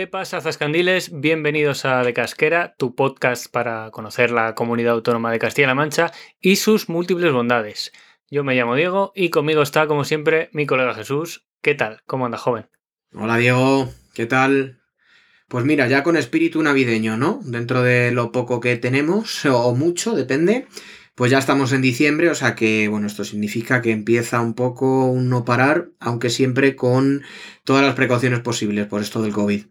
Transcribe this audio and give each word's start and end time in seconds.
¿Qué 0.00 0.06
pasa, 0.06 0.40
Zascandiles? 0.40 1.20
Bienvenidos 1.20 1.84
a 1.84 2.02
De 2.02 2.14
Casquera, 2.14 2.74
tu 2.78 2.94
podcast 2.94 3.52
para 3.52 3.90
conocer 3.90 4.30
la 4.30 4.54
comunidad 4.54 4.94
autónoma 4.94 5.30
de 5.30 5.38
Castilla-La 5.38 5.74
Mancha 5.74 6.10
y 6.40 6.56
sus 6.56 6.88
múltiples 6.88 7.34
bondades. 7.34 7.92
Yo 8.30 8.42
me 8.42 8.54
llamo 8.54 8.76
Diego 8.76 9.12
y 9.14 9.28
conmigo 9.28 9.60
está, 9.60 9.86
como 9.86 10.04
siempre, 10.04 10.48
mi 10.54 10.64
colega 10.64 10.94
Jesús. 10.94 11.44
¿Qué 11.60 11.74
tal? 11.74 12.00
¿Cómo 12.06 12.24
anda, 12.24 12.38
joven? 12.38 12.70
Hola, 13.12 13.36
Diego. 13.36 13.92
¿Qué 14.14 14.24
tal? 14.24 14.80
Pues 15.48 15.66
mira, 15.66 15.86
ya 15.86 16.02
con 16.02 16.16
espíritu 16.16 16.62
navideño, 16.62 17.18
¿no? 17.18 17.40
Dentro 17.44 17.82
de 17.82 18.10
lo 18.10 18.32
poco 18.32 18.58
que 18.58 18.78
tenemos, 18.78 19.44
o 19.44 19.74
mucho, 19.74 20.14
depende. 20.14 20.66
Pues 21.14 21.30
ya 21.30 21.38
estamos 21.38 21.74
en 21.74 21.82
diciembre, 21.82 22.30
o 22.30 22.34
sea 22.34 22.54
que, 22.54 22.88
bueno, 22.88 23.06
esto 23.06 23.24
significa 23.24 23.82
que 23.82 23.90
empieza 23.90 24.40
un 24.40 24.54
poco 24.54 25.10
un 25.10 25.28
no 25.28 25.44
parar, 25.44 25.90
aunque 26.00 26.30
siempre 26.30 26.74
con 26.74 27.22
todas 27.64 27.84
las 27.84 27.96
precauciones 27.96 28.40
posibles 28.40 28.86
por 28.86 29.02
esto 29.02 29.20
del 29.20 29.34
COVID. 29.34 29.66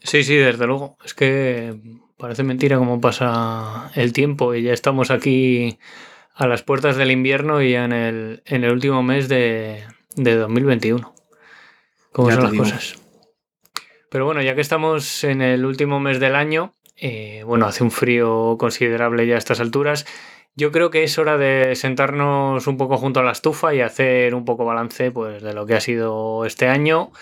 Sí, 0.00 0.22
sí, 0.24 0.36
desde 0.36 0.66
luego. 0.66 0.96
Es 1.04 1.14
que 1.14 1.76
parece 2.16 2.42
mentira 2.42 2.78
cómo 2.78 3.00
pasa 3.00 3.90
el 3.94 4.12
tiempo 4.12 4.54
y 4.54 4.62
ya 4.62 4.72
estamos 4.72 5.10
aquí 5.10 5.78
a 6.34 6.46
las 6.46 6.62
puertas 6.62 6.96
del 6.96 7.10
invierno 7.10 7.62
y 7.62 7.72
ya 7.72 7.84
en 7.84 7.92
el, 7.92 8.42
en 8.46 8.64
el 8.64 8.72
último 8.72 9.02
mes 9.02 9.28
de, 9.28 9.84
de 10.16 10.34
2021. 10.36 11.14
¿Cómo 12.12 12.28
Ya 12.28 12.34
son 12.34 12.42
las 12.44 12.52
digo. 12.52 12.64
cosas? 12.64 12.98
Pero 14.10 14.24
bueno, 14.24 14.40
ya 14.42 14.54
que 14.54 14.60
estamos 14.60 15.24
en 15.24 15.42
el 15.42 15.64
último 15.66 16.00
mes 16.00 16.18
del 16.20 16.34
año, 16.34 16.74
eh, 16.96 17.42
bueno, 17.44 17.66
hace 17.66 17.84
un 17.84 17.90
frío 17.90 18.56
considerable 18.58 19.26
ya 19.26 19.34
a 19.34 19.38
estas 19.38 19.60
alturas. 19.60 20.06
Yo 20.54 20.72
creo 20.72 20.90
que 20.90 21.04
es 21.04 21.18
hora 21.18 21.36
de 21.36 21.76
sentarnos 21.76 22.66
un 22.66 22.76
poco 22.78 22.96
junto 22.96 23.20
a 23.20 23.22
la 23.22 23.32
estufa 23.32 23.74
y 23.74 23.80
hacer 23.80 24.34
un 24.34 24.44
poco 24.44 24.64
balance 24.64 25.10
pues, 25.10 25.42
de 25.42 25.52
lo 25.52 25.66
que 25.66 25.74
ha 25.74 25.80
sido 25.80 26.44
este 26.46 26.66
año, 26.68 27.12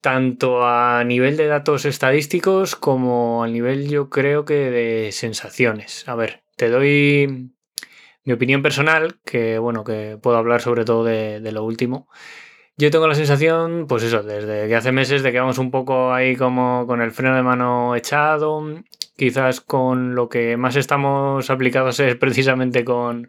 tanto 0.00 0.66
a 0.66 1.04
nivel 1.04 1.36
de 1.36 1.46
datos 1.46 1.84
estadísticos 1.84 2.76
como 2.76 3.44
a 3.44 3.48
nivel 3.48 3.88
yo 3.88 4.08
creo 4.08 4.44
que 4.44 4.70
de 4.70 5.12
sensaciones. 5.12 6.08
A 6.08 6.14
ver, 6.14 6.42
te 6.56 6.68
doy 6.68 7.52
mi 8.24 8.32
opinión 8.32 8.62
personal, 8.62 9.18
que 9.24 9.58
bueno, 9.58 9.84
que 9.84 10.18
puedo 10.20 10.36
hablar 10.36 10.60
sobre 10.60 10.84
todo 10.84 11.04
de, 11.04 11.40
lo 11.52 11.64
último. 11.64 12.08
Yo 12.76 12.90
tengo 12.90 13.06
la 13.08 13.14
sensación, 13.14 13.86
pues 13.88 14.02
eso, 14.02 14.22
desde 14.22 14.74
hace 14.74 14.92
meses 14.92 15.22
de 15.22 15.32
que 15.32 15.40
vamos 15.40 15.58
un 15.58 15.70
poco 15.70 16.14
ahí 16.14 16.34
como 16.34 16.86
con 16.86 17.02
el 17.02 17.10
freno 17.10 17.36
de 17.36 17.42
mano 17.42 17.94
echado, 17.94 18.64
quizás 19.16 19.60
con 19.60 20.14
lo 20.14 20.30
que 20.30 20.56
más 20.56 20.76
estamos 20.76 21.50
aplicados 21.50 22.00
es 22.00 22.16
precisamente 22.16 22.84
con, 22.84 23.28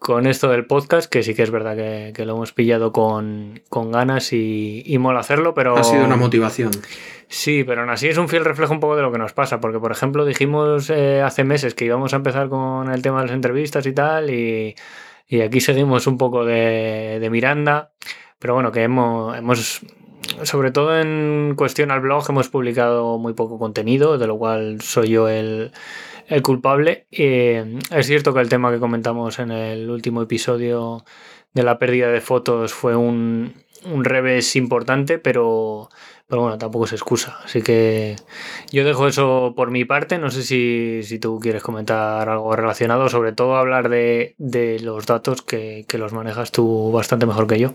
con 0.00 0.26
esto 0.26 0.48
del 0.48 0.64
podcast, 0.64 1.10
que 1.10 1.22
sí 1.22 1.34
que 1.34 1.42
es 1.42 1.50
verdad 1.50 1.76
que, 1.76 2.12
que 2.14 2.24
lo 2.24 2.34
hemos 2.34 2.52
pillado 2.52 2.90
con, 2.90 3.60
con 3.68 3.92
ganas 3.92 4.32
y, 4.32 4.82
y 4.84 4.98
mola 4.98 5.20
hacerlo, 5.20 5.52
pero... 5.54 5.76
Ha 5.76 5.84
sido 5.84 6.04
una 6.04 6.16
motivación. 6.16 6.70
Sí, 7.28 7.64
pero 7.64 7.82
aún 7.82 7.90
así 7.90 8.08
es 8.08 8.16
un 8.16 8.28
fiel 8.28 8.46
reflejo 8.46 8.72
un 8.72 8.80
poco 8.80 8.96
de 8.96 9.02
lo 9.02 9.12
que 9.12 9.18
nos 9.18 9.34
pasa, 9.34 9.60
porque 9.60 9.78
por 9.78 9.92
ejemplo 9.92 10.24
dijimos 10.24 10.88
eh, 10.88 11.20
hace 11.20 11.44
meses 11.44 11.74
que 11.74 11.84
íbamos 11.84 12.14
a 12.14 12.16
empezar 12.16 12.48
con 12.48 12.90
el 12.90 13.02
tema 13.02 13.20
de 13.20 13.26
las 13.26 13.34
entrevistas 13.34 13.86
y 13.86 13.92
tal, 13.92 14.30
y, 14.30 14.74
y 15.28 15.42
aquí 15.42 15.60
seguimos 15.60 16.06
un 16.06 16.16
poco 16.16 16.46
de, 16.46 17.18
de 17.20 17.30
Miranda, 17.30 17.92
pero 18.38 18.54
bueno, 18.54 18.72
que 18.72 18.82
hemos, 18.82 19.36
hemos, 19.36 19.82
sobre 20.42 20.70
todo 20.70 20.98
en 20.98 21.54
cuestión 21.56 21.90
al 21.90 22.00
blog, 22.00 22.24
hemos 22.28 22.48
publicado 22.48 23.18
muy 23.18 23.32
poco 23.34 23.58
contenido, 23.58 24.18
de 24.18 24.26
lo 24.26 24.38
cual 24.38 24.80
soy 24.80 25.08
yo 25.08 25.28
el, 25.28 25.72
el 26.28 26.42
culpable. 26.42 27.06
Eh, 27.10 27.78
es 27.90 28.06
cierto 28.06 28.32
que 28.32 28.40
el 28.40 28.48
tema 28.48 28.70
que 28.70 28.78
comentamos 28.78 29.38
en 29.38 29.50
el 29.50 29.90
último 29.90 30.22
episodio 30.22 31.04
de 31.52 31.62
la 31.62 31.78
pérdida 31.78 32.08
de 32.08 32.20
fotos 32.20 32.72
fue 32.72 32.96
un, 32.96 33.54
un 33.84 34.04
revés 34.04 34.54
importante, 34.56 35.18
pero, 35.18 35.88
pero 36.28 36.42
bueno, 36.42 36.58
tampoco 36.58 36.84
es 36.84 36.92
excusa. 36.92 37.38
Así 37.44 37.62
que 37.62 38.16
yo 38.70 38.84
dejo 38.84 39.08
eso 39.08 39.52
por 39.56 39.70
mi 39.70 39.84
parte. 39.84 40.18
No 40.18 40.30
sé 40.30 40.42
si, 40.42 41.00
si 41.02 41.18
tú 41.18 41.40
quieres 41.40 41.62
comentar 41.62 42.28
algo 42.28 42.54
relacionado, 42.54 43.08
sobre 43.08 43.32
todo 43.32 43.56
hablar 43.56 43.88
de, 43.88 44.34
de 44.38 44.78
los 44.80 45.06
datos 45.06 45.42
que, 45.42 45.84
que 45.88 45.98
los 45.98 46.12
manejas 46.12 46.52
tú 46.52 46.92
bastante 46.92 47.26
mejor 47.26 47.46
que 47.46 47.58
yo. 47.58 47.72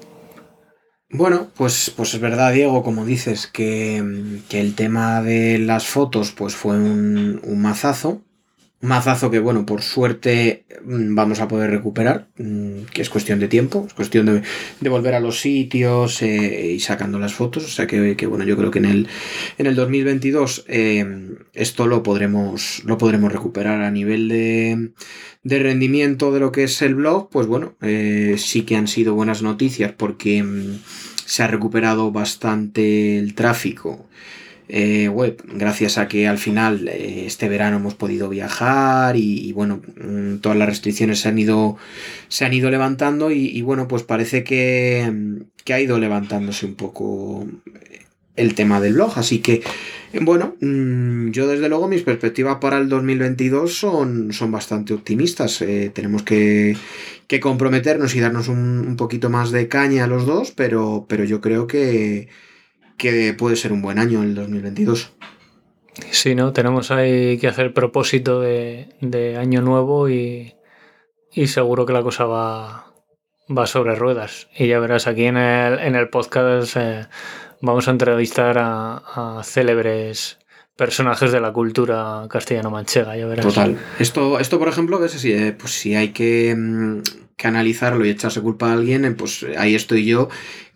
Bueno, 1.18 1.50
pues, 1.56 1.94
pues 1.96 2.14
es 2.14 2.20
verdad, 2.20 2.52
Diego, 2.52 2.84
como 2.84 3.06
dices, 3.06 3.48
que, 3.48 4.04
que 4.50 4.60
el 4.60 4.76
tema 4.76 5.22
de 5.22 5.60
las 5.60 5.88
fotos 5.88 6.32
pues 6.32 6.56
fue 6.56 6.78
un, 6.78 7.40
un 7.42 7.62
mazazo. 7.62 8.22
Un 8.82 8.90
mazazo 8.90 9.32
que, 9.32 9.40
bueno, 9.40 9.66
por 9.66 9.82
suerte 9.82 10.66
mm, 10.84 11.16
vamos 11.16 11.40
a 11.40 11.48
poder 11.48 11.72
recuperar, 11.72 12.28
mm, 12.38 12.84
que 12.92 13.02
es 13.02 13.10
cuestión 13.10 13.40
de 13.40 13.48
tiempo, 13.48 13.86
es 13.88 13.94
cuestión 13.94 14.26
de, 14.26 14.90
volver 14.90 15.16
a 15.16 15.22
los 15.22 15.40
sitios 15.40 16.22
eh, 16.22 16.74
y 16.76 16.80
sacando 16.82 17.18
las 17.18 17.34
fotos. 17.34 17.64
O 17.64 17.70
sea 17.70 17.88
que, 17.88 18.18
que, 18.18 18.28
bueno, 18.28 18.44
yo 18.44 18.58
creo 18.58 18.70
que 18.70 18.80
en 18.80 18.86
el, 18.86 19.08
en 19.58 19.68
el 19.68 19.76
2022 19.76 20.66
eh, 20.68 21.06
esto 21.54 21.88
lo 21.88 22.04
podremos, 22.04 22.84
lo 22.84 22.98
podremos 22.98 23.32
recuperar 23.32 23.82
a 23.82 23.92
nivel 23.92 24.28
de, 24.28 24.92
de 25.44 25.60
rendimiento 25.60 26.34
de 26.34 26.42
lo 26.42 26.52
que 26.52 26.64
es 26.66 26.82
el 26.82 26.96
blog. 26.96 27.30
Pues 27.30 27.48
bueno, 27.48 27.76
eh, 27.82 28.36
sí 28.38 28.64
que 28.64 28.76
han 28.76 28.90
sido 28.90 29.14
buenas 29.14 29.42
noticias 29.42 29.94
porque 29.94 30.44
mm, 30.44 30.80
se 31.26 31.44
ha 31.44 31.48
recuperado 31.48 32.12
bastante 32.12 33.18
el 33.18 33.34
tráfico. 33.36 34.06
Eh, 34.68 35.10
web, 35.10 35.44
gracias 35.54 36.00
a 36.00 36.08
que 36.08 36.28
al 36.28 36.40
final 36.40 36.88
eh, 36.88 37.26
este 37.28 37.48
verano 37.50 37.78
hemos 37.78 37.94
podido 37.94 38.30
viajar 38.30 39.16
y, 39.16 39.52
bueno, 39.54 39.82
mm, 39.96 40.38
todas 40.38 40.58
las 40.58 40.68
restricciones 40.68 41.20
se 41.20 41.30
han 41.30 41.38
ido, 41.38 41.78
se 42.30 42.46
han 42.46 42.54
ido 42.54 42.72
levantando 42.72 43.30
y, 43.30 43.62
bueno, 43.62 43.88
pues 43.88 44.02
parece 44.04 44.44
que, 44.44 45.08
mm, 45.12 45.42
que 45.64 45.74
ha 45.74 45.80
ido 45.80 46.00
levantándose 46.00 46.66
un 46.66 46.76
poco 46.76 47.48
el 48.36 48.56
tema 48.56 48.82
del 48.82 48.94
blog, 48.94 49.14
así 49.18 49.40
que 49.40 49.62
bueno, 50.22 50.56
mm, 50.62 51.32
yo 51.32 51.48
desde 51.48 51.68
luego 51.70 51.88
mis 51.88 52.04
perspectivas 52.04 52.58
para 52.60 52.78
el 52.78 52.90
2022 52.90 53.74
son, 53.74 54.32
son 54.34 54.52
bastante 54.52 54.94
optimistas, 54.94 55.62
Eh, 55.62 55.92
tenemos 55.94 56.24
que, 56.24 56.76
que 57.28 57.40
comprometernos 57.40 58.16
y 58.16 58.20
darnos 58.20 58.48
un, 58.48 58.86
un 58.88 58.96
poquito 58.98 59.30
más 59.30 59.52
de 59.52 59.68
caña 59.68 60.04
a 60.04 60.08
los 60.08 60.26
dos, 60.26 60.52
pero, 60.52 61.06
pero 61.10 61.24
yo 61.24 61.42
creo 61.42 61.68
que, 61.68 62.30
que 62.98 63.34
puede 63.34 63.56
ser 63.56 63.74
un 63.74 63.82
buen 63.82 64.00
año 64.00 64.24
el 64.24 64.36
2022. 64.36 65.14
Sí, 66.12 66.36
¿no? 66.36 66.54
Tenemos 66.54 66.92
ahí 66.92 67.38
que 67.38 67.48
hacer 67.48 67.74
propósito 67.74 68.42
de, 68.42 68.90
de 69.02 69.38
año 69.38 69.62
nuevo 69.62 70.10
y, 70.10 70.56
y 71.32 71.48
seguro 71.48 71.86
que 71.86 71.94
la 71.94 72.04
cosa 72.04 72.26
va, 72.26 72.94
va 73.56 73.68
sobre 73.68 73.96
ruedas. 73.96 74.50
Y 74.58 74.68
ya 74.68 74.80
verás, 74.80 75.08
aquí 75.08 75.26
en 75.26 75.38
el, 75.38 75.80
en 75.80 75.96
el 75.96 76.10
podcast 76.10 76.76
eh, 76.76 77.08
vamos 77.62 77.88
a 77.88 77.92
entrevistar 77.92 78.58
a, 78.58 79.40
a 79.40 79.44
célebres 79.44 80.38
personajes 80.76 81.32
de 81.32 81.40
la 81.40 81.54
cultura 81.54 82.26
castellano-manchega, 82.30 83.18
ya 83.18 83.26
verás. 83.28 83.46
Total. 83.46 83.78
Esto, 84.00 84.40
esto 84.40 84.60
por 84.60 84.68
ejemplo, 84.68 85.00
eh, 85.04 85.56
pues 85.58 85.72
si 85.72 85.96
hay 85.96 86.10
que, 86.10 86.56
mm, 86.56 87.02
que 87.38 87.48
analizarlo 87.48 88.06
y 88.06 88.10
echarse 88.10 88.42
culpa 88.42 88.70
a 88.70 88.74
alguien, 88.74 89.06
eh, 89.06 89.12
pues 89.12 89.46
ahí 89.58 89.76
estoy 89.76 90.06
yo 90.06 90.30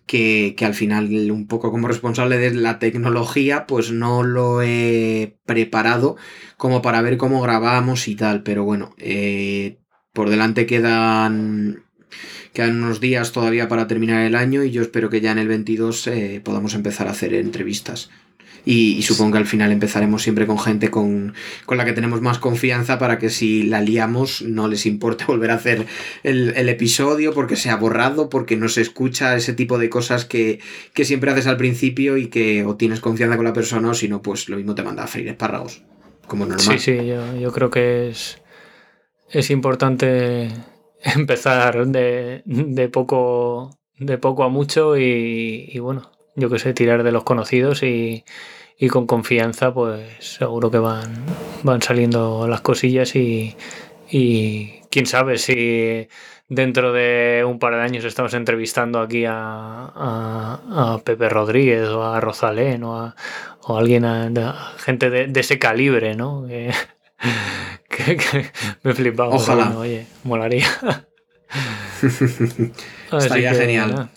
que, 0.06 0.54
que, 0.56 0.64
al 0.64 0.74
final, 0.74 1.08
un 1.30 1.46
poco 1.46 1.70
como 1.70 1.86
responsable 1.86 2.38
de 2.38 2.52
la 2.52 2.78
tecnología, 2.78 3.66
pues 3.66 3.92
no 3.92 4.24
lo 4.24 4.60
he 4.62 5.36
preparado 5.46 6.16
como 6.56 6.82
para 6.82 7.00
ver 7.00 7.16
cómo 7.16 7.40
grabamos 7.42 8.08
y 8.08 8.16
tal. 8.16 8.42
Pero 8.42 8.64
bueno, 8.64 8.94
eh, 8.98 9.78
por 10.12 10.28
delante 10.28 10.66
quedan, 10.66 11.84
quedan 12.52 12.82
unos 12.82 13.00
días 13.00 13.32
todavía 13.32 13.68
para 13.68 13.86
terminar 13.86 14.22
el 14.22 14.34
año 14.34 14.64
y 14.64 14.70
yo 14.70 14.82
espero 14.82 15.10
que 15.10 15.20
ya 15.20 15.30
en 15.32 15.38
el 15.38 15.48
22 15.48 16.06
eh, 16.08 16.40
podamos 16.44 16.74
empezar 16.74 17.06
a 17.06 17.12
hacer 17.12 17.34
entrevistas. 17.34 18.10
Y, 18.64 19.02
supongo 19.02 19.32
que 19.32 19.38
al 19.38 19.46
final 19.46 19.72
empezaremos 19.72 20.22
siempre 20.22 20.46
con 20.46 20.58
gente 20.58 20.90
con, 20.90 21.34
la 21.68 21.84
que 21.84 21.92
tenemos 21.92 22.20
más 22.20 22.38
confianza 22.38 22.98
para 22.98 23.18
que 23.18 23.30
si 23.30 23.62
la 23.62 23.80
liamos 23.80 24.42
no 24.42 24.68
les 24.68 24.86
importe 24.86 25.24
volver 25.28 25.50
a 25.50 25.54
hacer 25.54 25.86
el, 26.22 26.68
episodio 26.68 27.32
porque 27.32 27.56
se 27.56 27.70
ha 27.70 27.76
borrado, 27.76 28.28
porque 28.28 28.56
no 28.56 28.68
se 28.68 28.82
escucha 28.82 29.36
ese 29.36 29.52
tipo 29.52 29.78
de 29.78 29.90
cosas 29.90 30.24
que, 30.24 30.60
siempre 30.94 31.30
haces 31.30 31.46
al 31.46 31.56
principio 31.56 32.18
y 32.18 32.26
que 32.26 32.64
o 32.64 32.76
tienes 32.76 33.00
confianza 33.00 33.36
con 33.36 33.46
la 33.46 33.52
persona 33.52 33.90
o 33.90 33.94
si 33.94 34.06
no, 34.06 34.20
pues 34.20 34.48
lo 34.48 34.56
mismo 34.56 34.74
te 34.74 34.82
manda 34.82 35.04
a 35.04 35.06
freír 35.06 35.28
espárragos, 35.28 35.82
como 36.26 36.44
normal. 36.44 36.78
Sí, 36.78 36.78
sí, 36.78 37.06
yo, 37.40 37.52
creo 37.52 37.70
que 37.70 38.10
es, 38.10 38.38
es 39.30 39.50
importante 39.50 40.48
empezar 41.02 41.86
de, 41.86 42.42
de, 42.44 42.88
poco, 42.90 43.78
de 43.98 44.18
poco 44.18 44.44
a 44.44 44.48
mucho 44.48 44.96
y 44.98 45.78
bueno, 45.78 46.10
yo 46.40 46.50
que 46.50 46.58
sé, 46.58 46.74
tirar 46.74 47.02
de 47.02 47.12
los 47.12 47.24
conocidos 47.24 47.82
y, 47.82 48.24
con 48.90 49.06
confianza, 49.06 49.72
pues 49.74 50.00
seguro 50.20 50.70
que 50.70 50.78
van, 50.78 51.24
van 51.62 51.82
saliendo 51.82 52.48
las 52.48 52.62
cosillas 52.62 53.14
y, 53.14 53.56
quién 54.90 55.06
sabe 55.06 55.38
si 55.38 56.08
dentro 56.48 56.92
de 56.92 57.44
un 57.46 57.58
par 57.58 57.76
de 57.76 57.82
años 57.82 58.04
estamos 58.04 58.34
entrevistando 58.34 59.00
aquí 59.00 59.24
a, 59.26 59.34
a, 59.34 61.00
Pepe 61.04 61.28
Rodríguez 61.28 61.88
o 61.90 62.02
a 62.02 62.20
Rosalén 62.20 62.82
o 62.82 62.98
a, 62.98 63.14
o 63.62 63.76
alguien, 63.76 64.04
a, 64.04 64.72
gente 64.78 65.10
de, 65.10 65.40
ese 65.40 65.58
calibre, 65.58 66.16
¿no? 66.16 66.46
Que, 66.48 66.72
me 68.82 68.94
flipaba. 68.94 69.34
Ojalá. 69.34 69.76
oye, 69.78 70.06
molaría. 70.24 70.66
Estaría 73.12 73.54
genial. 73.54 74.10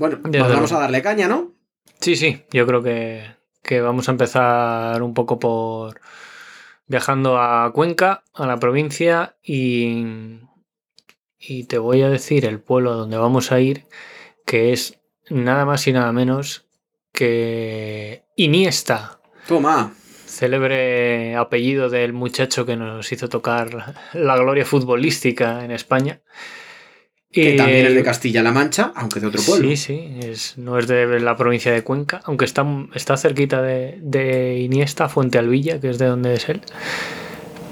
Bueno, 0.00 0.18
pues 0.22 0.32
vamos 0.32 0.72
a 0.72 0.78
darle 0.78 1.02
caña, 1.02 1.28
¿no? 1.28 1.52
Sí, 2.00 2.16
sí, 2.16 2.42
yo 2.52 2.66
creo 2.66 2.82
que, 2.82 3.82
vamos 3.82 4.08
a 4.08 4.12
empezar 4.12 5.02
un 5.02 5.12
poco 5.12 5.38
por 5.38 6.00
viajando 6.86 7.38
a 7.38 7.70
Cuenca, 7.74 8.24
a 8.32 8.46
la 8.46 8.58
provincia, 8.58 9.36
y, 9.42 10.38
y 11.38 11.64
te 11.64 11.76
voy 11.76 12.00
a 12.00 12.08
decir 12.08 12.46
el 12.46 12.60
pueblo 12.60 12.94
donde 12.94 13.18
vamos 13.18 13.52
a 13.52 13.60
ir, 13.60 13.84
que 14.46 14.72
es 14.72 14.98
nada 15.28 15.66
más 15.66 15.86
y 15.86 15.92
nada 15.92 16.12
menos 16.12 16.64
que 17.12 18.24
Iniesta. 18.36 19.20
Toma. 19.46 19.92
Célebre 20.24 21.36
apellido 21.36 21.90
del 21.90 22.14
muchacho 22.14 22.64
que 22.64 22.76
nos 22.76 23.12
hizo 23.12 23.28
tocar 23.28 23.96
la 24.14 24.36
gloria 24.38 24.64
futbolística 24.64 25.62
en 25.62 25.72
España. 25.72 26.22
Que 27.32 27.52
también 27.52 27.86
es 27.86 27.94
de 27.94 28.02
Castilla-La 28.02 28.50
Mancha, 28.50 28.92
aunque 28.96 29.20
de 29.20 29.28
otro 29.28 29.40
pueblo. 29.40 29.68
Sí, 29.68 29.76
sí, 29.76 30.18
es, 30.20 30.58
no 30.58 30.78
es 30.78 30.88
de 30.88 31.20
la 31.20 31.36
provincia 31.36 31.70
de 31.72 31.84
Cuenca, 31.84 32.20
aunque 32.24 32.44
está, 32.44 32.66
está 32.92 33.16
cerquita 33.16 33.62
de, 33.62 34.58
Iniesta, 34.60 35.08
Fuente 35.08 35.38
Alvilla, 35.38 35.80
que 35.80 35.90
es 35.90 35.98
de 35.98 36.06
donde 36.06 36.34
es 36.34 36.48
él, 36.48 36.60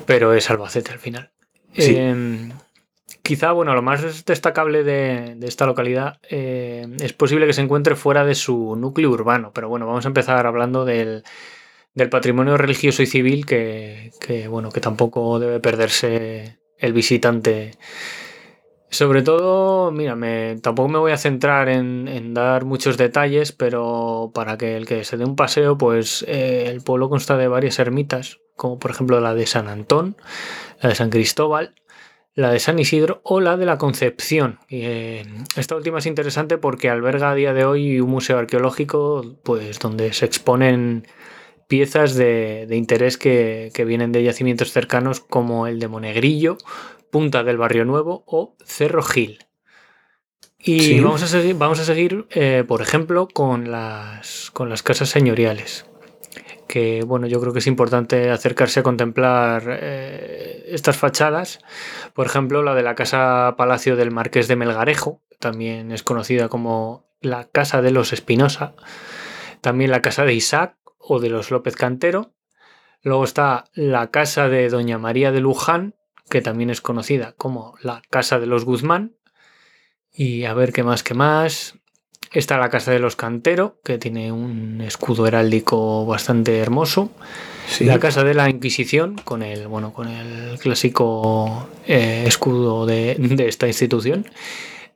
pero 0.07 0.33
es 0.33 0.49
Albacete 0.49 0.93
al 0.93 1.01
final. 1.01 1.33
Em, 1.75 2.53
quizá, 3.23 3.51
bueno, 3.51 3.75
lo 3.75 3.83
más 3.83 4.25
destacable 4.25 4.85
de, 4.85 5.37
esta 5.43 5.67
localidad 5.67 6.21
eh, 6.31 6.87
es 7.01 7.13
posible 7.13 7.47
que 7.47 7.53
se 7.53 7.63
encuentre 7.63 7.97
fuera 7.97 8.25
de 8.25 8.37
su 8.37 8.77
núcleo 8.77 9.11
urbano, 9.11 9.51
pero 9.53 9.69
bueno, 9.69 9.89
vamos 9.89 10.05
a 10.05 10.09
empezar 10.09 10.47
hablando 10.47 10.85
del, 10.85 11.25
patrimonio 12.13 12.57
religioso 12.57 13.03
y 13.03 13.07
civil 13.07 13.45
que, 13.45 14.13
que, 14.21 14.47
bueno, 14.47 14.71
que 14.71 14.81
tampoco 14.81 15.41
debe 15.41 15.59
perderse 15.59 16.59
el 16.79 16.93
visitante 16.93 17.73
sobre 18.91 19.23
todo, 19.23 19.91
mira, 19.91 20.17
tampoco 20.63 20.89
me 20.89 20.99
voy 20.99 21.13
a 21.13 21.19
centrar 21.19 21.69
en, 21.69 22.33
dar 22.33 22.65
muchos 22.65 22.97
detalles, 22.97 23.53
pero 23.53 24.31
para 24.35 24.57
que 24.57 24.77
el 24.77 24.87
que 24.87 25.05
se 25.05 25.19
dé 25.19 25.25
un 25.25 25.37
paseo, 25.37 25.77
pues 25.77 26.25
eh, 26.27 26.65
el 26.69 26.81
pueblo 26.81 27.11
consta 27.11 27.37
de 27.37 27.49
varias 27.49 27.79
ermitas, 27.79 28.41
como 28.57 28.79
por 28.79 28.91
ejemplo 28.91 29.21
la 29.21 29.35
de 29.35 29.47
San 29.47 29.69
Antón, 29.69 30.17
la 30.81 30.89
de 30.89 30.95
San 30.95 31.11
Cristóbal, 31.11 31.75
la 32.35 32.51
de 32.51 32.61
San 32.61 32.79
Isidro 32.79 33.21
o 33.25 33.41
la 33.41 33.59
de 33.59 33.67
la 33.67 33.77
Concepción. 33.77 34.59
Y, 34.69 34.81
eh, 34.83 35.27
esta 35.57 35.77
última 35.77 35.99
es 35.99 36.07
interesante 36.07 36.57
porque 36.57 36.89
alberga 36.89 37.31
a 37.31 37.35
día 37.35 37.53
de 37.53 37.67
hoy 37.67 38.01
un 38.01 38.09
museo 38.09 38.39
arqueológico, 38.39 39.23
pues 39.43 39.79
donde 39.81 40.15
se 40.15 40.25
exponen 40.25 41.07
piezas 41.67 42.15
de, 42.15 42.67
interés 42.71 43.19
que, 43.19 43.71
que, 43.75 43.85
vienen 43.85 44.13
de 44.13 44.23
yacimientos 44.23 44.73
cercanos 44.73 45.21
como 45.21 45.67
el 45.67 45.79
de 45.79 45.89
Monegrillo 45.89 46.57
Punta 47.11 47.45
del 47.45 47.57
Barrio 47.57 47.85
Nuevo 47.85 48.25
o 48.27 48.57
Cerro 48.65 49.03
Gil. 49.03 49.39
Y 50.59 50.99
vamos 51.01 51.23
a 51.23 51.29
seguir, 51.29 51.55
vamos 51.57 51.79
a 51.79 51.85
seguir 51.85 52.27
eh, 52.31 52.65
por 52.67 52.83
ejemplo, 52.83 53.29
con 53.29 53.71
las, 53.71 54.51
con 54.53 54.69
las 54.69 54.83
casas 54.83 55.09
señoriales. 55.09 55.87
Que 56.67 57.03
bueno, 57.07 57.27
yo 57.27 57.41
creo 57.41 57.53
que 57.53 57.61
es 57.61 57.67
importante 57.67 58.31
acercarse 58.31 58.81
a 58.81 58.83
contemplar 58.83 59.63
eh, 59.81 60.65
estas 60.69 60.97
fachadas. 60.97 61.61
Por 62.13 62.27
ejemplo, 62.27 62.63
la 62.63 62.75
de 62.75 62.83
la 62.83 62.95
Casa 62.95 63.55
Palacio 63.57 63.97
del 63.97 64.11
Marqués 64.11 64.49
de 64.49 64.57
Melgarejo, 64.57 65.23
también 65.39 65.93
es 65.93 66.03
conocida 66.03 66.49
como 66.49 67.07
la 67.21 67.45
Casa 67.45 67.81
de 67.81 67.93
los 67.93 68.13
Espinosa. 68.13 68.75
También 69.61 69.91
la 69.91 70.03
Casa 70.03 70.25
de 70.25 70.35
Isaac 70.35 70.77
o 70.99 71.21
de 71.21 71.31
los 71.31 71.51
López 71.51 71.77
Cantero. 71.77 72.35
Luego 73.03 73.25
está 73.25 73.65
la 73.75 74.11
Casa 74.11 74.49
de 74.49 74.69
Doña 74.69 74.99
María 74.99 75.31
de 75.31 75.41
Luján, 75.41 75.95
que 76.29 76.43
también 76.43 76.71
es 76.71 76.81
conocida 76.81 77.35
como 77.37 77.75
la 77.83 78.03
Casa 78.11 78.39
de 78.39 78.47
los 78.47 78.65
Guzmán. 78.65 79.17
Y 80.13 80.45
a 80.45 80.55
ver 80.55 80.73
qué 80.73 80.83
más, 80.83 81.03
qué 81.03 81.15
más. 81.15 81.75
Está 82.33 82.59
la 82.59 82.69
Casa 82.69 82.91
de 82.91 82.99
los 82.99 83.17
Cantero, 83.17 83.81
que 83.85 83.99
tiene 83.99 84.33
un 84.33 84.81
escudo 84.81 85.27
heráldico 85.27 86.05
bastante 86.05 86.59
hermoso. 86.59 87.11
La 87.81 87.99
Casa 87.99 88.25
de 88.25 88.35
la 88.35 88.51
Inquisición, 88.51 89.17
con 89.25 89.43
el, 89.43 89.67
bueno, 89.67 89.93
con 89.93 90.09
el 90.09 90.59
clásico 90.59 91.69
eh, 91.87 92.25
escudo 92.27 92.87
de, 92.87 93.17
esta 93.47 93.67
institución. 93.67 94.27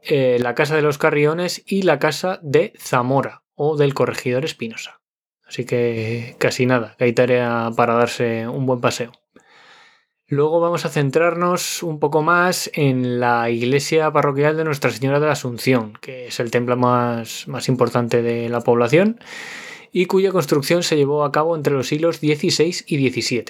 Eh, 0.03 0.39
la 0.41 0.55
Casa 0.55 0.77
de 0.77 0.83
los 0.83 0.99
Carriones 0.99 1.63
y 1.67 1.83
la 1.83 1.99
Casa 1.99 2.41
de 2.43 2.73
Zamora 2.79 3.45
o 3.55 3.77
del 3.77 3.95
Corregidor 3.95 4.45
Espinosa. 4.45 5.01
Así 5.47 5.65
que 5.65 6.35
casi 6.39 6.67
nada, 6.67 6.95
que 6.99 7.05
hay 7.05 7.13
tarea 7.13 7.71
para 7.77 7.95
darse 7.95 8.49
un 8.49 8.67
buen 8.67 8.81
paseo. 8.81 9.13
Luego 10.33 10.61
vamos 10.61 10.87
a 10.87 10.89
centrarnos 10.89 11.83
un 11.83 11.99
poco 11.99 12.23
más 12.23 12.71
en 12.73 13.21
la 13.21 13.51
iglesia 13.51 14.11
parroquial 14.11 14.57
de 14.57 14.65
Nuestra 14.65 14.91
Señora 14.91 15.21
de 15.21 15.27
la 15.27 15.33
Asunción, 15.33 15.93
que 16.01 16.29
es 16.29 16.41
el 16.41 16.51
templo 16.51 16.75
más, 16.75 17.47
más 17.49 17.69
importante 17.69 18.23
de 18.23 18.49
la 18.49 18.63
población 18.63 19.21
y 19.93 20.07
cuya 20.07 20.33
construcción 20.33 20.85
se 20.85 20.97
llevó 20.97 21.25
a 21.25 21.33
cabo 21.33 21.55
entre 21.55 21.75
los 21.75 21.89
siglos 21.89 22.17
XVI 22.17 22.75
y 22.87 23.11
XVII. 23.11 23.45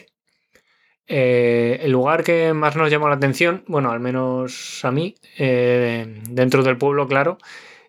Eh, 1.07 1.79
el 1.83 1.93
lugar 1.93 2.25
que 2.25 2.53
más 2.53 2.75
nos 2.75 2.91
llamó 2.91 3.09
la 3.09 3.15
atención, 3.15 3.63
bueno, 3.69 3.93
al 3.93 4.01
menos 4.01 4.85
a 4.85 4.91
mí, 4.91 5.15
eh, 5.39 6.21
dentro 6.31 6.65
del 6.65 6.79
pueblo, 6.79 7.07
claro, 7.07 7.39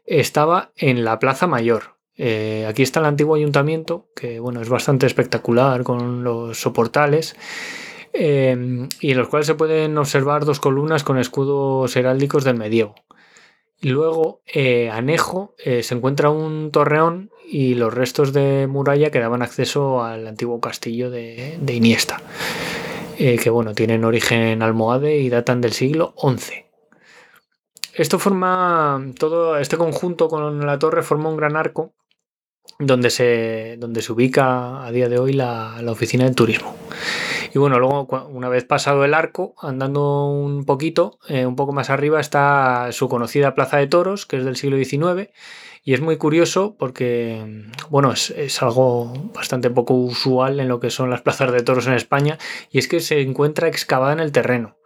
estaba 0.05 0.71
en 0.77 1.03
la 1.03 1.17
Plaza 1.17 1.47
Mayor. 1.47 1.95
Eh, 2.15 2.67
aquí 2.69 2.83
está 2.83 2.99
el 2.99 3.07
antiguo 3.07 3.33
ayuntamiento, 3.33 4.05
que 4.15 4.39
bueno, 4.39 4.61
es 4.61 4.69
bastante 4.69 5.07
espectacular 5.07 5.81
con 5.81 6.23
los 6.23 6.59
soportales 6.59 7.35
Em, 8.13 8.89
y 9.01 9.11
en 9.11 9.17
los 9.17 9.27
cuales 9.27 9.47
se 9.47 9.55
pueden 9.55 9.97
observar 9.97 10.45
dos 10.45 10.59
columnas 10.59 11.03
con 11.03 11.17
escudos 11.17 11.95
heráldicos 11.95 12.43
del 12.43 12.57
medievo. 12.57 12.93
Luego, 13.81 14.41
eh, 14.45 14.89
anejo, 14.91 15.55
eh, 15.57 15.81
se 15.83 15.95
encuentra 15.95 16.29
un 16.29 16.71
torreón 16.71 17.31
y 17.45 17.73
los 17.73 17.93
restos 17.93 18.31
de 18.31 18.67
muralla 18.67 19.09
que 19.09 19.19
daban 19.19 19.41
acceso 19.41 20.03
al 20.03 20.27
antiguo 20.27 20.61
castillo 20.61 21.09
de, 21.09 21.59
Iniesta, 21.67 22.21
eh, 23.17 23.37
que 23.37 23.49
bueno, 23.49 23.73
tienen 23.73 24.05
origen 24.05 24.61
almohade 24.61 25.17
y 25.17 25.29
datan 25.29 25.59
del 25.59 25.73
siglo 25.73 26.13
XI. 26.17 26.65
Esto 27.95 28.19
forma, 28.19 29.05
todo 29.19 29.57
este 29.57 29.77
conjunto 29.77 30.29
con 30.29 30.65
la 30.65 30.79
torre 30.79 31.03
forma 31.03 31.29
un 31.29 31.37
gran 31.37 31.57
arco 31.57 31.93
donde 32.79 33.09
se, 33.09 33.75
donde 33.79 34.01
se 34.01 34.13
ubica 34.13 34.85
a 34.85 34.91
día 34.91 35.09
de 35.09 35.19
hoy 35.19 35.33
la 35.33 35.83
oficina 35.87 36.23
de 36.25 36.33
turismo. 36.33 36.75
Y 37.53 37.59
bueno, 37.59 37.77
luego 37.77 38.07
una 38.29 38.49
vez 38.49 38.65
pasado 38.65 39.05
el 39.05 39.13
arco, 39.13 39.53
andando 39.61 40.25
un 40.25 40.65
poquito, 40.65 41.19
eh, 41.27 41.45
un 41.45 41.55
poco 41.55 41.71
más 41.71 41.91
arriba 41.91 42.19
está 42.19 42.91
su 42.91 43.07
conocida 43.07 43.53
Plaza 43.53 43.77
de 43.77 43.85
Toros, 43.85 44.25
que 44.25 44.37
es 44.37 44.45
del 44.45 44.55
siglo 44.55 44.83
XIX. 44.83 45.29
Y 45.83 45.93
es 45.93 46.01
muy 46.01 46.17
curioso 46.17 46.75
porque, 46.79 47.69
bueno, 47.91 48.11
es, 48.11 48.63
algo 48.63 49.13
bastante 49.35 49.69
poco 49.69 49.93
usual 49.93 50.59
en 50.61 50.67
lo 50.67 50.79
que 50.79 50.89
son 50.89 51.11
las 51.11 51.21
plazas 51.21 51.51
de 51.51 51.61
toros 51.61 51.85
en 51.85 51.93
España, 51.93 52.39
y 52.71 52.79
es 52.79 52.87
que 52.87 53.01
se 53.01 53.21
encuentra 53.21 53.67
excavada 53.67 54.13
en 54.13 54.19
el 54.19 54.31
terreno. 54.31 54.77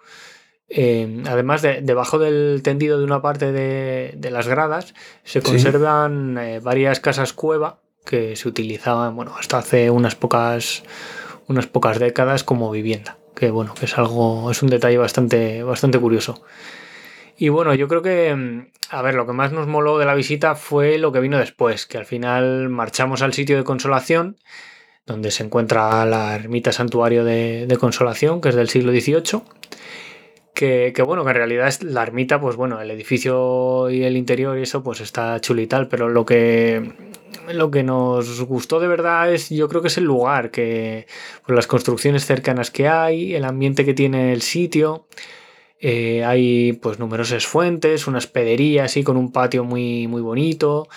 Eh, 0.67 1.23
además, 1.25 1.61
de, 1.61 1.81
debajo 1.81 2.19
del 2.19 2.61
tendido 2.63 2.97
de 2.97 3.05
una 3.05 3.21
parte 3.21 3.53
de, 3.53 4.29
las 4.29 4.47
gradas 4.47 4.93
se 5.23 5.41
conservan 5.41 6.37
eh, 6.37 6.59
varias 6.59 6.99
casas 6.99 7.31
cueva 7.31 7.79
que 8.05 8.35
se 8.35 8.47
utilizaban, 8.49 9.15
bueno, 9.15 9.35
hasta 9.37 9.59
hace 9.59 9.89
unas 9.89 10.15
pocas 10.15 10.83
unas 11.47 11.67
pocas 11.67 11.99
décadas 11.99 12.43
como 12.43 12.71
vivienda, 12.71 13.17
que 13.35 13.51
bueno, 13.51 13.73
que 13.73 13.85
es 13.85 13.97
algo, 13.97 14.51
es 14.51 14.61
un 14.61 14.69
detalle 14.69 14.97
bastante, 14.97 15.63
bastante 15.63 15.99
curioso. 15.99 16.43
Y 17.37 17.49
bueno, 17.49 17.73
yo 17.75 17.87
creo 17.87 18.01
que, 18.01 18.35
mm, 18.35 18.67
a 18.89 19.01
ver, 19.01 19.15
lo 19.15 19.27
que 19.27 19.33
más 19.33 19.51
nos 19.51 19.67
moló 19.67 19.97
de 19.97 20.05
la 20.05 20.15
visita 20.15 20.55
fue 20.55 20.97
lo 20.97 21.11
que 21.11 21.19
vino 21.19 21.37
después, 21.37 21.85
que 21.85 21.97
al 21.97 22.05
final 22.05 22.69
marchamos 22.69 23.21
al 23.21 23.33
sitio 23.33 23.57
de 23.57 23.63
consolación, 23.63 24.37
donde 25.05 25.31
se 25.31 25.43
encuentra 25.43 26.05
la 26.05 26.35
ermita 26.35 26.71
santuario 26.71 27.23
de, 27.23 27.65
de 27.67 27.77
consolación, 27.77 28.41
que 28.41 28.49
es 28.49 28.55
del 28.55 28.69
siglo 28.69 28.91
XVIII. 28.91 29.41
Que, 30.53 30.91
que, 30.95 31.03
bueno, 31.03 31.23
que 31.23 31.29
en 31.29 31.35
realidad 31.35 31.67
es 31.67 31.83
la 31.83 32.01
ermita, 32.01 32.41
pues 32.41 32.55
bueno, 32.55 32.81
el 32.81 32.89
edificio 32.89 33.91
y 33.91 34.03
el 34.03 34.17
interior 34.17 34.57
y 34.57 34.63
eso, 34.63 34.83
pues 34.83 35.01
está 35.01 35.39
chulo 35.39 35.61
y 35.61 35.67
tal, 35.67 35.87
pero 35.87 36.09
lo 36.09 36.25
que, 36.25 36.93
lo 37.53 37.71
que 37.71 37.83
nos 37.83 38.41
gustó 38.41 38.79
de 38.79 38.87
verdad 38.87 39.33
es, 39.33 39.49
yo 39.49 39.67
creo 39.67 39.81
que 39.81 39.87
es 39.87 39.97
el 39.97 40.03
lugar, 40.05 40.51
que 40.51 41.07
pues 41.45 41.55
las 41.55 41.67
construcciones 41.67 42.25
cercanas 42.25 42.71
que 42.71 42.87
hay, 42.87 43.35
el 43.35 43.45
ambiente 43.45 43.85
que 43.85 43.93
tiene 43.93 44.33
el 44.33 44.41
sitio. 44.41 45.07
Eh, 45.79 46.23
hay 46.25 46.73
pues 46.73 46.99
numerosas 46.99 47.45
fuentes, 47.45 48.07
una 48.07 48.17
hospedería 48.17 48.85
así 48.85 49.03
con 49.03 49.17
un 49.17 49.31
patio 49.31 49.63
muy, 49.63 50.07
muy 50.07 50.21
bonito. 50.21 50.87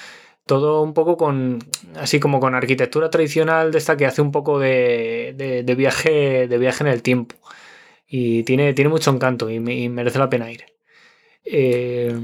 Todo 0.46 0.82
un 0.82 0.94
poco 0.94 1.16
con. 1.16 1.60
así 1.96 2.20
como 2.20 2.40
con 2.40 2.54
arquitectura 2.54 3.10
tradicional 3.10 3.72
de 3.72 3.78
esta 3.78 3.96
que 3.96 4.06
hace 4.06 4.22
un 4.22 4.32
poco 4.32 4.58
de, 4.58 5.34
de, 5.36 5.74
viaje. 5.74 6.48
de 6.48 6.58
viaje 6.58 6.84
en 6.84 6.90
el 6.90 7.02
tiempo. 7.02 7.36
Y 8.08 8.42
tiene, 8.44 8.74
tiene 8.74 8.90
mucho 8.90 9.10
encanto 9.12 9.50
y, 9.50 9.56
y 9.56 9.88
merece 9.88 10.18
la 10.18 10.30
pena 10.30 10.50
ir. 10.50 10.69
Eh, 11.44 12.14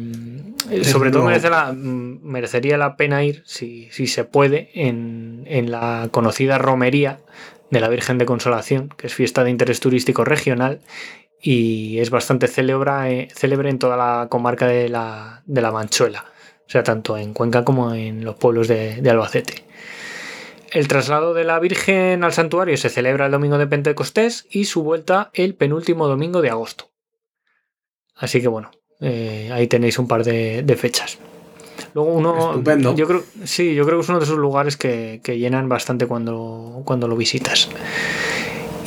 sobre 0.83 1.11
todo 1.11 1.25
merece 1.25 1.51
la, 1.51 1.73
merecería 1.73 2.77
la 2.77 2.97
pena 2.97 3.25
ir, 3.25 3.43
si, 3.47 3.89
si 3.91 4.07
se 4.07 4.25
puede, 4.25 4.71
en, 4.75 5.45
en, 5.47 5.71
la 5.71 6.09
conocida 6.11 6.59
romería 6.59 7.21
de 7.71 7.81
la 7.81 7.89
Virgen 7.89 8.19
de 8.19 8.27
Consolación, 8.27 8.91
que 8.97 9.07
es 9.07 9.15
fiesta 9.15 9.43
de 9.45 9.51
interés 9.51 9.81
turístico 9.81 10.25
regional 10.25 10.81
y 11.41 11.99
es 11.99 12.11
bastante 12.11 12.49
célebre, 12.49 12.93
eh, 13.07 13.29
célebre 13.35 13.71
en 13.71 13.79
toda 13.79 13.97
la 13.97 14.29
comarca 14.29 14.67
de 14.67 14.89
la, 14.89 15.43
de 15.47 15.63
la, 15.63 15.73
Manchuela, 15.73 16.25
o 16.67 16.71
sea, 16.71 16.83
tanto 16.83 17.17
en 17.17 17.33
Cuenca 17.33 17.65
como 17.65 17.95
en 17.95 18.25
los 18.25 18.37
pueblos 18.37 18.69
de, 18.69 19.01
de 19.01 19.11
Albacete. 19.11 19.65
El 20.73 20.89
traslado 20.89 21.33
de 21.33 21.45
la 21.45 21.59
Virgen 21.59 22.25
al 22.25 22.33
santuario 22.33 22.77
se 22.77 22.89
celebra 22.89 23.27
el 23.27 23.33
domingo 23.33 23.59
de 23.59 23.67
Pentecostés 23.67 24.47
y 24.51 24.65
su 24.65 24.83
vuelta 24.83 25.31
el 25.33 25.55
penúltimo 25.55 26.09
domingo 26.09 26.43
de 26.43 26.51
agosto. 26.51 26.91
Así 28.15 28.41
que 28.41 28.49
bueno, 28.49 28.71
eh, 29.01 29.51
ahí 29.53 29.67
tenéis 29.67 29.99
un 29.99 30.09
par 30.09 30.25
de, 30.25 30.63
de, 30.63 30.77
fechas. 30.77 31.19
Luego 31.95 32.13
uno. 32.13 32.51
Estupendo. 32.51 32.95
Yo 32.95 33.07
creo, 33.07 33.23
sí, 33.45 33.75
yo 33.75 33.85
creo 33.85 33.99
que 33.99 34.03
es 34.03 34.09
uno 34.09 34.19
de 34.19 34.25
esos 34.25 34.39
lugares 34.39 34.77
que, 34.77 35.21
que 35.23 35.39
llenan 35.39 35.69
bastante 35.69 36.07
cuando, 36.07 36.83
cuando 36.85 37.09
lo 37.09 37.17
visitas. 37.17 37.69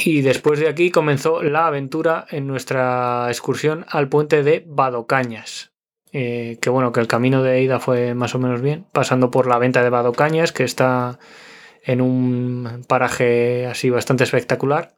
Y 0.06 0.22
después 0.22 0.60
de 0.60 0.70
aquí 0.70 0.92
comenzó 0.92 1.44
la 1.44 1.68
aventura 1.68 2.26
en 2.30 2.48
nuestra 2.48 3.26
excursión 3.30 3.86
al 3.90 4.08
puente 4.08 4.44
de 4.44 4.64
Badocañas. 4.66 5.72
Eh, 6.12 6.58
que 6.62 6.70
bueno, 6.70 6.92
que 6.92 7.00
el 7.00 7.08
camino 7.08 7.44
de 7.44 7.62
ida 7.62 7.80
fue 7.80 8.16
más 8.16 8.34
o 8.34 8.40
menos 8.40 8.62
bien, 8.62 8.86
pasando 8.92 9.30
por 9.30 9.48
la 9.48 9.60
venta 9.60 9.84
de 9.84 9.90
Badocañas, 9.90 10.52
que 10.52 10.64
está 10.64 11.20
en 11.84 12.02
un 12.02 12.84
paraje 12.88 13.68
así 13.68 13.90
bastante 13.90 14.24
espectacular. 14.24 14.96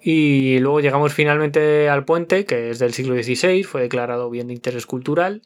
Y 0.00 0.58
luego 0.60 0.80
llegamos 0.80 1.12
finalmente 1.12 1.88
al 1.88 2.04
puente, 2.04 2.44
que 2.44 2.70
es 2.70 2.78
del 2.78 2.94
siglo 2.94 3.20
XVI, 3.20 3.64
fue 3.64 3.82
declarado 3.82 4.30
bien 4.30 4.48
de 4.48 4.54
interés 4.54 4.86
cultural 4.86 5.42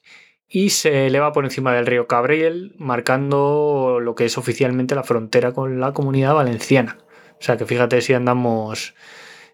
y 0.48 0.70
se 0.70 1.06
eleva 1.06 1.32
por 1.32 1.44
encima 1.44 1.72
del 1.72 1.86
río 1.86 2.06
Cabriel, 2.06 2.74
marcando 2.76 4.00
lo 4.02 4.14
que 4.14 4.26
es 4.26 4.36
oficialmente 4.36 4.94
la 4.94 5.02
frontera 5.02 5.52
con 5.52 5.80
la 5.80 5.92
comunidad 5.92 6.34
valenciana. 6.34 6.98
O 7.40 7.42
sea 7.42 7.56
que 7.56 7.64
fíjate 7.64 8.02
si 8.02 8.12
andamos 8.12 8.94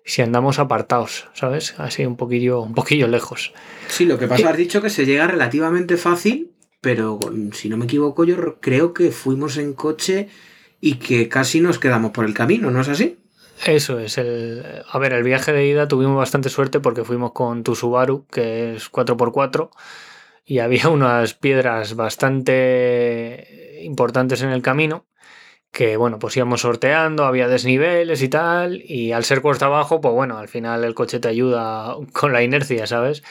si 0.04 0.22
andamos 0.22 0.58
apartados, 0.58 1.28
¿sabes? 1.34 1.74
Así 1.78 2.04
un 2.04 2.16
poquillo, 2.16 2.62
un 2.62 2.74
poquillo 2.74 3.06
lejos. 3.08 3.52
Sí, 3.88 4.06
lo 4.06 4.18
que 4.18 4.26
pasa, 4.26 4.48
has 4.48 4.56
dicho 4.56 4.80
que 4.80 4.90
se 4.90 5.04
llega 5.04 5.26
relativamente 5.26 5.98
fácil, 5.98 6.52
pero 6.80 7.20
si 7.52 7.68
no 7.68 7.76
me 7.76 7.84
equivoco, 7.84 8.24
yo 8.24 8.58
creo 8.58 8.94
que 8.94 9.10
fuimos 9.10 9.58
en 9.58 9.74
coche 9.74 10.28
y 10.80 10.94
que 10.94 11.28
casi 11.28 11.60
nos 11.60 11.78
quedamos 11.78 12.12
por 12.12 12.24
el 12.24 12.32
camino, 12.32 12.70
¿no 12.70 12.80
es 12.80 12.88
así? 12.88 13.18
Eso 13.66 13.98
es. 13.98 14.18
El, 14.18 14.82
a 14.90 14.98
ver, 14.98 15.12
el 15.12 15.22
viaje 15.22 15.52
de 15.52 15.66
ida 15.66 15.88
tuvimos 15.88 16.16
bastante 16.16 16.48
suerte 16.48 16.80
porque 16.80 17.04
fuimos 17.04 17.32
con 17.32 17.64
tu 17.64 17.74
Subaru, 17.74 18.26
que 18.26 18.74
es 18.74 18.90
4x4, 18.90 19.70
y 20.44 20.60
había 20.60 20.88
unas 20.90 21.34
piedras 21.34 21.94
bastante 21.96 23.80
importantes 23.82 24.42
en 24.42 24.50
el 24.50 24.62
camino 24.62 25.06
que 25.70 25.96
bueno, 25.96 26.18
pues 26.18 26.36
íbamos 26.36 26.62
sorteando, 26.62 27.24
había 27.24 27.48
desniveles 27.48 28.22
y 28.22 28.28
tal, 28.28 28.82
y 28.82 29.12
al 29.12 29.24
ser 29.24 29.42
cuesta 29.42 29.66
abajo, 29.66 30.00
pues 30.00 30.14
bueno, 30.14 30.38
al 30.38 30.48
final 30.48 30.82
el 30.84 30.94
coche 30.94 31.20
te 31.20 31.28
ayuda 31.28 31.94
con 32.12 32.32
la 32.32 32.42
inercia, 32.42 32.86
¿sabes? 32.86 33.22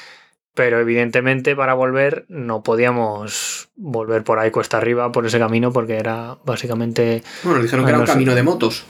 Pero 0.54 0.80
evidentemente 0.80 1.56
para 1.56 1.76
volver 1.76 2.26
no 2.30 2.64
podíamos 2.64 3.70
volver 3.76 4.24
por 4.24 4.40
ahí 4.40 4.50
cuesta 4.50 4.78
arriba, 4.78 5.12
por 5.12 5.26
ese 5.26 5.38
camino, 5.38 5.72
porque 5.72 5.98
era 5.98 6.38
básicamente... 6.46 7.22
Bueno, 7.44 7.62
dijeron 7.62 7.86
que 7.86 7.92
era 7.92 8.00
un 8.00 8.06
camino 8.06 8.34
de 8.34 8.44
motos. 8.44 8.86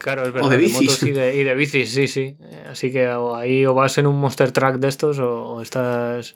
Claro, 0.00 0.22
es 0.26 0.32
verdad. 0.32 0.48
O 0.48 0.50
de 0.50 0.56
bicis. 0.56 1.02
y, 1.02 1.10
de, 1.10 1.36
y 1.36 1.44
de 1.44 1.54
bicis, 1.54 1.92
sí, 1.92 2.08
sí. 2.08 2.36
Así 2.68 2.90
que 2.90 3.06
ahí 3.06 3.66
o 3.66 3.74
vas 3.74 3.98
en 3.98 4.06
un 4.06 4.18
monster 4.18 4.50
track 4.50 4.76
de 4.76 4.88
estos 4.88 5.18
o 5.18 5.60
estás 5.60 6.34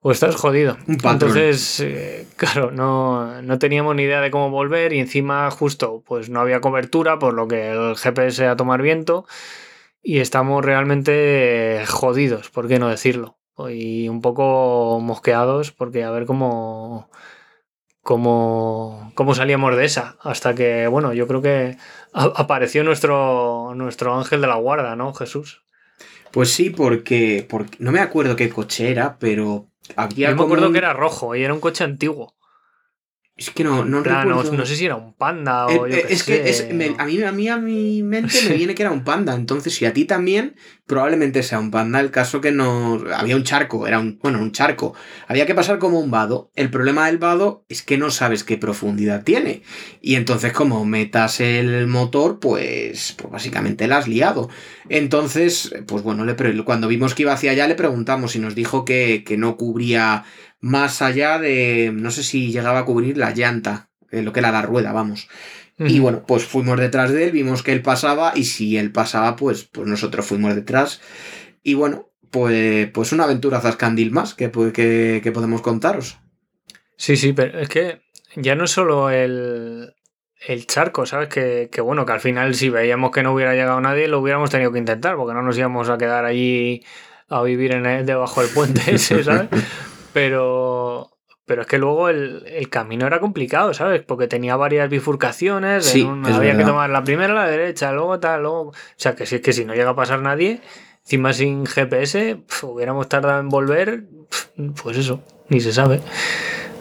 o 0.00 0.10
estás 0.12 0.34
jodido. 0.34 0.78
Entonces, 0.88 1.80
eh, 1.80 2.26
claro, 2.36 2.70
no, 2.70 3.42
no, 3.42 3.58
teníamos 3.58 3.94
ni 3.94 4.04
idea 4.04 4.20
de 4.20 4.30
cómo 4.30 4.50
volver 4.50 4.92
y 4.92 4.98
encima 4.98 5.50
justo 5.50 6.02
pues 6.06 6.30
no 6.30 6.40
había 6.40 6.60
cobertura, 6.60 7.18
por 7.18 7.34
lo 7.34 7.46
que 7.46 7.70
el 7.70 7.96
GPS 7.96 8.46
a 8.46 8.56
tomar 8.56 8.80
viento 8.80 9.26
y 10.02 10.20
estamos 10.20 10.64
realmente 10.64 11.84
jodidos, 11.86 12.50
por 12.50 12.66
qué 12.66 12.78
no 12.78 12.88
decirlo. 12.88 13.36
Y 13.68 14.08
un 14.08 14.22
poco 14.22 15.00
mosqueados 15.02 15.70
porque 15.70 16.02
a 16.02 16.10
ver 16.10 16.24
cómo, 16.24 17.10
cómo, 18.02 19.12
cómo 19.14 19.34
salíamos 19.34 19.76
de 19.76 19.84
esa. 19.84 20.16
Hasta 20.22 20.54
que, 20.54 20.86
bueno, 20.86 21.12
yo 21.12 21.26
creo 21.26 21.42
que 21.42 21.76
apareció 22.12 22.84
nuestro, 22.84 23.74
nuestro 23.74 24.16
ángel 24.16 24.40
de 24.40 24.46
la 24.46 24.56
guarda, 24.56 24.96
¿no, 24.96 25.12
Jesús? 25.14 25.62
Pues 26.30 26.52
sí, 26.52 26.70
porque, 26.70 27.46
porque 27.48 27.76
no 27.80 27.92
me 27.92 28.00
acuerdo 28.00 28.36
qué 28.36 28.48
coche 28.48 28.90
era, 28.90 29.18
pero 29.18 29.66
yo 30.14 30.34
me 30.36 30.42
acuerdo 30.42 30.72
que 30.72 30.78
era 30.78 30.92
rojo 30.92 31.34
y 31.34 31.42
era 31.42 31.54
un 31.54 31.60
coche 31.60 31.84
antiguo. 31.84 32.34
Es 33.40 33.48
que 33.48 33.64
no, 33.64 33.86
no 33.86 34.02
recuerdo. 34.02 34.52
No, 34.52 34.66
sé 34.66 34.76
si 34.76 34.84
era 34.84 34.96
un 34.96 35.14
panda 35.14 35.66
o 35.66 35.86
eh, 35.86 35.90
yo 35.92 35.96
Es 36.10 36.24
que 36.24 36.50
es, 36.50 36.68
a, 36.98 37.06
mí, 37.06 37.22
a 37.22 37.32
mí 37.32 37.48
a 37.48 37.56
mi 37.56 38.02
mente 38.02 38.38
me 38.46 38.54
viene 38.54 38.74
que 38.74 38.82
era 38.82 38.92
un 38.92 39.02
panda. 39.02 39.34
Entonces, 39.34 39.74
si 39.74 39.86
a 39.86 39.94
ti 39.94 40.04
también, 40.04 40.56
probablemente 40.84 41.42
sea 41.42 41.58
un 41.58 41.70
panda. 41.70 42.00
El 42.00 42.10
caso 42.10 42.42
que 42.42 42.52
no. 42.52 43.02
Había 43.16 43.36
un 43.36 43.44
charco, 43.44 43.86
era 43.86 43.98
un. 43.98 44.18
Bueno, 44.22 44.40
un 44.40 44.52
charco. 44.52 44.94
Había 45.26 45.46
que 45.46 45.54
pasar 45.54 45.78
como 45.78 46.00
un 46.00 46.10
vado. 46.10 46.50
El 46.54 46.68
problema 46.68 47.06
del 47.06 47.16
vado 47.16 47.64
es 47.70 47.82
que 47.82 47.96
no 47.96 48.10
sabes 48.10 48.44
qué 48.44 48.58
profundidad 48.58 49.24
tiene. 49.24 49.62
Y 50.02 50.16
entonces, 50.16 50.52
como 50.52 50.84
metas 50.84 51.40
el 51.40 51.86
motor, 51.86 52.40
pues. 52.40 53.14
Pues 53.16 53.32
básicamente 53.32 53.88
la 53.88 53.96
has 53.96 54.06
liado. 54.06 54.50
Entonces, 54.90 55.74
pues 55.86 56.02
bueno, 56.02 56.26
le, 56.26 56.36
cuando 56.64 56.88
vimos 56.88 57.14
que 57.14 57.22
iba 57.22 57.32
hacia 57.32 57.52
allá, 57.52 57.66
le 57.66 57.74
preguntamos 57.74 58.36
y 58.36 58.38
nos 58.38 58.54
dijo 58.54 58.84
que, 58.84 59.24
que 59.24 59.38
no 59.38 59.56
cubría 59.56 60.24
más 60.60 61.02
allá 61.02 61.38
de, 61.38 61.90
no 61.94 62.10
sé 62.10 62.22
si 62.22 62.52
llegaba 62.52 62.80
a 62.80 62.84
cubrir 62.84 63.16
la 63.16 63.32
llanta, 63.32 63.90
eh, 64.10 64.22
lo 64.22 64.32
que 64.32 64.40
era 64.40 64.52
la 64.52 64.62
rueda, 64.62 64.92
vamos. 64.92 65.28
Y 65.78 65.98
bueno, 65.98 66.24
pues 66.26 66.44
fuimos 66.44 66.78
detrás 66.78 67.10
de 67.10 67.24
él, 67.24 67.32
vimos 67.32 67.62
que 67.62 67.72
él 67.72 67.80
pasaba 67.80 68.32
y 68.36 68.44
si 68.44 68.76
él 68.76 68.92
pasaba, 68.92 69.34
pues, 69.36 69.64
pues 69.64 69.88
nosotros 69.88 70.26
fuimos 70.26 70.54
detrás. 70.54 71.00
Y 71.62 71.72
bueno, 71.72 72.10
pues, 72.30 72.90
pues 72.90 73.12
una 73.12 73.24
aventura 73.24 73.62
zascandil 73.62 74.10
más 74.10 74.34
que, 74.34 74.50
que, 74.50 75.20
que 75.22 75.32
podemos 75.32 75.62
contaros. 75.62 76.18
Sí, 76.98 77.16
sí, 77.16 77.32
pero 77.32 77.58
es 77.58 77.70
que 77.70 78.02
ya 78.36 78.56
no 78.56 78.64
es 78.64 78.72
solo 78.72 79.08
el, 79.08 79.94
el 80.46 80.66
charco, 80.66 81.06
¿sabes? 81.06 81.28
Que, 81.28 81.70
que, 81.72 81.80
bueno, 81.80 82.04
que 82.04 82.12
al 82.12 82.20
final 82.20 82.54
si 82.54 82.68
veíamos 82.68 83.10
que 83.10 83.22
no 83.22 83.32
hubiera 83.32 83.54
llegado 83.54 83.80
nadie, 83.80 84.06
lo 84.06 84.20
hubiéramos 84.20 84.50
tenido 84.50 84.72
que 84.72 84.78
intentar, 84.78 85.16
porque 85.16 85.32
no 85.32 85.40
nos 85.40 85.56
íbamos 85.56 85.88
a 85.88 85.96
quedar 85.96 86.26
allí 86.26 86.84
a 87.30 87.42
vivir 87.42 87.72
en 87.72 88.04
debajo 88.04 88.42
del 88.42 88.50
puente 88.50 88.82
ese, 88.94 89.24
¿sabes? 89.24 89.48
Pero, 90.12 91.10
pero 91.46 91.62
es 91.62 91.68
que 91.68 91.78
luego 91.78 92.08
el, 92.08 92.68
camino 92.70 93.06
era 93.06 93.20
complicado, 93.20 93.74
¿sabes? 93.74 94.02
Porque 94.02 94.28
tenía 94.28 94.56
varias 94.56 94.88
bifurcaciones, 94.88 95.94
había 96.24 96.56
que 96.56 96.64
tomar 96.64 96.90
la 96.90 97.04
primera, 97.04 97.34
la 97.34 97.46
derecha, 97.46 97.92
luego 97.92 98.20
tal, 98.20 98.42
luego... 98.42 98.60
O 98.68 98.74
sea, 98.96 99.14
que 99.14 99.26
si 99.26 99.36
es 99.36 99.40
que 99.40 99.52
si 99.52 99.64
no 99.64 99.74
llega 99.74 99.90
a 99.90 99.96
pasar 99.96 100.20
nadie, 100.20 100.60
encima 101.02 101.32
sin 101.32 101.66
GPS, 101.66 102.38
hubiéramos 102.62 103.08
tardado 103.08 103.40
en 103.40 103.48
volver, 103.48 104.04
pues 104.82 104.96
eso, 104.96 105.22
ni 105.48 105.60
se 105.60 105.72
sabe. 105.72 106.00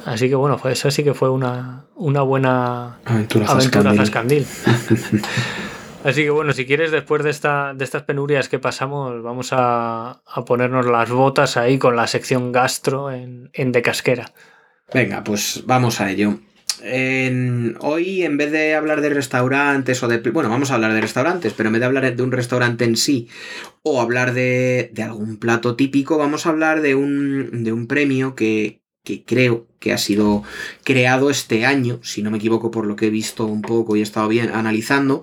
Así 0.06 0.30
que 0.30 0.36
bueno, 0.36 0.58
pues 0.58 0.80
eso 0.80 0.92
sí 0.92 1.04
que 1.04 1.14
fue 1.14 1.30
una, 1.30 1.86
una 1.96 2.22
buena 2.22 3.00
aventura, 3.06 3.48
aventura 3.48 3.94
zascandil. 3.94 4.46
Así 6.10 6.24
que 6.24 6.32
bueno, 6.32 6.54
si 6.54 6.66
quieres, 6.66 6.90
después 6.90 7.24
de, 7.24 7.30
esta, 7.30 7.74
de 7.76 7.84
estas 7.86 8.02
penurias 8.02 8.50
que 8.50 8.58
pasamos, 8.58 9.22
vamos 9.22 9.50
a, 9.52 10.22
ponernos 10.46 10.88
las 10.88 11.10
botas 11.12 11.56
ahí 11.56 11.78
con 11.78 11.96
la 11.96 12.08
sección 12.08 12.52
gastro 12.52 13.12
en, 13.12 13.52
en 13.54 13.72
De 13.72 13.84
Casquera. 13.84 14.32
Venga, 14.92 15.24
pues 15.24 15.64
vamos 15.68 16.02
a 16.02 16.10
ello. 16.10 16.40
hoy, 17.82 18.24
en 18.24 18.38
vez 18.38 18.52
de 18.52 18.74
hablar 18.74 19.02
de 19.02 19.10
restaurantes 19.10 20.02
o 20.02 20.08
de. 20.08 20.18
Bueno, 20.32 20.50
vamos 20.50 20.72
a 20.72 20.76
hablar 20.76 20.94
de 20.94 21.02
restaurantes, 21.02 21.54
pero 21.54 21.70
en 21.70 21.74
vez 21.74 21.80
de 21.82 21.86
hablar 21.86 22.16
de 22.16 22.24
un 22.24 22.32
restaurante 22.32 22.86
en 22.86 22.98
sí 22.98 23.28
o 23.84 24.02
hablar 24.02 24.34
de, 24.34 24.90
de 24.92 25.04
algún 25.04 25.38
plato 25.38 25.76
típico, 25.76 26.18
vamos 26.18 26.48
a 26.48 26.50
hablar 26.50 26.82
de 26.82 26.96
un, 26.96 27.64
de 27.64 27.72
un 27.72 27.86
premio 27.86 28.34
que, 28.34 28.82
que 29.04 29.24
creo 29.24 29.68
que 29.80 29.94
ha 29.94 30.00
sido 30.00 30.44
creado 30.84 31.30
este 31.30 31.68
año, 31.68 32.00
si 32.02 32.24
no 32.24 32.32
me 32.32 32.38
equivoco 32.38 32.72
por 32.72 32.88
lo 32.88 32.96
que 32.96 33.08
he 33.08 33.12
visto 33.12 33.46
un 33.46 33.62
poco 33.62 33.96
y 33.96 34.00
he 34.00 34.04
estado 34.04 34.28
bien 34.28 34.50
analizando, 34.50 35.22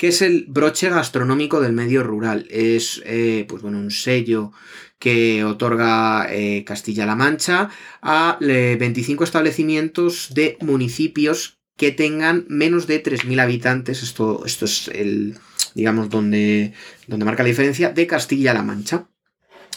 que 0.00 0.08
es 0.08 0.22
el 0.22 0.46
broche 0.48 0.88
gastronómico 0.88 1.60
del 1.60 1.74
medio 1.74 2.02
rural. 2.02 2.46
Es, 2.48 3.02
eh, 3.04 3.44
pues 3.46 3.60
bueno, 3.60 3.76
un 3.76 3.90
sello 3.90 4.50
que 4.98 5.44
otorga 5.44 6.26
eh, 6.30 6.64
Castilla-La 6.64 7.16
Mancha 7.16 7.68
a 8.00 8.38
25 8.40 9.24
establecimientos 9.24 10.32
de 10.32 10.56
municipios 10.62 11.58
que 11.76 11.92
tengan 11.92 12.46
menos 12.48 12.86
de 12.86 13.02
3.000 13.02 13.42
habitantes. 13.42 14.02
Esto, 14.02 14.46
esto 14.46 14.64
es 14.64 14.88
el, 14.88 15.36
digamos, 15.74 16.08
donde, 16.08 16.72
donde 17.06 17.26
marca 17.26 17.42
la 17.42 17.50
diferencia 17.50 17.90
de 17.90 18.06
Castilla-La 18.06 18.62
Mancha. 18.62 19.06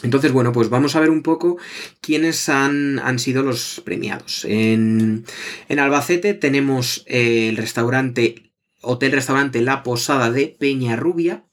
Entonces, 0.02 0.32
bueno, 0.32 0.52
pues 0.52 0.70
vamos 0.70 0.96
a 0.96 1.00
ver 1.00 1.10
un 1.10 1.22
poco 1.22 1.58
quiénes 2.00 2.48
han, 2.48 2.98
han 2.98 3.18
sido 3.18 3.42
los 3.42 3.82
premiados. 3.84 4.46
En, 4.46 5.26
en 5.68 5.78
Albacete 5.78 6.32
tenemos 6.32 7.04
eh, 7.08 7.50
el 7.50 7.58
restaurante, 7.58 8.53
hotel-restaurante 8.84 9.60
La 9.60 9.82
Posada 9.82 10.30
de 10.30 10.56
Peña 10.58 10.96
Rubia, 10.96 11.44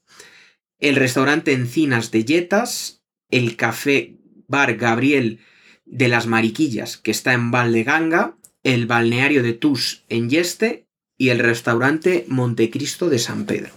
el 0.78 0.96
restaurante 0.96 1.52
Encinas 1.52 2.10
de 2.10 2.24
Yetas, 2.24 3.02
el 3.30 3.56
café 3.56 4.16
bar 4.48 4.76
Gabriel 4.76 5.40
de 5.84 6.08
las 6.08 6.26
Mariquillas, 6.26 6.96
que 6.96 7.10
está 7.10 7.32
en 7.32 7.50
Valdeganga, 7.50 8.36
el 8.62 8.86
balneario 8.86 9.42
de 9.42 9.52
Tus 9.52 10.04
en 10.08 10.30
Yeste 10.30 10.86
y 11.16 11.30
el 11.30 11.38
restaurante 11.38 12.24
Montecristo 12.28 13.08
de 13.08 13.18
San 13.18 13.46
Pedro. 13.46 13.70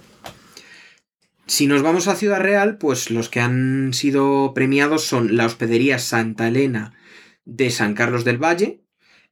Si 1.48 1.68
nos 1.68 1.84
vamos 1.84 2.08
a 2.08 2.16
Ciudad 2.16 2.42
Real, 2.42 2.78
pues 2.78 3.12
los 3.12 3.30
que 3.30 3.40
han 3.40 3.94
sido 3.94 4.54
premiados 4.56 5.04
son 5.04 5.38
la 5.38 5.46
hospedería 5.46 6.00
Santa 6.00 6.48
Elena 6.48 6.94
de 7.46 7.70
San 7.70 7.94
Carlos 7.94 8.26
del 8.26 8.44
Valle, 8.44 8.85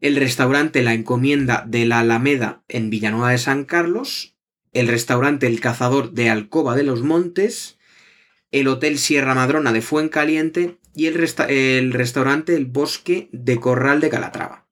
el 0.03 0.17
restaurante 0.17 0.83
La 0.83 0.93
Encomienda 0.93 1.63
de 1.65 1.85
la 1.85 1.99
Alameda 1.99 2.61
en 2.67 2.89
Villanueva 2.89 3.31
de 3.31 3.37
San 3.37 3.63
Carlos, 3.63 4.35
el 4.73 4.89
restaurante 4.89 5.47
El 5.47 5.61
Cazador 5.61 6.11
de 6.11 6.29
Alcoba 6.29 6.75
de 6.75 6.83
los 6.83 7.03
Montes, 7.03 7.77
el 8.51 8.67
Hotel 8.67 8.99
Sierra 8.99 9.33
Madrona 9.33 9.71
de 9.71 9.81
Fuencaliente 9.81 10.77
y 10.93 11.05
el, 11.05 11.13
restaurante 11.93 12.53
El 12.53 12.65
Bosque 12.65 13.29
de 13.31 13.61
Corral 13.61 14.01
de 14.01 14.09
Calatrava. 14.09 14.67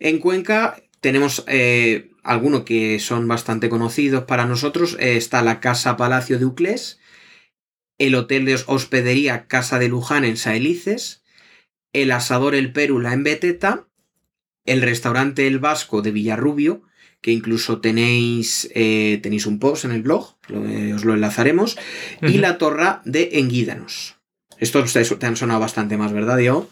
En 0.00 0.18
Cuenca 0.18 0.82
tenemos 1.00 1.44
eh, 1.46 2.10
algunos 2.24 2.64
que 2.64 2.98
son 2.98 3.28
bastante 3.28 3.68
conocidos 3.68 4.24
para 4.24 4.44
nosotros. 4.44 4.96
Eh, 4.98 5.16
está 5.16 5.40
la 5.40 5.60
Casa 5.60 5.96
Palacio 5.96 6.40
de 6.40 6.46
Uclés, 6.46 6.98
el 7.98 8.16
Hotel 8.16 8.44
de 8.44 8.60
Hospedería 8.66 9.46
Casa 9.46 9.78
de 9.78 9.86
Luján 9.86 10.24
en 10.24 10.36
Saelices, 10.36 11.21
el 11.92 12.10
Asador 12.10 12.54
El 12.54 12.72
Pérula 12.72 13.12
en 13.12 13.24
Beteta, 13.24 13.86
el 14.64 14.82
Restaurante 14.82 15.46
El 15.46 15.58
Vasco 15.58 16.02
de 16.02 16.12
Villarrubio, 16.12 16.82
que 17.20 17.30
incluso 17.30 17.80
tenéis, 17.80 18.70
eh, 18.74 19.20
tenéis 19.22 19.46
un 19.46 19.58
post 19.58 19.84
en 19.84 19.92
el 19.92 20.02
blog, 20.02 20.36
eh, 20.48 20.92
os 20.94 21.04
lo 21.04 21.14
enlazaremos, 21.14 21.78
y 22.20 22.38
la 22.38 22.58
torre 22.58 22.98
de 23.04 23.30
Enguídanos. 23.34 24.16
Estos 24.58 24.92
te 24.92 25.26
han 25.26 25.36
sonado 25.36 25.60
bastante 25.60 25.96
más, 25.96 26.12
¿verdad, 26.12 26.36
Diego? 26.36 26.68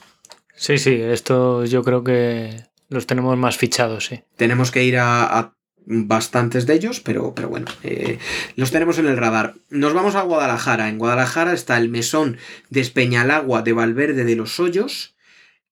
Sí, 0.55 0.79
sí, 0.79 0.93
estos 0.93 1.71
yo 1.71 1.83
creo 1.83 2.05
que 2.05 2.65
los 2.89 3.07
tenemos 3.07 3.37
más 3.39 3.57
fichados, 3.57 4.07
sí. 4.07 4.23
Tenemos 4.37 4.71
que 4.71 4.85
ir 4.85 4.99
a, 4.99 5.55
bastantes 5.87 6.67
de 6.67 6.75
ellos, 6.75 7.01
pero, 7.01 7.35
pero 7.35 7.49
bueno, 7.49 7.67
eh, 7.83 8.19
los 8.57 8.71
tenemos 8.71 8.99
en 8.99 9.07
el 9.07 9.17
radar. 9.17 9.55
Nos 9.69 9.95
vamos 9.95 10.15
a 10.15 10.23
Guadalajara. 10.23 10.89
En 10.89 10.99
Guadalajara 10.99 11.53
está 11.53 11.77
el 11.79 11.89
mesón 11.89 12.37
de 12.69 12.81
Espeñalagua 12.81 13.63
de 13.63 13.73
Valverde 13.73 14.25
de 14.25 14.37
los 14.37 14.61
Hoyos, 14.61 15.17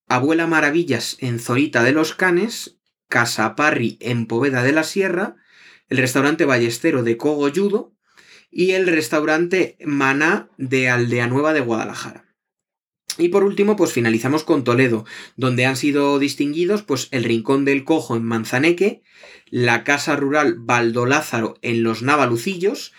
Abuela 0.08 0.46
Maravillas 0.46 1.16
en 1.20 1.38
Zorita 1.38 1.82
de 1.82 1.92
los 1.92 2.14
Canes 2.14 2.78
Casa 3.08 3.56
Parry 3.56 3.96
en 4.00 4.26
Poveda 4.26 4.62
de 4.62 4.72
la 4.72 4.84
Sierra, 4.84 5.36
el 5.88 5.98
restaurante 5.98 6.44
Ballestero 6.44 7.02
de 7.02 7.16
Cogolludo 7.16 7.94
y 8.50 8.72
el 8.72 8.86
restaurante 8.86 9.76
Maná 9.84 10.50
de 10.58 10.90
Aldea 10.90 11.26
Nueva 11.26 11.52
de 11.52 11.60
Guadalajara. 11.60 12.27
Y 13.18 13.28
por 13.28 13.42
último, 13.42 13.74
pues 13.74 13.92
finalizamos 13.92 14.44
con 14.44 14.62
Toledo, 14.62 15.04
donde 15.36 15.66
han 15.66 15.76
sido 15.76 16.20
distinguidos 16.20 16.82
pues 16.82 17.08
el 17.10 17.24
Rincón 17.24 17.64
del 17.64 17.84
Cojo 17.84 18.16
en 18.16 18.22
Manzaneque, 18.22 19.02
la 19.50 19.82
Casa 19.82 20.14
Rural 20.14 20.54
Baldo 20.58 21.04
Lázaro 21.04 21.58
en 21.60 21.82
Los 21.82 22.02
Navalucillos, 22.02 22.92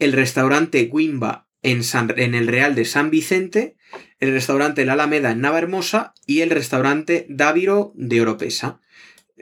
el 0.00 0.12
restaurante 0.12 0.90
Guimba 0.92 1.46
en, 1.62 1.82
en 2.16 2.34
el 2.34 2.48
Real 2.48 2.74
de 2.74 2.84
San 2.84 3.10
Vicente, 3.10 3.76
el 4.18 4.32
restaurante 4.32 4.84
La 4.84 4.94
Alameda 4.94 5.30
en 5.30 5.40
Navahermosa 5.40 6.14
y 6.26 6.40
el 6.40 6.50
restaurante 6.50 7.26
Dáviro 7.28 7.92
de 7.94 8.20
Oropesa. 8.20 8.80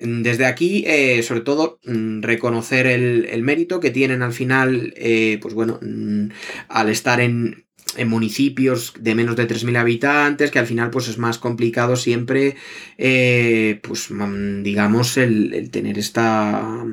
Desde 0.01 0.47
aquí, 0.47 0.85
eh, 0.87 1.23
sobre 1.23 1.41
todo, 1.41 1.81
mm, 1.85 2.23
reconocer 2.23 2.87
el, 2.87 3.43
mérito 3.43 3.81
que 3.81 3.91
tienen 3.91 4.23
al 4.23 4.33
final, 4.33 4.93
eh, 4.97 5.39
pues 5.41 5.55
bueno, 5.55 5.81
mm, 5.83 6.29
al 6.69 6.89
estar 6.89 7.21
en, 7.21 7.68
municipios 8.05 8.95
de 8.99 9.15
menos 9.15 9.37
de 9.37 9.47
3.000 9.49 9.77
habitantes, 9.77 10.51
que 10.51 10.59
al 10.59 10.67
final 10.67 10.91
pues 10.91 11.09
es 11.09 11.19
más 11.19 11.39
complicado 11.39 11.97
siempre, 11.97 12.57
eh, 12.97 13.81
pues 13.83 14.11
mm, 14.11 14.63
digamos, 14.63 15.17
el, 15.17 15.71
tener 15.71 15.99
esta... 15.99 16.85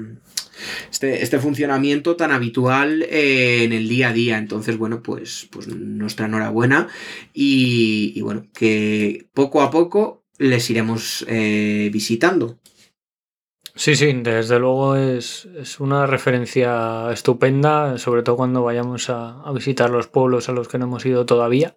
Este, 0.89 1.21
este, 1.21 1.37
funcionamiento 1.37 2.15
tan 2.15 2.31
habitual 2.31 3.03
en 3.09 3.73
el 3.73 3.89
día 3.89 4.09
a 4.09 4.13
día. 4.13 4.37
Entonces, 4.37 4.77
bueno, 4.77 5.03
pues, 5.03 5.49
pues 5.51 5.67
nuestra 5.67 6.27
enhorabuena 6.27 6.87
y, 7.33 8.13
y 8.15 8.21
bueno, 8.21 8.47
que 8.53 9.27
poco 9.33 9.61
a 9.61 9.69
poco 9.69 10.23
les 10.37 10.69
iremos 10.69 11.25
visitando. 11.91 12.57
Sí, 13.77 13.95
sí, 13.95 14.13
desde 14.13 14.57
luego 14.57 14.95
es, 14.95 15.47
una 15.79 16.07
referencia 16.07 17.11
estupenda, 17.11 17.97
sobre 17.97 18.23
todo 18.23 18.37
cuando 18.37 18.63
vayamos 18.63 19.09
a, 19.09 19.43
visitar 19.53 19.89
los 19.89 20.07
pueblos 20.07 20.47
a 20.47 20.53
los 20.53 20.69
que 20.69 20.77
no 20.77 20.85
hemos 20.85 21.05
ido 21.05 21.25
todavía. 21.25 21.75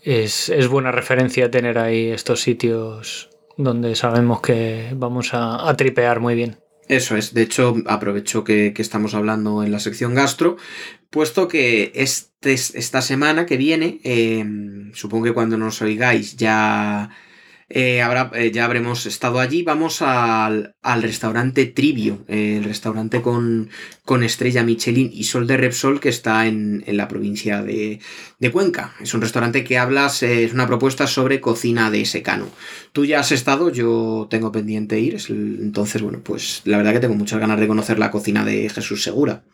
Es, 0.00 0.50
buena 0.68 0.92
referencia 0.92 1.50
tener 1.50 1.78
ahí 1.78 2.10
estos 2.10 2.40
sitios 2.40 3.28
donde 3.56 3.96
sabemos 3.96 4.40
que 4.40 4.90
vamos 4.94 5.30
a, 5.32 5.74
tripear 5.76 6.20
muy 6.20 6.36
bien. 6.36 6.60
Eso 6.86 7.16
es, 7.16 7.34
de 7.34 7.42
hecho 7.42 7.74
aprovecho 7.86 8.44
que, 8.44 8.72
estamos 8.76 9.14
hablando 9.14 9.64
en 9.64 9.72
la 9.72 9.80
sección 9.80 10.14
gastro, 10.14 10.58
puesto 11.10 11.48
que 11.48 11.90
este, 11.96 12.52
esta 12.52 13.02
semana 13.02 13.46
que 13.46 13.56
viene, 13.56 14.00
eh, 14.04 14.44
supongo 14.92 15.24
que 15.24 15.34
cuando 15.34 15.56
nos 15.56 15.82
oigáis 15.82 16.36
ya 16.36 17.10
eh, 17.72 18.02
eh, 18.34 18.50
ya 18.50 18.64
habremos 18.64 19.06
estado 19.06 19.38
allí. 19.38 19.62
Vamos 19.62 20.02
al, 20.02 20.74
restaurante 21.00 21.66
Trivio, 21.66 22.18
eh, 22.26 22.56
el 22.56 22.64
restaurante 22.64 23.22
con, 23.22 23.70
con, 24.04 24.24
estrella 24.24 24.64
Michelin 24.64 25.08
y 25.12 25.22
sol 25.22 25.46
de 25.46 25.56
Repsol 25.56 26.00
que 26.00 26.08
está 26.08 26.48
en, 26.48 26.82
la 26.88 27.06
provincia 27.06 27.62
de, 27.62 28.00
Cuenca. 28.52 28.94
Es 29.00 29.14
un 29.14 29.20
restaurante 29.20 29.62
que 29.62 29.78
hablas, 29.78 30.24
es 30.24 30.52
una 30.52 30.66
propuesta 30.66 31.06
sobre 31.06 31.40
cocina 31.40 31.92
de 31.92 32.04
secano. 32.06 32.46
Tú 32.90 33.04
ya 33.04 33.20
has 33.20 33.30
estado, 33.30 33.70
yo 33.70 34.26
tengo 34.28 34.50
pendiente 34.50 34.98
ir, 34.98 35.16
entonces, 35.28 36.02
bueno, 36.02 36.18
pues 36.24 36.62
la 36.64 36.76
verdad 36.76 36.92
que 36.92 37.00
tengo 37.00 37.14
muchas 37.14 37.38
ganas 37.38 37.60
de 37.60 37.68
conocer 37.68 38.00
la 38.00 38.10
cocina 38.10 38.44
de 38.44 38.68
Jesús 38.68 39.04
Segura. 39.04 39.44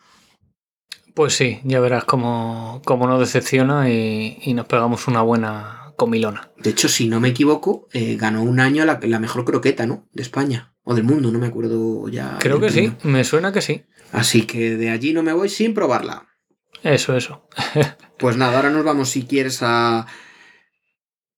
Pues 1.13 1.35
sí, 1.35 1.59
ya 1.63 1.79
verás 1.79 2.03
cómo, 2.05 2.81
cómo 2.83 3.05
nos 3.05 3.19
decepciona 3.19 3.91
y 3.91 4.53
nos 4.55 4.65
pegamos 4.65 5.07
una 5.07 5.21
buena 5.21 5.76
comilona. 5.97 6.51
De 6.57 6.69
hecho, 6.69 6.87
si 6.87 7.09
no 7.09 7.19
me 7.19 7.29
equivoco, 7.29 7.89
eh, 7.91 8.15
ganó 8.15 8.43
un 8.43 8.61
año 8.61 8.85
la, 8.85 9.19
mejor 9.19 9.43
croqueta, 9.43 9.85
¿no? 9.85 10.07
De 10.13 10.21
España. 10.21 10.73
O 10.83 10.95
del 10.95 11.03
mundo, 11.03 11.31
no 11.31 11.39
me 11.39 11.47
acuerdo 11.47 12.07
ya. 12.07 12.37
Creo 12.39 12.61
que 12.61 12.69
sí, 12.69 12.93
me 13.03 13.25
suena 13.25 13.51
que 13.51 13.61
sí. 13.61 13.83
Así 14.13 14.43
que 14.43 14.77
de 14.77 14.89
allí 14.89 15.11
no 15.11 15.23
me 15.23 15.33
voy 15.33 15.49
sin 15.49 15.73
probarla. 15.73 16.29
Eso, 16.83 17.17
eso. 17.17 17.49
pues 18.17 18.37
nada, 18.37 18.55
ahora 18.55 18.69
nos 18.69 18.85
vamos, 18.85 19.09
si 19.09 19.25
quieres, 19.25 19.59
a, 19.63 20.05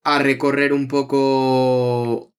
a 0.04 0.18
recorrer 0.20 0.72
un 0.72 0.86
poco. 0.86 2.29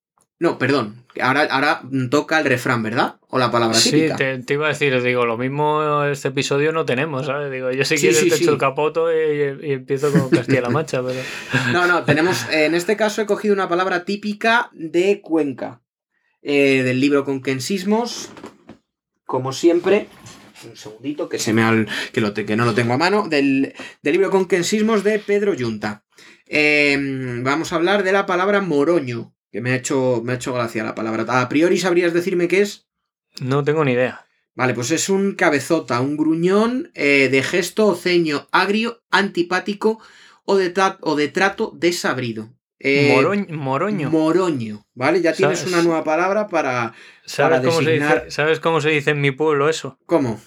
No, 0.42 0.58
perdón, 0.58 1.02
Ahora, 1.20 1.44
ahora 1.52 1.82
toca 2.10 2.40
el 2.40 2.46
refrán, 2.46 2.82
¿verdad? 2.82 3.18
O 3.28 3.38
la 3.38 3.52
palabra 3.52 3.78
sí, 3.78 4.08
te, 4.18 4.54
iba 4.54 4.66
a 4.66 4.70
decir, 4.70 5.00
digo, 5.04 5.26
lo 5.26 5.38
mismo 5.38 6.04
este 6.06 6.30
episodio 6.30 6.72
no 6.72 6.86
tenemos, 6.86 7.28
¿sabes? 7.28 7.52
Digo, 7.52 7.70
yo 7.72 7.84
si 7.84 7.98
quieres 7.98 8.28
te 8.28 8.36
echo 8.36 8.52
el 8.52 8.58
capoto 8.58 9.12
y, 9.12 9.72
empiezo 9.74 10.12
con 10.12 10.30
Castilla-La 10.30 10.70
Mancha, 10.70 11.04
pero... 11.04 11.20
No, 11.74 11.86
no, 11.86 12.06
tenemos, 12.06 12.48
en 12.50 12.74
este 12.74 12.96
caso 12.96 13.22
he 13.22 13.26
cogido 13.26 13.54
una 13.54 13.68
palabra 13.68 14.06
típica 14.06 14.72
de 14.74 15.22
Cuenca, 15.22 15.82
eh, 16.42 16.82
del 16.84 17.02
libro 17.02 17.24
Conquensismos, 17.26 18.30
como 19.26 19.54
siempre, 19.54 20.08
un 20.68 20.78
segundito 20.78 21.28
que 21.28 21.40
se 21.40 21.54
me 21.54 21.86
que, 22.14 22.22
lo 22.22 22.34
que 22.34 22.56
no 22.56 22.66
lo 22.66 22.74
tengo 22.74 22.94
a 22.94 22.98
mano, 22.98 23.28
del, 23.28 23.74
del 24.02 24.14
libro 24.14 24.32
Conquensismos 24.32 25.04
de 25.04 25.20
Pedro 25.20 25.54
Yunta. 25.54 26.06
Em, 26.48 27.44
vamos 27.44 27.74
a 27.74 27.76
hablar 27.76 28.04
de 28.04 28.12
la 28.14 28.26
palabra 28.26 28.62
moroño. 28.62 29.36
Que 29.52 29.62
me 29.62 29.72
ha 29.72 29.76
hecho, 29.76 30.22
me 30.24 30.34
ha 30.34 30.36
hecho 30.36 30.54
gracia 30.54 30.84
la 30.84 30.96
palabra. 30.96 31.26
A 31.42 31.50
priori 31.50 31.78
sabrías 31.78 32.14
decirme 32.14 32.48
qué 32.48 32.62
es. 32.62 32.88
No 33.40 33.64
tengo 33.64 33.84
ni 33.84 33.94
idea. 33.94 34.26
Vale, 34.54 34.74
pues 34.74 34.92
es 34.92 35.10
un 35.10 35.36
cabezota, 35.36 36.02
un 36.02 36.18
gruñón 36.18 36.92
eh, 36.94 37.30
de 37.32 37.44
gesto 37.44 37.88
o 37.88 37.96
ceño 37.96 38.48
agrio, 38.52 39.02
antipático 39.10 40.00
o 40.44 40.58
de, 40.58 40.74
o 41.02 41.16
de 41.16 41.28
trato 41.30 41.72
desabrido. 41.76 42.54
Eh, 42.80 43.14
moroño. 43.14 44.10
Moroño, 44.10 44.86
¿vale? 44.94 45.22
Ya 45.22 45.34
tienes 45.34 45.66
una 45.68 45.84
nueva 45.84 46.04
palabra 46.04 46.48
para, 46.48 46.94
¿sabes, 47.26 47.62
cómo 47.62 47.82
se 47.82 47.92
dice, 47.92 48.32
¿Sabes 48.32 48.60
cómo 48.60 48.82
se 48.82 48.90
dice 48.90 49.12
en 49.12 49.22
mi 49.22 49.32
pueblo 49.32 49.70
eso? 49.70 50.00
¿Cómo? 50.06 50.42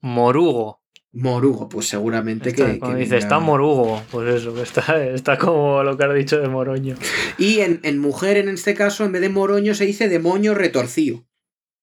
Morugo. 0.00 0.81
Morugo, 1.14 1.68
pues 1.68 1.88
seguramente 1.88 2.54
que, 2.54 2.80
dice, 2.96 3.18
está 3.18 3.38
morugo, 3.38 4.02
pues 4.10 4.34
eso, 4.34 4.62
está, 4.62 5.04
está 5.04 5.36
como 5.36 5.82
lo 5.82 5.96
que 5.98 6.04
has 6.04 6.14
dicho 6.14 6.40
de 6.40 6.48
moroño. 6.48 6.96
Y 7.36 7.60
en, 7.60 7.80
en, 7.82 7.98
mujer, 7.98 8.38
en 8.38 8.48
este 8.48 8.74
caso, 8.74 9.04
en 9.04 9.12
vez 9.12 9.20
de 9.20 9.28
moroño, 9.28 9.74
se 9.74 9.84
dice 9.84 10.08
demonio 10.08 10.54
retorcido. 10.54 11.24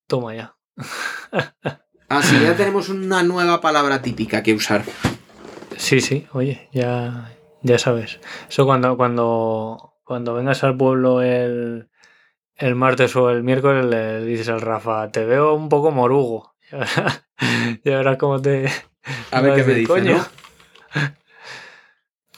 Toma 0.07 0.35
ya. 0.35 0.55
Así 2.09 2.39
ya 2.41 2.55
tenemos 2.57 2.89
una 2.89 3.21
nueva 3.21 3.61
palabra 3.61 4.01
típica 4.01 4.41
que 4.41 4.55
usar. 4.55 4.83
Sí, 5.77 6.01
sí, 6.01 6.25
oye, 6.33 6.67
ya, 6.73 7.37
ya 7.61 7.77
sabes. 7.77 8.19
Eso 8.49 8.65
cuando, 8.65 8.97
cuando, 8.97 9.93
cuando 10.03 10.33
vengas 10.33 10.63
al 10.63 10.75
pueblo 10.75 11.21
el, 11.21 11.89
el 12.55 12.75
martes 12.75 13.15
o 13.15 13.29
el 13.29 13.43
miércoles 13.43 13.85
le 13.85 14.25
dices 14.25 14.49
al 14.49 14.61
Rafa, 14.61 15.11
te 15.11 15.23
veo 15.25 15.53
un 15.53 15.69
poco 15.69 15.91
morugo. 15.91 16.55
Y 17.85 17.91
ahora 17.91 18.17
cómo 18.17 18.41
te. 18.41 18.69
A 19.31 19.41
ver 19.41 19.55
qué 19.55 19.63
me 19.63 19.73
dice, 19.75 20.01
¿no? 20.01 20.27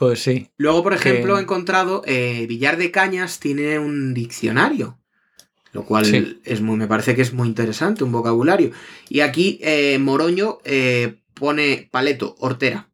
Pues 0.02 0.24
sí. 0.24 0.50
Luego, 0.58 0.82
por 0.82 0.94
ejemplo, 0.94 1.38
he 1.38 1.42
encontrado 1.42 2.02
eh, 2.08 2.46
Villar 2.48 2.78
de 2.78 2.90
Cañas 2.90 3.40
tiene 3.40 3.78
un 3.78 4.16
diccionario. 4.16 4.98
Lo 5.74 5.86
cual 5.86 6.40
es 6.44 6.62
muy, 6.62 6.76
me 6.76 6.88
parece 6.88 7.16
que 7.16 7.22
es 7.22 7.34
muy 7.34 7.48
interesante, 7.48 8.04
un 8.04 8.12
vocabulario. 8.12 8.72
Y 9.10 9.22
aquí 9.22 9.60
eh, 9.62 10.00
Moroño 10.00 10.58
eh, 10.66 11.22
pone 11.34 11.88
paleto, 11.92 12.36
hortera. 12.40 12.90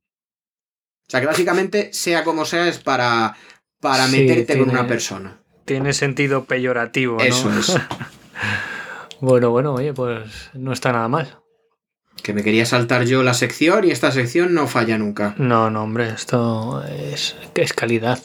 O 1.08 1.10
sea 1.10 1.22
que 1.22 1.28
básicamente, 1.28 1.92
sea 1.94 2.26
como 2.26 2.44
sea, 2.44 2.68
es 2.68 2.80
para, 2.80 3.38
para 3.80 4.08
meterte 4.08 4.60
con 4.60 4.70
una 4.70 4.86
persona. 4.86 5.40
Tiene 5.64 5.94
sentido 5.94 6.44
peyorativo, 6.44 7.18
¿no? 7.18 7.24
Eso 7.24 7.52
es. 7.58 7.74
bueno, 9.22 9.50
bueno, 9.50 9.74
oye, 9.74 9.94
pues 9.94 10.52
no 10.54 10.74
está 10.74 10.92
nada 10.92 11.08
mal. 11.08 11.40
Que 12.24 12.34
me 12.34 12.44
quería 12.44 12.66
saltar 12.66 13.06
yo 13.06 13.24
la 13.24 13.34
sección 13.34 13.86
y 13.86 13.92
esta 13.92 14.12
sección 14.12 14.54
no 14.54 14.68
falla 14.68 14.98
nunca. 14.98 15.36
No, 15.38 15.70
no, 15.70 15.84
hombre, 15.84 16.10
esto 16.10 16.84
es, 16.84 17.36
es 17.56 17.74
calidad. 17.74 18.20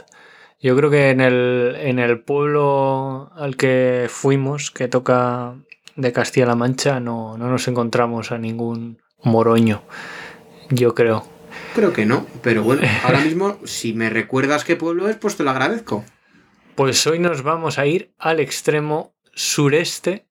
Yo 0.60 0.76
creo 0.76 0.90
que 0.90 1.10
en 1.10 1.20
el, 1.20 1.76
en 1.78 1.98
el 1.98 2.20
pueblo 2.20 3.32
al 3.34 3.56
que 3.56 4.06
fuimos, 4.08 4.70
que 4.70 4.88
toca 4.88 5.56
de 5.96 6.12
Castilla-La 6.12 6.54
Mancha, 6.54 7.00
no, 7.00 7.36
no 7.36 7.48
nos 7.48 7.66
encontramos 7.68 8.30
a 8.30 8.38
ningún 8.38 9.02
moroño. 9.22 9.82
Yo 10.70 10.94
creo. 10.94 11.26
Creo 11.74 11.92
que 11.92 12.06
no, 12.06 12.26
pero 12.42 12.62
bueno, 12.62 12.82
ahora 13.04 13.20
mismo, 13.20 13.58
si 13.64 13.92
me 13.92 14.08
recuerdas 14.08 14.64
qué 14.64 14.76
pueblo 14.76 15.08
es, 15.08 15.16
pues 15.16 15.36
te 15.36 15.42
lo 15.42 15.50
agradezco. 15.50 16.04
Pues 16.74 17.06
hoy 17.06 17.18
nos 17.18 17.42
vamos 17.42 17.78
a 17.78 17.86
ir 17.86 18.14
al 18.18 18.40
extremo 18.40 19.14
sureste 19.34 20.28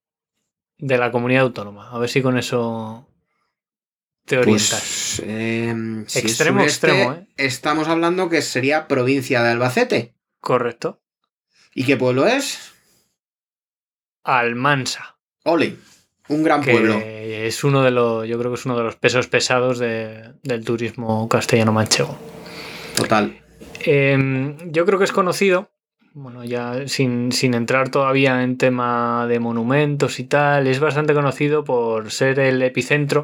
de 0.77 0.97
la 0.97 1.11
comunidad 1.11 1.43
autónoma. 1.43 1.91
A 1.91 1.99
ver 1.99 2.09
si 2.09 2.21
con 2.21 2.37
eso 2.37 3.07
te 4.25 4.37
pues, 4.37 4.73
orientas. 4.73 5.21
Em, 5.25 6.01
extremo, 6.03 6.61
extremo, 6.61 7.13
¿eh? 7.13 7.27
Estamos 7.37 7.87
hablando 7.87 8.29
que 8.29 8.41
sería 8.41 8.87
provincia 8.87 9.43
de 9.43 9.49
Albacete. 9.49 10.15
Correcto. 10.39 11.01
¿Y 11.73 11.85
qué 11.85 11.97
pueblo 11.97 12.27
es? 12.27 12.73
Almansa. 14.23 15.17
Ole, 15.43 15.75
un 16.27 16.43
gran 16.43 16.61
pueblo. 16.61 16.99
Es 17.03 17.63
uno 17.63 17.81
de 17.81 17.91
los, 17.91 18.27
yo 18.27 18.37
creo 18.37 18.51
que 18.51 18.59
es 18.59 18.65
uno 18.65 18.77
de 18.77 18.83
los 18.83 18.95
pesos 18.95 19.27
pesados 19.27 19.79
del 19.79 20.65
turismo 20.65 21.27
castellano 21.27 21.71
manchego. 21.71 22.17
Total. 22.95 23.39
Em, 23.83 24.71
yo 24.71 24.85
creo 24.85 24.99
que 24.99 25.05
es 25.05 25.11
conocido, 25.11 25.71
bueno, 26.13 26.43
ya 26.43 26.87
sin, 26.87 27.31
sin, 27.31 27.53
entrar 27.53 27.89
todavía 27.89 28.43
en 28.43 28.57
tema 28.57 29.25
de 29.27 29.39
monumentos 29.39 30.19
y 30.19 30.25
tal, 30.25 30.67
es 30.67 30.79
bastante 30.79 31.13
conocido 31.13 31.63
por 31.63 32.11
ser 32.11 32.39
el 32.39 32.61
epicentro 32.61 33.23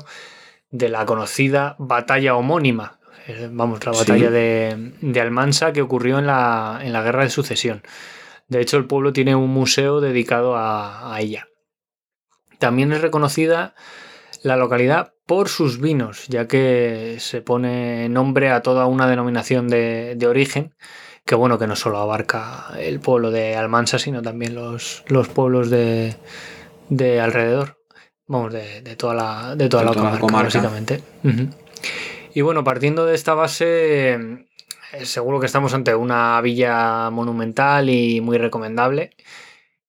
de 0.70 0.90
la 0.90 1.06
conocida 1.06 1.76
batalla 1.80 2.36
homónima, 2.36 3.00
eh, 3.28 3.50
vamos, 3.52 3.86
la 3.86 3.92
batalla 3.92 4.32
de, 4.32 5.22
Almansa 5.22 5.74
que 5.74 5.82
ocurrió 5.82 6.20
en 6.20 6.28
la, 6.28 6.80
en 6.82 6.94
la, 6.94 7.04
Guerra 7.04 7.24
de 7.24 7.30
Sucesión. 7.30 7.84
De 8.48 8.62
hecho, 8.62 8.78
el 8.78 8.86
pueblo 8.86 9.12
tiene 9.12 9.36
un 9.36 9.50
museo 9.50 10.00
dedicado 10.00 10.56
a, 10.56 11.16
ella. 11.20 11.48
También 12.60 12.94
es 12.94 13.02
reconocida 13.02 13.76
la 14.44 14.56
localidad 14.56 15.14
por 15.26 15.50
sus 15.50 15.82
vinos, 15.82 16.28
ya 16.28 16.48
que 16.48 17.18
se 17.20 17.42
pone 17.42 18.08
nombre 18.08 18.50
a 18.50 18.62
toda 18.62 18.86
una 18.86 19.08
denominación 19.08 19.68
de, 19.68 20.18
origen, 20.28 20.74
que 21.26 21.36
bueno, 21.36 21.60
que 21.60 21.68
no 21.68 21.76
solo 21.76 21.98
abarca 21.98 22.68
el 22.80 23.02
pueblo 23.02 23.32
de 23.32 23.58
Almansa, 23.58 24.00
sino 24.00 24.22
también 24.22 24.56
los, 24.56 25.04
los 25.08 25.28
pueblos 25.28 25.70
de, 25.70 26.16
de 26.90 27.20
alrededor 27.20 27.77
vamos, 28.28 28.54
de, 28.54 28.96
toda 28.96 29.14
la, 29.14 29.56
de 29.56 29.70
toda, 29.70 29.84
la, 29.84 29.94
comarca, 30.20 30.44
básicamente. 30.44 31.02
Y 32.34 32.42
bueno, 32.42 32.64
partiendo 32.64 33.06
de 33.06 33.16
esta 33.16 33.34
base, 33.34 34.14
eh, 34.14 35.06
seguro 35.06 35.40
que 35.40 35.46
estamos 35.46 35.74
ante 35.74 35.96
una 35.96 36.40
villa 36.42 37.10
monumental 37.10 37.90
y 37.90 38.22
muy 38.22 38.38
recomendable. 38.38 39.12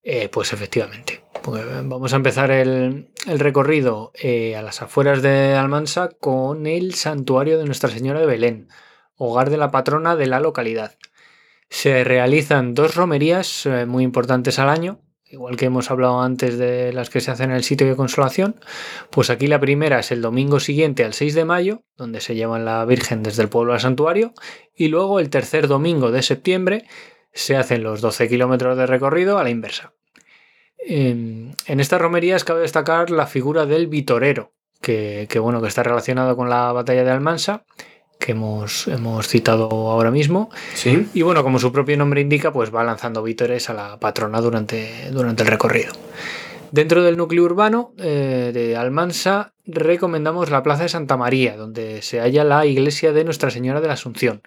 Eh, 0.01 0.29
pues 0.29 0.53
efectivamente. 0.53 1.21
Pues 1.43 1.63
vamos 1.83 2.13
a 2.13 2.15
empezar 2.15 2.51
el, 2.51 3.09
recorrido 3.27 4.11
eh, 4.15 4.55
a 4.55 4.61
las 4.61 4.81
afueras 4.81 5.21
de 5.21 5.55
Almansa 5.55 6.09
con 6.19 6.67
el 6.67 6.95
santuario 6.95 7.57
de 7.57 7.65
Nuestra 7.65 7.89
Señora 7.89 8.19
de 8.19 8.25
Belén, 8.25 8.69
hogar 9.15 9.49
de 9.49 9.57
la 9.57 9.71
patrona 9.71 10.15
de 10.15 10.27
la 10.27 10.39
localidad. 10.39 10.95
Se 11.69 12.03
realizan 12.03 12.73
dos 12.73 12.95
romerías 12.95 13.67
muy 13.87 14.03
importantes 14.03 14.57
al 14.57 14.69
año, 14.69 15.01
igual 15.29 15.57
que 15.57 15.65
hemos 15.65 15.91
hablado 15.91 16.21
antes 16.21 16.57
de 16.57 16.91
las 16.91 17.09
que 17.09 17.21
se 17.21 17.31
hacen 17.31 17.51
en 17.51 17.57
el 17.57 17.63
sitio 17.63 17.87
de 17.87 17.95
consolación, 17.95 18.59
pues 19.09 19.29
aquí 19.29 19.47
la 19.47 19.59
primera 19.59 19.99
es 19.99 20.11
el 20.11 20.21
domingo 20.21 20.59
siguiente 20.59 21.03
al 21.03 21.13
6 21.13 21.35
de 21.35 21.45
mayo, 21.45 21.83
donde 21.97 22.19
se 22.19 22.35
llevan 22.35 22.65
la 22.65 22.83
Virgen 22.85 23.23
desde 23.23 23.43
el 23.43 23.49
pueblo 23.49 23.73
al 23.73 23.79
santuario, 23.79 24.33
y 24.75 24.87
luego 24.87 25.19
el 25.19 25.29
tercer 25.29 25.67
domingo 25.67 26.11
de 26.11 26.23
septiembre 26.23 26.85
se 27.31 27.55
hacen 27.55 27.83
los 27.83 28.01
12 28.01 28.27
kilómetros 28.27 28.77
de 28.77 28.87
recorrido 28.87 29.37
a 29.37 29.43
la 29.43 29.49
inversa. 29.49 29.93
En, 30.79 31.55
estas 31.67 32.01
romerías 32.01 32.43
cabe 32.43 32.61
destacar 32.61 33.11
la 33.11 33.27
figura 33.27 33.65
del 33.65 33.87
vitorero, 33.87 34.53
que, 34.81 35.27
bueno, 35.39 35.61
que 35.61 35.67
está 35.67 35.83
relacionado 35.83 36.35
con 36.35 36.49
la 36.49 36.71
batalla 36.71 37.03
de 37.03 37.11
Almansa 37.11 37.65
que 38.19 38.33
hemos, 38.33 38.87
hemos 38.89 39.27
citado 39.27 39.69
ahora 39.69 40.11
mismo. 40.11 40.49
Sí. 40.75 41.07
Y 41.13 41.21
bueno, 41.21 41.41
como 41.41 41.57
su 41.57 41.71
propio 41.71 41.97
nombre 41.97 42.21
indica, 42.21 42.51
pues 42.51 42.73
va 42.73 42.83
lanzando 42.83 43.23
vítores 43.23 43.69
a 43.69 43.73
la 43.73 43.99
patrona 43.99 44.41
durante, 44.41 45.09
durante 45.11 45.43
el 45.43 45.49
recorrido. 45.49 45.93
Dentro 46.71 47.01
del 47.01 47.17
núcleo 47.17 47.43
urbano 47.45 47.93
eh, 47.97 48.51
de 48.53 48.75
Almansa 48.75 49.53
recomendamos 49.65 50.51
la 50.51 50.61
Plaza 50.61 50.83
de 50.83 50.89
Santa 50.89 51.17
María, 51.17 51.55
donde 51.55 52.01
se 52.01 52.19
halla 52.19 52.43
la 52.43 52.65
iglesia 52.65 53.13
de 53.13 53.23
Nuestra 53.23 53.49
Señora 53.49 53.81
de 53.81 53.87
la 53.87 53.93
Asunción, 53.93 54.43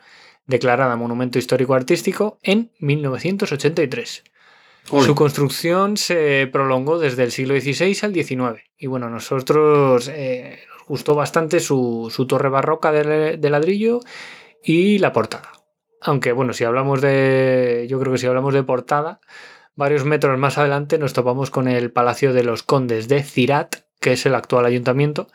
declarada 0.47 0.95
Monumento 0.95 1.39
Histórico 1.39 1.75
Artístico 1.75 2.39
en 2.43 2.71
1983. 2.79 4.23
Su 4.85 5.15
construcción 5.15 5.97
se 5.97 6.49
prolongó 6.53 6.99
desde 6.99 7.23
el 7.23 7.33
siglo 7.33 7.59
XVI 7.59 7.99
al 8.03 8.13
XIX. 8.13 8.63
Y 8.77 8.89
bueno, 8.89 9.09
nosotros 9.09 10.11
eh, 10.13 10.59
gustó 10.87 11.15
bastante 11.15 11.61
su, 11.61 12.11
torre 12.29 12.49
barroca 12.49 12.93
de, 12.93 13.51
ladrillo 13.51 14.01
y 14.63 14.99
la 14.99 15.13
portada. 15.13 15.53
Aunque 16.01 16.33
bueno, 16.33 16.53
si 16.53 16.65
hablamos 16.65 17.01
de. 17.01 17.87
Yo 17.89 18.01
creo 18.01 18.13
que 18.13 18.19
si 18.19 18.27
hablamos 18.27 18.55
de 18.55 18.63
portada, 18.63 19.21
varios 19.77 20.05
metros 20.05 20.39
más 20.39 20.59
adelante 20.59 20.99
nos 20.99 21.13
topamos 21.13 21.51
con 21.51 21.69
el 21.69 21.93
Palacio 21.93 22.33
de 22.33 22.45
los 22.45 22.63
Condes 22.63 23.09
de 23.09 23.23
Cirat, 23.23 23.77
que 24.01 24.13
es 24.13 24.27
el 24.27 24.35
actual 24.35 24.67
ayuntamiento. 24.67 25.29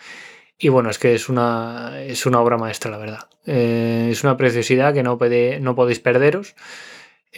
Y 0.59 0.69
bueno, 0.69 0.89
es 0.89 0.97
que 0.97 1.13
es 1.13 1.29
una, 1.29 2.01
es 2.01 2.25
una 2.25 2.41
obra 2.41 2.57
maestra, 2.57 2.91
la 2.91 2.97
verdad. 2.97 3.29
Eh, 3.45 4.09
es 4.11 4.23
una 4.23 4.37
preciosidad 4.37 4.93
que 4.93 5.03
no, 5.03 5.17
no 5.61 5.75
podéis 5.75 5.99
perderos. 5.99 6.55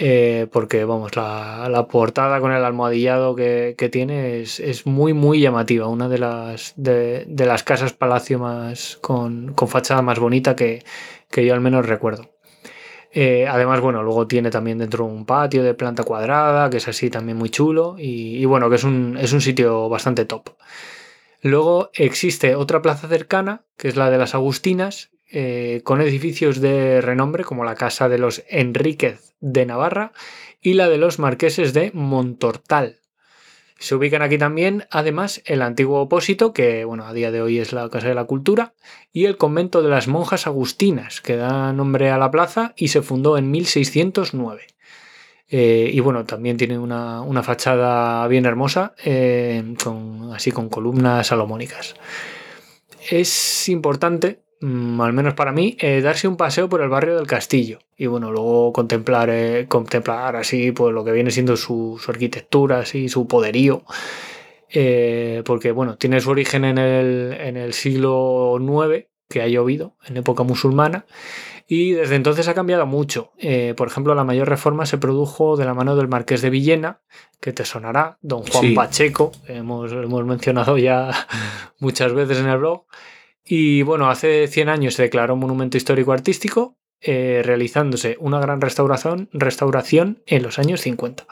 Eh, 0.02 0.48
porque 0.54 0.86
vamos, 0.86 1.18
la, 1.18 1.86
portada 1.92 2.40
con 2.40 2.54
el 2.54 2.64
almohadillado 2.64 3.36
que, 3.36 3.90
tiene 3.92 4.40
es, 4.40 4.86
muy, 4.86 5.12
muy 5.12 5.42
llamativa. 5.42 5.88
Una 5.88 6.08
de 6.08 6.18
las, 6.18 6.72
de, 6.78 7.26
las 7.38 7.64
casas 7.64 7.92
palacio 7.92 8.40
más 8.40 8.98
con, 9.02 9.54
fachada 9.68 10.02
más 10.02 10.18
bonita 10.18 10.56
que, 10.56 10.86
yo 11.36 11.54
al 11.54 11.60
menos 11.60 11.86
recuerdo. 11.86 12.30
Eh, 13.12 13.46
además, 13.46 13.82
bueno, 13.82 14.02
luego 14.02 14.26
tiene 14.26 14.52
también 14.52 14.78
dentro 14.78 15.04
un 15.04 15.26
patio 15.26 15.64
de 15.64 15.74
planta 15.74 16.04
cuadrada, 16.04 16.70
que 16.70 16.78
es 16.78 16.88
así 16.88 17.10
también 17.10 17.38
muy 17.38 17.50
chulo, 17.50 17.96
y, 17.98 18.46
bueno, 18.46 18.70
que 18.70 18.78
es 18.78 18.86
un, 18.86 19.18
es 19.20 19.34
un 19.34 19.42
sitio 19.42 19.90
bastante 19.90 20.24
top. 20.24 20.52
Luego 21.42 21.90
existe 21.94 22.56
otra 22.56 22.82
plaza 22.82 23.10
cercana, 23.10 23.64
que 23.76 23.90
es 23.90 23.98
la 23.98 24.10
de 24.10 24.18
las 24.18 24.34
Agustinas, 24.34 25.10
eh, 25.32 25.82
con 25.84 26.02
edificios 26.02 26.60
de 26.60 27.02
renombre 27.02 27.44
como 27.44 27.64
la 27.64 27.76
casa 27.76 28.10
de 28.10 28.18
los 28.18 28.44
Enríquez 28.50 29.34
de 29.40 29.66
Navarra 29.66 30.12
y 30.62 30.74
la 30.74 30.90
de 30.90 30.98
los 30.98 31.20
marqueses 31.20 31.74
de 31.74 31.92
Montortal. 31.94 33.00
Se 33.80 33.96
ubican 33.96 34.22
aquí 34.22 34.38
también, 34.38 34.88
además, 34.92 35.42
el 35.46 35.62
antiguo 35.62 36.02
opósito, 36.02 36.52
que 36.52 36.84
bueno, 36.84 37.06
a 37.06 37.14
día 37.14 37.32
de 37.32 37.42
hoy 37.42 37.60
es 37.60 37.72
la 37.72 37.88
Casa 37.90 38.10
de 38.10 38.16
la 38.16 38.26
Cultura, 38.26 38.74
y 39.14 39.26
el 39.26 39.38
convento 39.38 39.82
de 39.82 39.90
las 39.90 40.10
monjas 40.10 40.48
agustinas, 40.48 41.22
que 41.22 41.38
da 41.38 41.72
nombre 41.72 42.10
a 42.10 42.18
la 42.18 42.30
plaza 42.30 42.74
y 42.76 42.90
se 42.90 43.02
fundó 43.02 43.38
en 43.38 43.50
1609. 43.50 44.68
Eh, 45.48 45.90
y 45.94 46.00
bueno, 46.02 46.26
también 46.26 46.58
tiene 46.58 46.78
una, 46.78 47.44
fachada 47.44 48.28
bien 48.28 48.46
hermosa, 48.46 48.96
eh, 49.04 49.64
así 50.34 50.52
con 50.52 50.70
columnas 50.70 51.28
salomónicas. 51.28 51.96
Es 53.10 53.70
importante 53.70 54.42
Mm, 54.62 55.00
al 55.00 55.14
menos 55.14 55.36
para 55.36 55.54
mí, 55.54 55.78
eh, 55.80 56.02
darse 56.02 56.28
un 56.28 56.36
paseo 56.36 56.68
por 56.68 56.82
el 56.82 56.90
barrio 56.90 57.16
del 57.16 57.28
castillo 57.28 57.80
y 57.96 58.08
bueno, 58.08 58.30
luego 58.32 58.74
contemplar, 58.74 59.30
eh, 59.30 59.68
contemplar 59.70 60.36
así 60.36 60.74
pues 60.74 60.94
lo 60.94 61.06
que 61.06 61.14
viene 61.14 61.32
siendo 61.32 61.56
su, 61.56 62.00
arquitectura, 62.08 62.80
así, 62.80 63.08
su 63.08 63.28
poderío. 63.28 63.84
Eh, 64.72 65.42
porque 65.46 65.72
bueno, 65.72 65.98
tiene 65.98 66.20
su 66.20 66.30
origen 66.30 66.66
en 66.66 66.78
el, 66.78 67.38
en 67.40 67.58
el 67.58 67.74
siglo 67.74 68.58
IX, 68.60 69.08
que 69.30 69.42
ha 69.42 69.48
llovido, 69.48 69.96
en 70.06 70.18
época 70.18 70.44
musulmana, 70.44 71.06
y 71.68 71.92
desde 71.94 72.16
entonces 72.16 72.48
ha 72.48 72.54
cambiado 72.54 72.86
mucho. 72.86 73.32
por 73.78 73.88
ejemplo, 73.88 74.16
la 74.16 74.24
mayor 74.24 74.50
reforma 74.50 74.86
se 74.88 74.98
produjo 74.98 75.56
de 75.56 75.66
la 75.66 75.74
mano 75.76 75.96
del 75.96 76.08
marqués 76.08 76.42
de 76.42 76.50
Villena, 76.50 77.02
que 77.40 77.54
te 77.54 77.64
sonará, 77.64 78.18
don 78.22 78.44
Juan 78.44 78.74
Pacheco, 78.74 79.32
hemos, 79.48 79.92
hemos 79.92 80.26
mencionado 80.26 80.78
ya 80.80 81.12
muchas 81.80 82.14
veces 82.14 82.40
en 82.40 82.48
el 82.48 82.58
blog. 82.58 82.86
Y 83.52 83.82
bueno, 83.82 84.12
hace 84.12 84.48
100 84.48 84.70
años 84.70 84.94
se 84.94 85.02
declaró 85.02 85.36
monumento 85.36 85.76
histórico 85.76 86.14
artístico, 86.14 86.78
eh, 87.02 87.42
realizándose 87.44 88.16
una 88.20 88.40
gran 88.40 88.62
restauración, 88.62 89.28
restauración 89.34 90.22
en 90.28 90.44
los 90.44 90.60
años 90.60 90.82
50. 90.82 91.26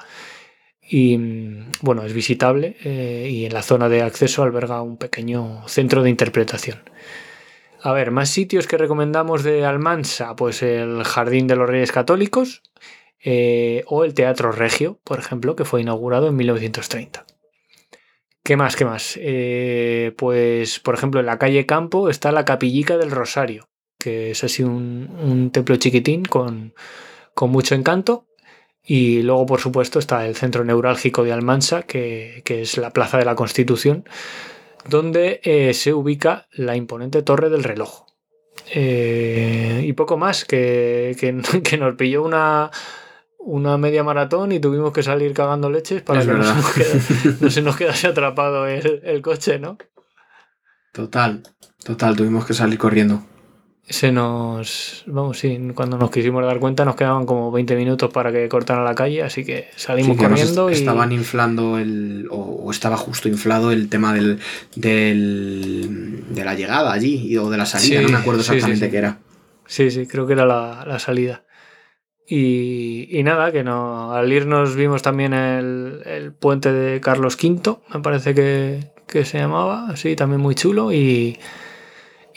Y 0.81 1.15
mm, 1.15 1.71
bueno, 1.81 2.03
es 2.03 2.13
visitable 2.13 2.75
eh, 2.83 3.29
y 3.29 3.45
en 3.45 3.53
la 3.53 3.61
zona 3.61 3.87
de 3.87 4.01
acceso 4.01 4.41
alberga 4.41 4.81
un 4.81 4.97
pequeño 4.97 5.67
centro 5.67 6.01
de 6.01 6.09
interpretación. 6.09 6.79
A 7.83 7.93
ver, 7.93 8.09
más 8.09 8.31
sitios 8.31 8.65
que 8.65 8.79
recomendamos 8.79 9.43
de 9.43 9.63
Almansa, 9.63 10.35
pues 10.35 10.63
el 10.63 11.03
Jardín 11.03 11.45
de 11.45 11.55
los 11.55 11.69
Reyes 11.69 11.91
Católicos 11.91 12.63
eh, 13.23 13.83
o 13.85 14.03
el 14.03 14.15
Teatro 14.15 14.51
Regio, 14.51 14.99
por 15.03 15.19
ejemplo, 15.19 15.55
que 15.55 15.65
fue 15.65 15.81
inaugurado 15.81 16.29
en 16.29 16.35
1930. 16.35 17.27
¿Qué 18.47 18.55
más? 18.55 18.77
¿Qué 18.77 18.85
más? 18.85 19.19
Eh, 19.21 20.13
pues, 20.17 20.79
por 20.79 20.95
ejemplo, 20.95 21.19
en 21.19 21.25
la 21.25 21.37
calle 21.37 21.65
Campo 21.65 22.07
está 22.07 22.31
la 22.31 22.45
Capillica 22.45 22.97
del 22.97 23.11
Rosario, 23.11 23.67
que 23.99 24.31
es 24.31 24.41
así 24.41 24.63
un, 24.63 25.49
templo 25.51 25.75
chiquitín 25.75 26.23
con, 26.23 26.73
mucho 27.41 27.75
encanto. 27.75 28.25
Y 28.85 29.21
luego, 29.21 29.47
por 29.47 29.59
supuesto, 29.59 29.99
está 29.99 30.25
el 30.25 30.37
centro 30.37 30.63
neurálgico 30.63 31.25
de 31.25 31.33
Almansa, 31.33 31.83
que, 31.83 32.41
es 32.47 32.77
la 32.77 32.91
Plaza 32.91 33.17
de 33.17 33.25
la 33.25 33.35
Constitución, 33.35 34.05
donde 34.87 35.41
eh, 35.43 35.73
se 35.73 35.93
ubica 35.93 36.47
la 36.53 36.77
imponente 36.77 37.23
Torre 37.23 37.49
del 37.49 37.65
Reloj. 37.65 38.05
Eh, 38.73 39.83
y 39.83 39.91
poco 39.91 40.15
más, 40.15 40.45
que, 40.45 41.17
que 41.19 41.33
nos 41.77 41.95
pilló 41.95 42.23
una, 42.23 42.71
una 43.47 43.77
media 43.77 44.03
maratón 44.03 44.51
y 44.51 44.59
tuvimos 44.59 44.91
que 44.91 45.01
salir 45.01 45.33
cagando 45.33 45.69
leches 45.69 46.01
para 46.01 46.21
que 46.21 46.33
no 47.41 47.49
se, 47.49 47.61
nos 47.61 47.77
quedase 47.77 48.07
atrapado 48.07 48.67
el, 48.67 49.21
coche, 49.21 49.57
¿no? 49.57 49.77
Total, 50.91 51.43
total, 51.83 52.17
tuvimos 52.17 52.45
que 52.45 52.53
salir 52.53 52.77
corriendo. 52.77 53.23
Se 53.87 54.11
nos. 54.11 55.03
Vamos, 55.07 55.39
sí, 55.39 55.57
cuando 55.73 55.97
nos 55.97 56.11
quisimos 56.11 56.43
dar 56.43 56.59
cuenta 56.59 56.83
nos 56.83 56.97
quedaban 56.97 57.25
como 57.25 57.49
20 57.51 57.77
minutos 57.77 58.11
para 58.11 58.33
que 58.33 58.49
cortaran 58.49 58.83
la 58.83 58.95
calle, 58.95 59.23
así 59.23 59.45
que 59.45 59.69
salimos 59.77 60.17
corriendo. 60.17 60.69
y... 60.69 60.73
Estaban 60.73 61.13
inflando 61.13 61.77
el. 61.77 62.27
O, 62.29 62.69
estaba 62.69 62.97
justo 62.97 63.29
inflado 63.29 63.71
el 63.71 63.87
tema 63.87 64.13
del, 64.13 64.39
del. 64.75 66.25
de 66.31 66.43
la 66.43 66.53
llegada 66.53 66.91
allí, 66.91 67.37
o 67.37 67.49
de 67.49 67.57
la 67.57 67.65
salida, 67.65 68.01
no 68.01 68.09
me 68.09 68.17
acuerdo 68.17 68.41
exactamente 68.41 68.89
qué 68.89 68.97
era. 68.97 69.19
Sí, 69.67 69.89
sí, 69.89 70.05
creo 70.05 70.27
que 70.27 70.33
era 70.33 70.45
la, 70.45 70.83
la 70.85 70.99
salida. 70.99 71.45
Y, 72.29 73.21
nada, 73.23 73.53
que 73.53 73.63
no, 73.63 74.11
al 74.11 74.31
irnos 74.33 74.75
vimos 74.75 75.01
también 75.01 75.33
el, 75.33 76.33
puente 76.37 76.73
de 76.73 76.99
Carlos 76.99 77.37
V, 77.41 77.77
me 77.93 78.01
parece 78.01 78.35
que, 78.35 79.23
se 79.23 79.39
llamaba, 79.39 79.87
así 79.89 80.17
también 80.17 80.41
muy 80.41 80.53
chulo. 80.53 80.91
Y, 80.91 81.39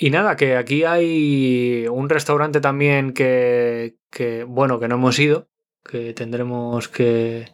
nada, 0.00 0.36
que 0.36 0.56
aquí 0.56 0.84
hay 0.84 1.88
un 1.90 2.08
restaurante 2.08 2.60
también 2.60 3.12
que, 3.12 3.96
bueno, 4.46 4.78
que 4.78 4.86
no 4.86 4.94
hemos 4.94 5.18
ido, 5.18 5.48
que 5.84 6.14
tendremos 6.14 6.88
que, 6.88 7.46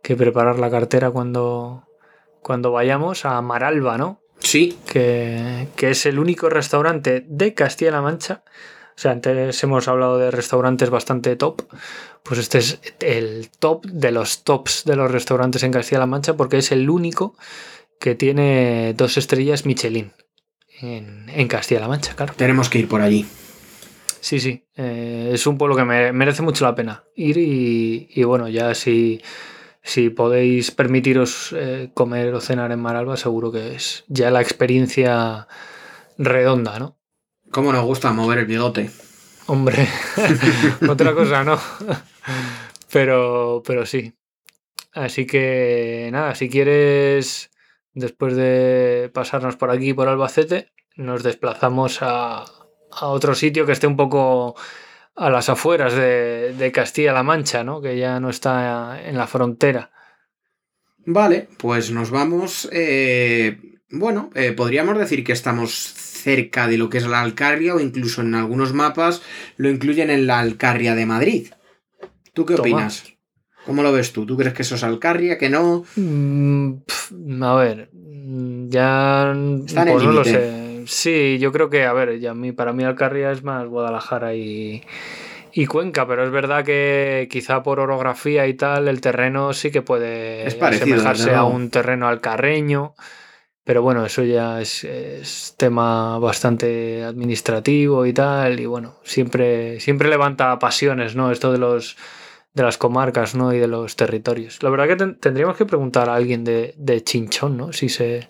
preparar 0.00 0.58
la 0.58 0.70
cartera 0.70 1.10
cuando, 1.10 1.84
cuando 2.40 2.72
vayamos 2.72 3.26
a 3.26 3.42
Maralba, 3.42 3.98
¿no? 3.98 4.22
Sí. 4.38 4.78
Que, 4.90 5.68
que 5.76 5.90
es 5.90 6.06
el 6.06 6.18
único 6.18 6.48
restaurante 6.48 7.22
de 7.28 7.52
Castilla-La 7.52 8.00
Mancha 8.00 8.42
o 8.94 9.00
sea, 9.00 9.12
antes 9.12 9.62
hemos 9.62 9.88
hablado 9.88 10.18
de 10.18 10.30
restaurantes 10.30 10.90
bastante 10.90 11.36
top. 11.36 11.62
Pues 12.22 12.38
este 12.38 12.58
es 12.58 12.80
el 13.00 13.50
top 13.58 13.84
de 13.86 14.12
los 14.12 14.44
tops 14.44 14.84
de 14.84 14.96
los 14.96 15.10
restaurantes 15.10 15.62
en 15.62 15.72
Castilla-La 15.72 16.06
Mancha 16.06 16.36
porque 16.36 16.58
es 16.58 16.70
el 16.72 16.88
único 16.88 17.36
que 17.98 18.14
tiene 18.14 18.94
dos 18.96 19.16
estrellas 19.16 19.64
Michelin 19.66 20.12
en, 20.80 21.48
Castilla-La 21.48 21.88
Mancha, 21.88 22.14
claro. 22.14 22.34
Tenemos 22.36 22.68
que 22.68 22.80
ir 22.80 22.88
por 22.88 23.00
allí. 23.00 23.24
Sí, 24.20 24.40
sí. 24.40 24.64
Eh, 24.76 25.30
es 25.32 25.46
un 25.46 25.58
pueblo 25.58 25.74
que 25.76 25.84
me, 25.84 26.12
merece 26.12 26.42
mucho 26.42 26.64
la 26.64 26.74
pena 26.74 27.04
ir 27.16 27.38
y, 27.38 28.22
bueno, 28.24 28.48
ya 28.48 28.74
si, 28.74 29.20
si 29.82 30.10
podéis 30.10 30.70
permitiros 30.70 31.54
eh, 31.56 31.90
comer 31.94 32.34
o 32.34 32.40
cenar 32.40 32.72
en 32.72 32.80
Maralba, 32.80 33.16
seguro 33.16 33.50
que 33.50 33.74
es 33.74 34.04
ya 34.08 34.30
la 34.30 34.40
experiencia 34.40 35.48
redonda, 36.18 36.78
¿no? 36.78 37.01
¿Cómo 37.52 37.70
nos 37.70 37.84
gusta 37.84 38.12
mover 38.12 38.38
el 38.38 38.46
bigote? 38.46 38.90
Hombre, 39.46 39.86
otra 40.88 41.12
cosa 41.12 41.44
no. 41.44 41.60
pero, 42.90 43.62
pero 43.66 43.84
sí. 43.84 44.14
Así 44.94 45.26
que 45.26 46.08
nada, 46.10 46.34
si 46.34 46.48
quieres, 46.48 47.50
después 47.92 48.36
de 48.36 49.10
pasarnos 49.12 49.56
por 49.56 49.70
aquí, 49.70 49.92
por 49.92 50.08
Albacete, 50.08 50.72
nos 50.96 51.22
desplazamos 51.22 51.98
a, 52.00 52.46
otro 53.02 53.34
sitio 53.34 53.66
que 53.66 53.72
esté 53.72 53.86
un 53.86 53.96
poco 53.96 54.56
a 55.14 55.28
las 55.28 55.50
afueras 55.50 55.94
de, 55.94 56.70
Castilla-La 56.74 57.22
Mancha, 57.22 57.64
¿no? 57.64 57.82
Que 57.82 57.98
ya 57.98 58.18
no 58.18 58.30
está 58.30 59.06
en 59.06 59.18
la 59.18 59.26
frontera. 59.26 59.90
Vale, 61.04 61.48
pues 61.58 61.90
nos 61.90 62.10
vamos. 62.10 62.66
Eh, 62.72 63.58
bueno, 63.90 64.30
eh, 64.34 64.52
podríamos 64.52 64.96
decir 64.96 65.22
que 65.22 65.32
estamos 65.32 66.11
cerca 66.22 66.66
de 66.68 66.78
lo 66.78 66.88
que 66.88 66.98
es 66.98 67.06
la 67.06 67.20
Alcarria 67.20 67.74
o 67.74 67.80
incluso 67.80 68.20
en 68.20 68.34
algunos 68.34 68.72
mapas 68.72 69.22
lo 69.56 69.68
incluyen 69.68 70.10
en 70.10 70.26
la 70.26 70.38
Alcarria 70.38 70.94
de 70.94 71.06
Madrid. 71.06 71.48
¿Tú 72.32 72.46
qué 72.46 72.54
opinas? 72.54 73.04
¿Cómo 73.66 73.82
lo 73.82 73.92
ves 73.92 74.12
tú? 74.12 74.26
¿Tú 74.26 74.36
crees 74.36 74.54
que 74.54 74.62
eso 74.62 74.74
es 74.74 74.82
Alcarria, 74.82 75.38
que 75.38 75.48
no? 75.48 75.84
Mm, 75.96 76.72
a 77.42 77.54
ver, 77.54 77.90
ya 78.68 79.32
Está 79.66 79.84
pues 79.84 80.04
no 80.04 80.12
lo 80.12 80.24
sé. 80.24 80.84
Sí, 80.86 81.38
yo 81.38 81.52
creo 81.52 81.70
que, 81.70 81.84
a 81.84 81.92
ver, 81.92 82.18
ya 82.18 82.34
mí, 82.34 82.50
para 82.50 82.72
mí 82.72 82.82
Alcarria 82.82 83.30
es 83.30 83.44
más 83.44 83.66
Guadalajara 83.66 84.34
y, 84.34 84.82
y 85.52 85.66
Cuenca, 85.66 86.08
pero 86.08 86.24
es 86.24 86.30
verdad 86.30 86.64
que 86.64 87.28
quizá 87.30 87.62
por 87.62 87.78
orografía 87.78 88.48
y 88.48 88.54
tal, 88.54 88.88
el 88.88 89.00
terreno 89.00 89.52
sí 89.52 89.70
que 89.70 89.82
puede 89.82 90.46
asemejarse 90.46 91.34
a 91.34 91.44
un 91.44 91.70
terreno 91.70 92.08
alcarreño. 92.08 92.94
Pero 93.64 93.82
bueno, 93.82 94.04
eso 94.04 94.24
ya 94.24 94.60
es, 94.60 95.54
tema 95.56 96.18
bastante 96.18 97.04
administrativo 97.04 98.06
y 98.06 98.12
tal. 98.12 98.58
Y 98.60 98.66
bueno, 98.66 98.96
siempre, 99.04 99.78
siempre 99.80 100.08
levanta 100.08 100.58
pasiones, 100.58 101.14
¿no? 101.14 101.30
Esto 101.30 101.52
de 101.52 101.58
los 101.58 101.96
de 102.54 102.62
las 102.62 102.76
comarcas, 102.76 103.34
¿no? 103.34 103.54
Y 103.54 103.58
de 103.58 103.68
los 103.68 103.96
territorios. 103.96 104.62
La 104.62 104.68
verdad 104.68 104.88
que 104.88 105.14
tendríamos 105.14 105.56
que 105.56 105.64
preguntar 105.64 106.10
a 106.10 106.14
alguien 106.14 106.44
de, 106.44 106.74
de 106.76 107.02
Chinchón, 107.02 107.56
¿no? 107.56 107.72
Si 107.72 107.88
se, 107.88 108.28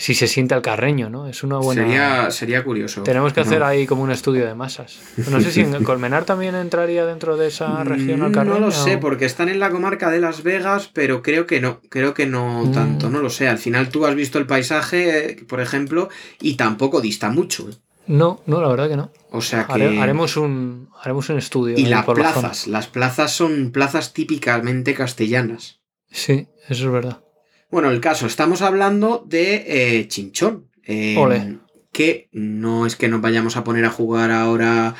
si 0.00 0.14
se 0.14 0.26
siente 0.26 0.54
al 0.54 0.62
carreño, 0.62 1.10
¿no? 1.10 1.26
Es 1.26 1.42
una 1.42 1.58
buena. 1.58 1.82
Sería, 1.82 2.30
sería 2.30 2.64
curioso. 2.64 3.02
Tenemos 3.02 3.34
que 3.34 3.40
hacer 3.40 3.62
ahí 3.62 3.86
como 3.86 4.02
un 4.02 4.10
estudio 4.10 4.46
de 4.46 4.54
masas. 4.54 4.98
No 5.30 5.42
sé 5.42 5.52
si 5.52 5.60
en 5.60 5.84
Colmenar 5.84 6.24
también 6.24 6.54
entraría 6.54 7.04
dentro 7.04 7.36
de 7.36 7.48
esa 7.48 7.84
región 7.84 8.22
al 8.22 8.32
carreño. 8.32 8.54
No 8.54 8.60
lo 8.60 8.70
sé, 8.70 8.96
porque 8.96 9.26
están 9.26 9.50
en 9.50 9.60
la 9.60 9.68
comarca 9.68 10.08
de 10.08 10.18
Las 10.18 10.42
Vegas, 10.42 10.90
pero 10.90 11.20
creo 11.20 11.46
que 11.46 11.60
no. 11.60 11.82
Creo 11.90 12.14
que 12.14 12.24
no 12.24 12.64
mm. 12.64 12.72
tanto, 12.72 13.10
no 13.10 13.20
lo 13.20 13.28
sé. 13.28 13.46
Al 13.46 13.58
final 13.58 13.90
tú 13.90 14.06
has 14.06 14.14
visto 14.14 14.38
el 14.38 14.46
paisaje, 14.46 15.44
por 15.46 15.60
ejemplo, 15.60 16.08
y 16.40 16.54
tampoco 16.54 17.02
dista 17.02 17.28
mucho. 17.28 17.68
¿eh? 17.68 17.74
No, 18.06 18.40
no, 18.46 18.62
la 18.62 18.68
verdad 18.68 18.88
que 18.88 18.96
no. 18.96 19.12
O 19.30 19.42
sea 19.42 19.66
que. 19.66 20.00
haremos, 20.00 20.38
un, 20.38 20.88
haremos 21.02 21.28
un 21.28 21.36
estudio. 21.36 21.76
Y 21.76 21.84
las 21.84 22.06
plazas. 22.06 22.68
las 22.68 22.86
plazas 22.86 23.32
son 23.32 23.70
plazas 23.70 24.14
típicamente 24.14 24.94
castellanas. 24.94 25.82
Sí, 26.10 26.48
eso 26.70 26.86
es 26.86 26.90
verdad. 26.90 27.22
Bueno, 27.70 27.90
el 27.90 28.00
caso, 28.00 28.26
estamos 28.26 28.62
hablando 28.62 29.24
de 29.26 29.64
eh, 29.98 30.08
Chinchón. 30.08 30.68
Eh, 30.84 31.58
que 31.92 32.28
no 32.32 32.86
es 32.86 32.96
que 32.96 33.08
nos 33.08 33.20
vayamos 33.20 33.56
a 33.56 33.64
poner 33.64 33.84
a 33.84 33.90
jugar 33.90 34.30
ahora 34.30 34.94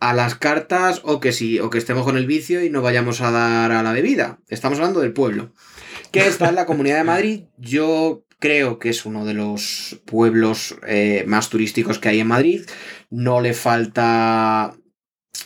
a 0.00 0.14
las 0.14 0.34
cartas 0.34 1.00
o 1.04 1.20
que 1.20 1.32
sí, 1.32 1.58
o 1.60 1.70
que 1.70 1.78
estemos 1.78 2.04
con 2.04 2.16
el 2.16 2.26
vicio 2.26 2.62
y 2.64 2.70
no 2.70 2.82
vayamos 2.82 3.20
a 3.20 3.30
dar 3.30 3.72
a 3.72 3.82
la 3.82 3.92
bebida. 3.92 4.38
Estamos 4.48 4.78
hablando 4.78 5.00
del 5.00 5.12
pueblo. 5.12 5.52
Que 6.10 6.26
está 6.26 6.48
en 6.48 6.54
la 6.54 6.66
Comunidad 6.66 6.98
de 6.98 7.04
Madrid. 7.04 7.44
Yo 7.58 8.24
creo 8.38 8.78
que 8.78 8.90
es 8.90 9.04
uno 9.04 9.24
de 9.24 9.34
los 9.34 10.00
pueblos 10.04 10.76
eh, 10.86 11.24
más 11.26 11.50
turísticos 11.50 11.98
que 11.98 12.08
hay 12.08 12.20
en 12.20 12.28
Madrid. 12.28 12.62
No 13.10 13.40
le 13.40 13.54
falta 13.54 14.74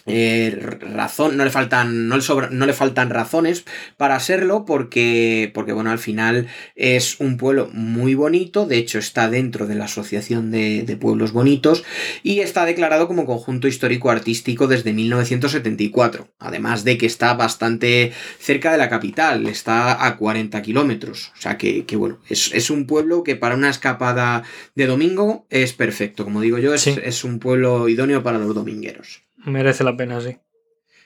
eh, 0.07 0.59
razón, 0.81 1.37
no 1.37 1.45
le 1.45 1.51
faltan, 1.51 2.09
no 2.09 2.17
le, 2.17 2.23
no 2.51 2.67
le 2.67 2.73
faltan 2.73 3.11
razones 3.11 3.65
para 3.97 4.21
serlo 4.21 4.65
porque, 4.65 5.51
porque, 5.55 5.73
bueno, 5.73 5.91
al 5.91 5.99
final 5.99 6.49
es 6.75 7.21
un 7.21 7.37
pueblo 7.37 7.71
muy 7.73 8.15
bonito, 8.15 8.67
de 8.67 8.79
hecho 8.79 8.99
está 8.99 9.29
dentro 9.29 9.67
de 9.67 9.75
la 9.75 9.85
Asociación 9.85 10.51
de, 10.51 10.83
de 10.83 10.97
Pueblos 10.97 11.33
Bonitos 11.33 11.85
y 12.23 12.41
está 12.41 12.65
declarado 12.65 13.07
como 13.07 13.27
conjunto 13.27 13.69
histórico-artístico 13.69 14.67
desde 14.67 14.93
1974, 14.93 16.29
además 16.39 16.85
de 16.85 16.99
que 16.99 17.07
está 17.07 17.35
bastante 17.35 18.13
cerca 18.39 18.73
de 18.73 18.79
la 18.79 18.89
capital, 18.89 19.47
está 19.47 20.07
a 20.07 20.17
40 20.17 20.63
kilómetros, 20.63 21.33
o 21.37 21.41
sea 21.41 21.59
que, 21.59 21.85
que 21.85 21.97
bueno, 21.97 22.19
es, 22.29 22.51
es, 22.55 22.71
un 22.71 22.87
pueblo 22.87 23.23
que 23.23 23.37
para 23.37 23.55
una 23.55 23.71
escapada 23.71 24.43
de 24.75 24.87
domingo 24.87 25.47
es 25.51 25.73
perfecto, 25.73 26.25
como 26.25 26.41
digo 26.41 26.59
yo, 26.59 26.75
es, 26.75 26.83
sí. 26.83 26.97
es 27.03 27.25
un 27.25 27.39
pueblo 27.39 27.89
idóneo 27.89 28.23
para 28.23 28.39
los 28.39 28.55
domingueros. 28.55 29.23
Merece 29.45 29.85
la 29.85 29.97
pena, 29.97 30.21
sí. 30.21 30.37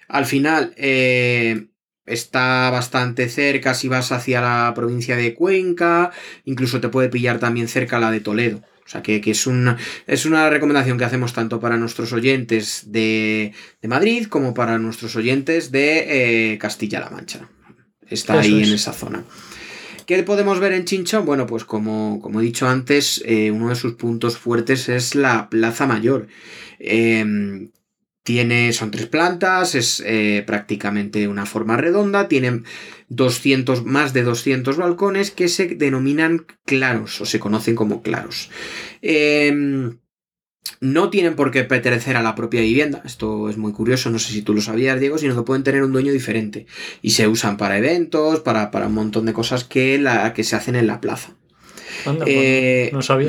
Al 0.09 0.27
final, 0.27 0.75
eh, 0.77 1.69
está 2.07 2.71
bastante 2.71 3.29
cerca 3.29 3.75
si 3.75 3.89
vas 3.89 4.13
hacia 4.13 4.41
la 4.41 4.73
provincia 4.75 5.17
de 5.17 5.35
Cuenca, 5.35 6.11
incluso 6.45 6.81
te 6.81 6.89
puede 6.89 7.09
pillar 7.09 7.39
también 7.39 7.69
cerca 7.69 7.99
la 7.99 8.11
de 8.11 8.21
Toledo. 8.21 8.63
O 8.87 8.89
sea 8.89 9.03
que, 9.03 9.23
que 9.23 9.31
es, 9.31 9.47
una, 9.47 9.79
es 10.07 10.27
una 10.27 10.51
recomendación 10.51 10.99
que 10.99 11.05
hacemos 11.05 11.33
tanto 11.33 11.59
para 11.59 11.79
nuestros 11.79 12.13
oyentes 12.13 12.93
de, 12.93 13.55
de 13.81 13.89
Madrid 13.89 14.27
como 14.27 14.53
para 14.53 14.79
nuestros 14.79 15.17
oyentes 15.17 15.71
de 15.73 16.53
eh, 16.53 16.59
Castilla-La 16.59 17.09
Mancha. 17.09 17.49
Está 18.07 18.35
Eso 18.35 18.43
ahí 18.43 18.61
es. 18.61 18.69
en 18.69 18.75
esa 18.75 18.93
zona. 18.93 19.25
¿Qué 20.05 20.23
podemos 20.23 20.61
ver 20.61 20.75
en 20.75 20.85
Chinchón? 20.85 21.25
Bueno, 21.25 21.47
pues 21.47 21.65
como, 21.65 22.21
como 22.21 22.43
he 22.43 22.45
dicho 22.45 22.69
antes, 22.69 23.23
eh, 23.25 23.51
uno 23.51 23.71
de 23.71 23.75
sus 23.75 23.95
puntos 23.95 24.37
fuertes 24.37 24.91
es 24.91 25.15
la 25.15 25.49
Plaza 25.49 25.87
Mayor. 25.87 26.29
Eh, 26.79 27.71
tiene, 28.25 28.73
son 28.73 28.91
tres 28.91 29.07
plantas, 29.07 29.75
es 29.75 30.03
eh, 30.05 30.43
prácticamente 30.47 31.29
una 31.29 31.47
forma 31.47 31.77
redonda, 31.77 32.27
tiene 32.27 32.63
200, 33.11 33.85
más 33.85 34.13
de 34.13 34.23
200 34.23 34.77
balcones 34.77 35.31
que 35.31 35.49
se 35.49 35.67
denominan 35.67 36.47
claros 36.65 37.21
o 37.21 37.27
se 37.27 37.39
conocen 37.39 37.77
como 37.77 38.03
claros. 38.03 38.51
Eh, 39.03 39.93
no 40.81 41.11
tienen 41.11 41.37
por 41.37 41.51
qué 41.51 41.65
pertenecer 41.65 42.17
a 42.17 42.23
la 42.23 42.35
propia 42.35 42.63
vivienda. 42.63 43.03
Esto 43.05 43.49
es 43.49 43.59
muy 43.59 43.73
curioso, 43.73 44.11
no 44.11 44.19
sé 44.19 44.33
si 44.33 44.43
tú 44.43 44.55
lo 44.55 44.63
sabías, 44.63 44.99
Diego, 44.99 45.19
sino 45.19 45.35
que 45.37 45.43
pueden 45.43 45.63
tener 45.63 45.83
un 45.83 45.93
dueño 45.93 46.13
diferente. 46.13 46.67
Y 47.03 47.11
se 47.11 47.29
usan 47.29 47.57
para 47.57 47.79
eventos, 47.79 48.41
para, 48.41 48.71
para 48.71 48.87
un 48.87 48.95
montón 48.95 49.27
de 49.27 49.35
cosas 49.35 49.65
que, 49.65 49.99
la, 49.99 50.33
que 50.33 50.45
se 50.45 50.57
hacen 50.57 50.77
en 50.77 50.87
la 50.87 51.01
plaza. 51.01 51.37
Anda, 52.07 52.25
eh, 52.27 52.91
no 52.93 53.03
sabía. 53.03 53.29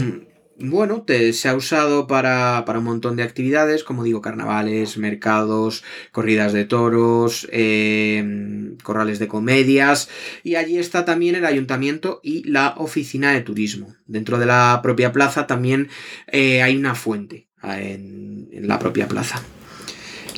Bueno, 0.57 1.01
te, 1.01 1.33
se 1.33 1.49
ha 1.49 1.55
usado 1.55 2.07
para, 2.07 2.63
para, 2.65 2.79
un 2.79 2.85
montón 2.85 3.17
de 3.17 3.23
actividades, 3.23 3.83
como 3.83 4.05
digo, 4.05 4.21
carnavales, 4.21 4.97
mercados, 4.97 5.83
corridas 6.13 6.53
de 6.53 6.63
toros, 6.63 7.45
eh, 7.51 8.73
corrales 8.81 9.19
de 9.19 9.27
comedias, 9.27 10.07
y 10.43 10.55
allí 10.55 10.77
está 10.77 11.03
también 11.03 11.35
el 11.35 11.45
ayuntamiento 11.45 12.21
y 12.23 12.49
la 12.49 12.73
oficina 12.77 13.33
de 13.33 13.41
turismo. 13.41 13.95
Dentro 14.05 14.39
de 14.39 14.45
la 14.45 14.79
propia 14.81 15.11
plaza 15.11 15.45
también 15.45 15.89
eh, 16.31 16.61
hay 16.61 16.77
una 16.77 16.95
fuente 16.95 17.49
en, 17.61 18.47
en, 18.53 18.67
la 18.67 18.79
propia 18.79 19.09
plaza. 19.09 19.43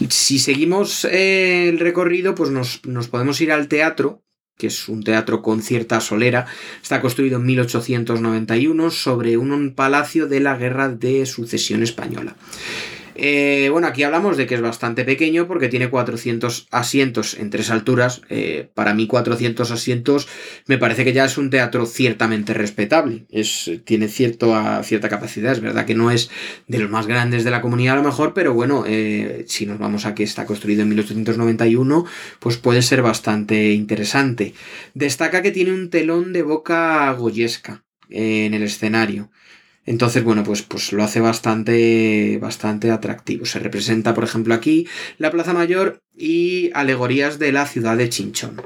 Si 0.10 0.40
seguimos 0.40 1.06
eh, 1.06 1.70
el 1.70 1.78
recorrido, 1.80 2.34
pues 2.34 2.50
nos, 2.50 2.84
nos 2.86 3.08
podemos 3.08 3.40
ir 3.42 3.52
al 3.52 3.68
teatro, 3.68 4.24
que 4.58 4.68
es 4.68 4.90
un 4.90 5.04
teatro 5.04 5.42
con 5.42 5.62
cierta 5.62 6.02
solera, 6.02 6.48
está 6.82 7.02
construido 7.02 7.38
en 7.38 7.46
1891 7.46 8.92
sobre 8.92 9.38
un 9.38 9.74
palacio 9.74 10.28
de 10.28 10.40
la 10.40 10.58
Guerra 10.58 10.90
de 10.90 11.26
Sucesión 11.26 11.84
Española. 11.84 12.36
Eh, 13.20 13.70
bueno, 13.72 13.88
aquí 13.88 14.04
hablamos 14.04 14.38
de 14.38 14.46
que 14.46 14.54
es 14.54 14.62
bastante 14.62 15.04
pequeño 15.04 15.48
porque 15.48 15.70
tiene 15.70 15.90
400 15.90 16.68
asientos 16.70 17.34
en 17.34 17.50
tres 17.50 17.72
alturas. 17.72 18.22
Eh, 18.30 18.70
para 18.76 18.94
mí 18.94 19.08
400 19.08 19.72
asientos 19.72 20.28
me 20.68 20.78
parece 20.78 21.04
que 21.04 21.14
ya 21.14 21.26
es 21.26 21.38
un 21.40 21.50
teatro 21.50 21.88
ciertamente 21.88 22.54
respetable. 22.54 23.26
Es, 23.32 23.72
tiene 23.86 24.08
cierto, 24.08 24.56
a, 24.56 24.84
cierta 24.84 25.10
capacidad. 25.10 25.52
Es 25.52 25.62
verdad 25.62 25.86
que 25.86 25.96
no 25.96 26.12
es 26.12 26.30
de 26.68 26.78
los 26.78 26.92
más 26.92 27.08
grandes 27.08 27.44
de 27.44 27.50
la 27.50 27.62
comunidad 27.62 27.96
a 27.96 27.98
lo 27.98 28.04
mejor, 28.04 28.36
pero 28.36 28.54
bueno, 28.54 28.84
eh, 28.86 29.46
si 29.48 29.66
nos 29.66 29.80
vamos 29.80 30.06
a 30.06 30.14
que 30.14 30.24
está 30.24 30.46
construido 30.46 30.84
en 30.84 30.90
1891, 30.90 32.06
pues 32.40 32.58
puede 32.58 32.84
ser 32.84 33.02
bastante 33.02 33.72
interesante. 33.74 34.54
Destaca 34.94 35.42
que 35.42 35.52
tiene 35.52 35.74
un 35.74 35.90
telón 35.90 36.34
de 36.34 36.44
boca 36.44 37.12
goyesca 37.14 37.84
en 38.10 38.54
el 38.54 38.62
escenario. 38.62 39.32
Entonces, 39.88 40.22
bueno, 40.26 40.44
pues, 40.44 40.64
pues 40.64 40.92
lo 40.92 41.02
hace 41.02 41.22
bastante, 41.22 42.38
bastante 42.42 42.92
atractivo. 42.92 43.46
Se 43.46 43.58
representa, 43.58 44.14
por 44.14 44.26
ejemplo, 44.26 44.54
aquí 44.54 44.86
la 45.18 45.32
Plaza 45.32 45.54
Mayor 45.54 46.04
y 46.14 46.70
alegorías 46.74 47.40
de 47.40 47.54
la 47.54 47.66
ciudad 47.66 47.96
de 47.96 48.10
Chinchón. 48.10 48.62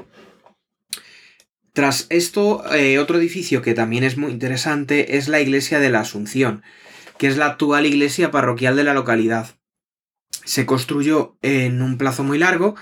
Tras 1.72 2.06
esto, 2.10 2.64
eh, 2.74 2.98
otro 2.98 3.18
edificio 3.18 3.62
que 3.62 3.72
también 3.72 4.02
es 4.02 4.16
muy 4.16 4.32
interesante 4.32 5.16
es 5.16 5.28
la 5.28 5.40
iglesia 5.40 5.78
de 5.78 5.90
la 5.90 6.00
Asunción, 6.00 6.64
que 7.18 7.28
es 7.28 7.36
la 7.36 7.46
actual 7.46 7.86
iglesia 7.86 8.32
parroquial 8.32 8.74
de 8.74 8.84
la 8.84 8.92
localidad. 8.92 9.54
Se 10.44 10.66
construyó 10.66 11.38
en 11.40 11.82
un 11.82 11.98
plazo 11.98 12.24
muy 12.24 12.38
largo 12.38 12.74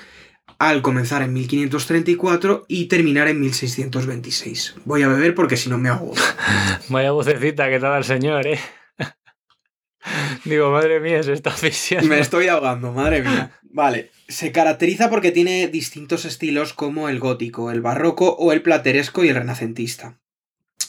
al 0.61 0.83
comenzar 0.83 1.23
en 1.23 1.33
1534 1.33 2.67
y 2.69 2.85
terminar 2.85 3.29
en 3.29 3.41
1626. 3.41 4.75
Voy 4.85 5.03
a 5.03 5.09
beber 5.09 5.35
porque 5.35 5.57
si 5.57 5.71
no 5.71 5.79
me 5.79 5.89
ahogo. 5.89 6.15
Vaya 6.91 7.13
vocecita 7.13 7.71
que 7.71 7.81
te 7.81 7.87
da 7.87 7.97
el 7.97 8.05
señor, 8.05 8.47
¿eh? 8.47 8.61
Digo, 10.45 10.71
madre 10.71 11.01
mía, 11.01 11.23
se 11.23 11.33
está 11.33 11.49
asfixiando. 11.49 12.07
Me 12.07 12.21
estoy 12.21 12.49
ahogando, 12.49 12.93
madre 12.93 13.23
mía. 13.23 13.59
Vale, 13.63 14.11
se 14.29 14.53
caracteriza 14.53 15.09
porque 15.09 15.33
tiene 15.33 15.67
distintos 15.69 16.27
estilos 16.27 16.75
como 16.75 17.09
el 17.09 17.21
gótico, 17.21 17.71
el 17.71 17.81
barroco 17.81 18.35
o 18.35 18.53
el 18.53 18.61
plateresco 18.61 19.25
y 19.25 19.31
el 19.31 19.37
renacentista. 19.37 20.21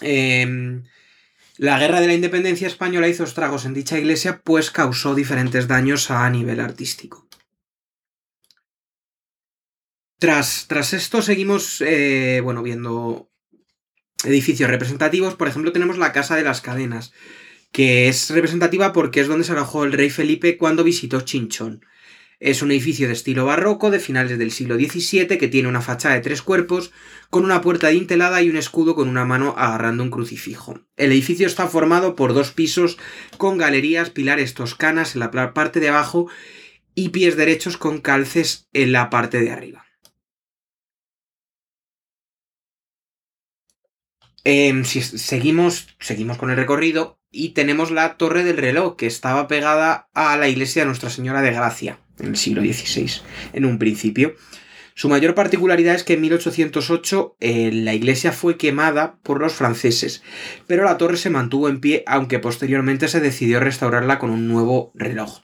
Eh, 0.02 0.82
la 1.56 1.80
guerra 1.80 2.02
de 2.02 2.08
la 2.08 2.14
independencia 2.14 2.68
española 2.68 3.08
hizo 3.08 3.24
estragos 3.24 3.64
en 3.64 3.74
dicha 3.74 3.98
iglesia, 3.98 4.42
pues 4.44 4.70
causó 4.70 5.16
diferentes 5.16 5.70
daños 5.70 6.12
a 6.12 6.30
nivel 6.30 6.60
artístico. 6.60 7.26
Tras, 10.22 10.68
tras 10.68 10.94
esto 10.94 11.24
seguimos, 11.24 11.82
eh, 11.82 12.42
bueno, 12.44 12.62
viendo 12.62 13.32
edificios 14.24 14.70
representativos. 14.70 15.34
Por 15.34 15.48
ejemplo, 15.48 15.72
tenemos 15.72 15.98
la 15.98 16.12
Casa 16.12 16.36
de 16.36 16.44
las 16.44 16.62
Cadenas, 16.62 17.12
que 17.72 18.08
es 18.08 18.30
representativa 18.30 18.94
porque 18.94 19.22
es 19.22 19.28
donde 19.28 19.46
se 19.46 19.54
alojó 19.54 19.84
el 19.84 19.94
rey 19.94 20.12
Felipe 20.12 20.60
cuando 20.60 20.84
visitó 20.84 21.22
Chinchón. 21.22 21.84
Es 22.40 22.62
un 22.62 22.70
edificio 22.70 23.08
de 23.08 23.14
estilo 23.14 23.46
barroco 23.46 23.90
de 23.90 23.98
finales 23.98 24.38
del 24.38 24.52
siglo 24.52 24.76
XVII 24.76 25.40
que 25.40 25.48
tiene 25.48 25.68
una 25.68 25.82
fachada 25.82 26.14
de 26.14 26.22
tres 26.22 26.44
cuerpos, 26.44 26.92
con 27.32 27.44
una 27.44 27.62
puerta 27.62 27.88
dintelada 27.88 28.44
y 28.44 28.50
un 28.52 28.58
escudo 28.58 28.94
con 28.94 29.10
una 29.10 29.26
mano 29.26 29.56
agarrando 29.58 30.04
un 30.04 30.12
crucifijo. 30.12 30.86
El 30.98 31.14
edificio 31.14 31.48
está 31.48 31.66
formado 31.66 32.16
por 32.16 32.36
dos 32.36 32.52
pisos 32.52 33.00
con 33.40 33.58
galerías, 33.58 34.12
pilares 34.12 34.54
toscanas 34.54 35.16
en 35.16 35.22
la 35.22 35.32
parte 35.32 35.80
de 35.80 35.90
abajo 35.90 36.28
y 36.94 37.10
pies 37.10 37.38
derechos 37.38 37.78
con 37.78 38.02
calces 38.02 38.70
en 38.72 38.92
la 38.92 39.10
parte 39.10 39.42
de 39.42 39.50
arriba. 39.50 39.88
Eh, 44.44 44.82
si 44.86 45.02
seguimos, 45.02 45.88
seguimos 46.00 46.38
con 46.38 46.50
el 46.50 46.58
recorrido 46.58 47.20
y 47.32 47.50
tenemos 47.50 47.92
la 47.92 48.18
torre 48.18 48.44
del 48.44 48.58
reloj 48.58 48.96
que 48.96 49.08
estaba 49.08 49.48
pegada 49.48 50.10
a 50.14 50.36
la 50.38 50.48
iglesia 50.48 50.82
de 50.82 50.88
Nuestra 50.88 51.10
Señora 51.10 51.42
de 51.42 51.52
Gracia 51.52 52.00
en 52.20 52.30
el 52.30 52.38
siglo 52.38 52.62
XVI, 52.62 53.22
en 53.54 53.66
un 53.66 53.78
principio. 53.78 54.36
Su 54.94 55.10
mayor 55.10 55.36
particularidad 55.36 55.96
es 55.96 56.04
que 56.04 56.14
en 56.14 56.22
1808 56.22 57.38
eh, 57.40 57.72
la 57.72 57.94
iglesia 57.94 58.32
fue 58.32 58.58
quemada 58.58 59.20
por 59.24 59.40
los 59.40 59.54
franceses, 59.54 60.22
pero 60.68 60.84
la 60.84 60.98
torre 60.98 61.18
se 61.18 61.30
mantuvo 61.30 61.70
en 61.70 61.80
pie, 61.80 62.04
aunque 62.08 62.40
posteriormente 62.40 63.08
se 63.08 63.22
decidió 63.22 63.60
restaurarla 63.60 64.20
con 64.20 64.32
un 64.32 64.48
nuevo 64.48 64.92
reloj. 64.94 65.42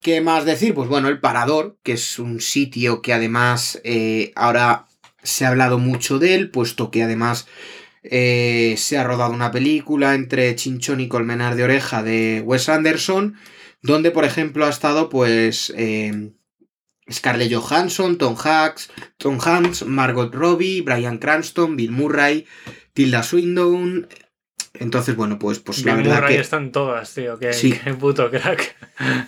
¿Qué 0.00 0.20
más 0.20 0.44
decir? 0.44 0.74
Pues 0.74 0.88
bueno, 0.88 1.08
el 1.08 1.20
Parador, 1.20 1.78
que 1.82 1.92
es 1.92 2.18
un 2.18 2.40
sitio 2.40 3.02
que 3.02 3.12
además 3.12 3.80
eh, 3.82 4.32
ahora 4.36 4.85
se 5.26 5.44
ha 5.44 5.48
hablado 5.48 5.78
mucho 5.78 6.18
de 6.18 6.34
él, 6.34 6.50
puesto 6.50 6.90
que 6.90 7.02
además 7.02 7.46
eh, 8.02 8.74
se 8.78 8.98
ha 8.98 9.04
rodado 9.04 9.32
una 9.32 9.50
película 9.50 10.14
entre 10.14 10.54
Chinchón 10.54 11.00
y 11.00 11.08
Colmenar 11.08 11.56
de 11.56 11.64
Oreja 11.64 12.02
de 12.02 12.42
Wes 12.44 12.68
Anderson, 12.68 13.36
donde 13.82 14.10
por 14.10 14.24
ejemplo 14.24 14.64
ha 14.64 14.70
estado 14.70 15.08
pues 15.08 15.72
eh, 15.76 16.32
Scarlett 17.10 17.52
Johansson, 17.52 18.18
Tom 18.18 18.36
Hanks, 18.42 18.90
Tom 19.16 19.38
Hanks, 19.44 19.84
Margot 19.84 20.32
Robbie, 20.34 20.82
Brian 20.82 21.18
Cranston, 21.18 21.76
Bill 21.76 21.90
Murray, 21.90 22.46
Tilda 22.92 23.22
Swinton, 23.22 24.08
Entonces, 24.80 25.16
bueno, 25.16 25.38
pues, 25.38 25.58
pues 25.58 25.84
la 25.84 25.94
verdad 25.94 26.16
Murray 26.16 26.34
que... 26.36 26.40
están 26.40 26.72
todas, 26.72 27.12
tío. 27.14 27.38
Qué, 27.40 27.52
Sí. 27.52 27.74
puto 27.98 28.30
crack. 28.30 28.76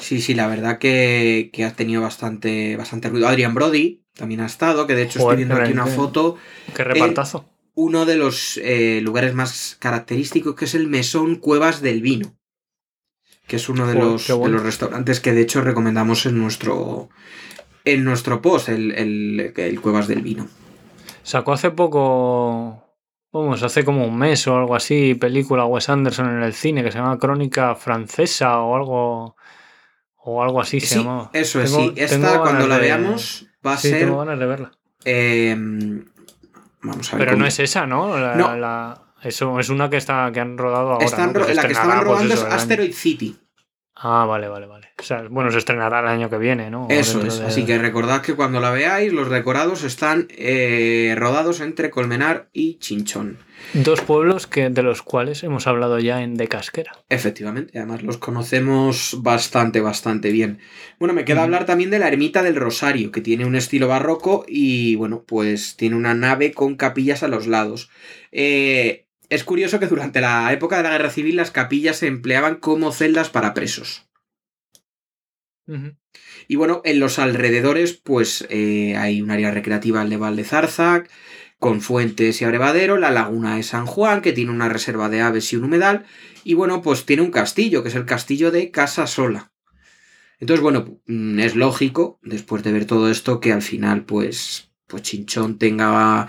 Sí, 0.00 0.20
sí, 0.20 0.34
la 0.34 0.46
verdad 0.46 0.78
que, 0.78 1.50
que 1.52 1.64
ha 1.64 1.72
tenido 1.74 2.02
bastante, 2.02 2.76
bastante 2.76 3.08
ruido. 3.08 3.28
Adrian 3.28 3.54
Brody 3.54 4.02
también 4.14 4.40
ha 4.40 4.46
estado, 4.46 4.86
que 4.86 4.94
de 4.94 5.02
hecho 5.04 5.20
Joder, 5.20 5.38
estoy 5.40 5.46
viendo 5.46 5.62
aquí 5.64 5.72
una 5.72 5.86
foto. 5.86 6.36
Qué 6.74 6.84
repartazo. 6.84 7.48
Uno 7.74 8.06
de 8.06 8.16
los 8.16 8.56
eh, 8.62 9.00
lugares 9.02 9.34
más 9.34 9.76
característicos 9.78 10.54
que 10.56 10.64
es 10.64 10.74
el 10.74 10.88
Mesón 10.88 11.36
Cuevas 11.36 11.80
del 11.80 12.02
Vino. 12.02 12.34
Que 13.46 13.56
es 13.56 13.68
uno 13.68 13.86
de, 13.86 13.94
Joder, 13.94 14.08
los, 14.08 14.28
bueno. 14.28 14.44
de 14.44 14.50
los 14.50 14.62
restaurantes 14.62 15.20
que 15.20 15.32
de 15.32 15.40
hecho 15.42 15.60
recomendamos 15.62 16.26
en 16.26 16.38
nuestro, 16.38 17.08
en 17.84 18.04
nuestro 18.04 18.42
post, 18.42 18.68
el, 18.68 18.92
el- 18.92 19.52
el 19.56 19.80
Cuevas 19.80 20.08
del 20.08 20.22
Vino. 20.22 20.48
Sacó 21.22 21.52
hace 21.52 21.70
poco. 21.70 22.84
Vamos, 23.32 23.62
hace 23.62 23.84
como 23.84 24.06
un 24.06 24.16
mes 24.16 24.46
o 24.48 24.56
algo 24.56 24.74
así, 24.74 25.14
película 25.14 25.66
Wes 25.66 25.88
Anderson 25.88 26.28
en 26.38 26.42
el 26.42 26.54
cine 26.54 26.82
que 26.82 26.90
se 26.90 26.98
llama 26.98 27.18
Crónica 27.18 27.74
Francesa 27.74 28.58
o 28.60 28.74
algo. 28.76 29.36
O 30.30 30.42
algo 30.42 30.60
así 30.60 30.80
se 30.80 30.98
llamaba. 30.98 31.30
eso 31.32 31.60
es, 31.60 31.70
Tengo- 31.72 31.84
sí. 31.88 31.94
Esta, 31.96 32.38
cuando 32.40 32.66
la 32.66 32.76
de- 32.76 32.82
veamos, 32.82 33.46
va 33.66 33.72
a 33.74 33.76
Sí, 33.76 33.88
ser. 33.90 34.00
tengo 34.00 34.18
ganas 34.18 34.38
de 34.38 34.46
verla. 34.46 34.70
eh, 35.04 35.54
vamos 36.82 37.12
a 37.12 37.16
ver. 37.16 37.18
Pero 37.24 37.30
cómo- 37.32 37.42
no 37.42 37.46
es 37.46 37.58
esa, 37.60 37.86
¿no? 37.86 38.18
La- 38.18 38.34
No. 38.34 38.56
la- 38.56 39.02
eso 39.22 39.58
es 39.58 39.68
una 39.70 39.88
que 39.88 39.96
está 39.96 40.30
que 40.32 40.40
han 40.40 40.58
rodado 40.58 40.92
ahora. 40.92 41.04
Están 41.06 41.28
¿no? 41.28 41.32
Que 41.34 41.38
ro- 41.40 41.44
se 41.46 41.54
la 41.54 41.62
que 41.62 41.72
estaban 41.72 41.96
pues, 41.98 42.08
rodando 42.08 42.34
eso, 42.34 42.46
es 42.48 42.52
Asteroid 42.54 42.92
City. 42.92 43.38
Ah, 44.00 44.24
vale, 44.26 44.46
vale, 44.48 44.66
vale. 44.66 44.88
O 44.98 45.02
sea, 45.02 45.24
bueno, 45.28 45.50
se 45.50 45.58
estrenará 45.58 45.98
el 46.00 46.06
año 46.06 46.30
que 46.30 46.38
viene, 46.38 46.70
¿no? 46.70 46.86
Eso 46.88 47.20
es. 47.26 47.40
de- 47.40 47.46
Así 47.46 47.64
que 47.66 47.78
recordad 47.78 48.22
que 48.22 48.34
cuando 48.34 48.60
la 48.60 48.70
veáis, 48.70 49.12
los 49.12 49.28
decorados 49.28 49.82
están 49.82 50.28
eh, 50.30 51.14
rodados 51.18 51.60
entre 51.60 51.90
Colmenar 51.90 52.48
y 52.52 52.78
Chinchón. 52.78 53.38
Dos 53.74 54.00
pueblos 54.02 54.46
que, 54.46 54.70
de 54.70 54.82
los 54.84 55.02
cuales 55.02 55.42
hemos 55.42 55.66
hablado 55.66 55.98
ya 55.98 56.22
en 56.22 56.34
De 56.36 56.46
Casquera. 56.46 56.92
Efectivamente, 57.08 57.76
además 57.76 58.04
los 58.04 58.18
conocemos 58.18 59.16
bastante, 59.20 59.80
bastante 59.80 60.30
bien. 60.30 60.60
Bueno, 61.00 61.12
me 61.12 61.24
queda 61.24 61.42
hablar 61.42 61.66
también 61.66 61.90
de 61.90 61.98
la 61.98 62.06
Ermita 62.06 62.44
del 62.44 62.54
Rosario, 62.54 63.10
que 63.10 63.20
tiene 63.20 63.46
un 63.46 63.56
estilo 63.56 63.88
barroco 63.88 64.44
y, 64.46 64.94
bueno, 64.94 65.24
pues 65.26 65.76
tiene 65.76 65.96
una 65.96 66.14
nave 66.14 66.52
con 66.52 66.76
capillas 66.76 67.24
a 67.24 67.28
los 67.28 67.48
lados. 67.48 67.90
Eh, 68.30 69.06
es 69.28 69.44
curioso 69.44 69.78
que 69.78 69.86
durante 69.86 70.20
la 70.20 70.52
época 70.52 70.78
de 70.78 70.84
la 70.84 70.90
Guerra 70.90 71.10
Civil 71.10 71.36
las 71.36 71.50
capillas 71.50 71.96
se 71.96 72.06
empleaban 72.06 72.56
como 72.56 72.92
celdas 72.92 73.30
para 73.30 73.54
presos. 73.54 74.08
Y 76.48 76.56
bueno, 76.56 76.80
en 76.84 76.98
los 76.98 77.18
alrededores, 77.18 77.92
pues 77.92 78.46
eh, 78.48 78.96
hay 78.96 79.20
un 79.20 79.30
área 79.30 79.50
recreativa 79.50 80.00
al 80.00 80.08
de 80.08 80.16
Val 80.16 80.36
de 80.36 80.44
Zarzac, 80.44 81.10
con 81.58 81.80
fuentes 81.80 82.40
y 82.40 82.44
abrevadero, 82.44 82.96
la 82.96 83.10
laguna 83.10 83.56
de 83.56 83.62
San 83.62 83.84
Juan, 83.84 84.22
que 84.22 84.32
tiene 84.32 84.50
una 84.50 84.68
reserva 84.68 85.08
de 85.08 85.20
aves 85.20 85.52
y 85.52 85.56
un 85.56 85.64
humedal, 85.64 86.06
y 86.44 86.54
bueno, 86.54 86.80
pues 86.80 87.04
tiene 87.04 87.22
un 87.22 87.30
castillo, 87.30 87.82
que 87.82 87.90
es 87.90 87.94
el 87.96 88.06
castillo 88.06 88.50
de 88.50 88.70
Casa 88.70 89.06
Sola. 89.06 89.52
Entonces, 90.40 90.62
bueno, 90.62 91.00
mm, 91.06 91.40
es 91.40 91.56
lógico, 91.56 92.18
después 92.22 92.62
de 92.62 92.72
ver 92.72 92.84
todo 92.84 93.10
esto, 93.10 93.40
que 93.40 93.52
al 93.52 93.62
final, 93.62 94.04
pues, 94.04 94.70
pues 94.86 95.02
Chinchón 95.02 95.58
tenga, 95.58 96.28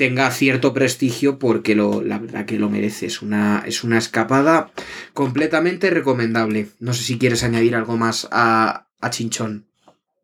tenga 0.00 0.30
cierto 0.30 0.72
prestigio 0.72 1.38
porque 1.38 1.74
lo, 1.74 2.00
la 2.02 2.18
verdad 2.18 2.46
que 2.46 2.58
lo 2.58 2.70
merece. 2.70 3.04
Es 3.06 3.20
una, 3.20 3.62
es 3.66 3.84
una 3.84 3.98
escapada 3.98 4.70
completamente 5.12 5.90
recomendable. 5.90 6.68
No 6.78 6.94
sé 6.94 7.02
si 7.02 7.18
quieres 7.18 7.44
añadir 7.44 7.74
algo 7.76 7.98
más 7.98 8.26
a, 8.32 8.86
a 8.98 9.10
Chinchón. 9.10 9.66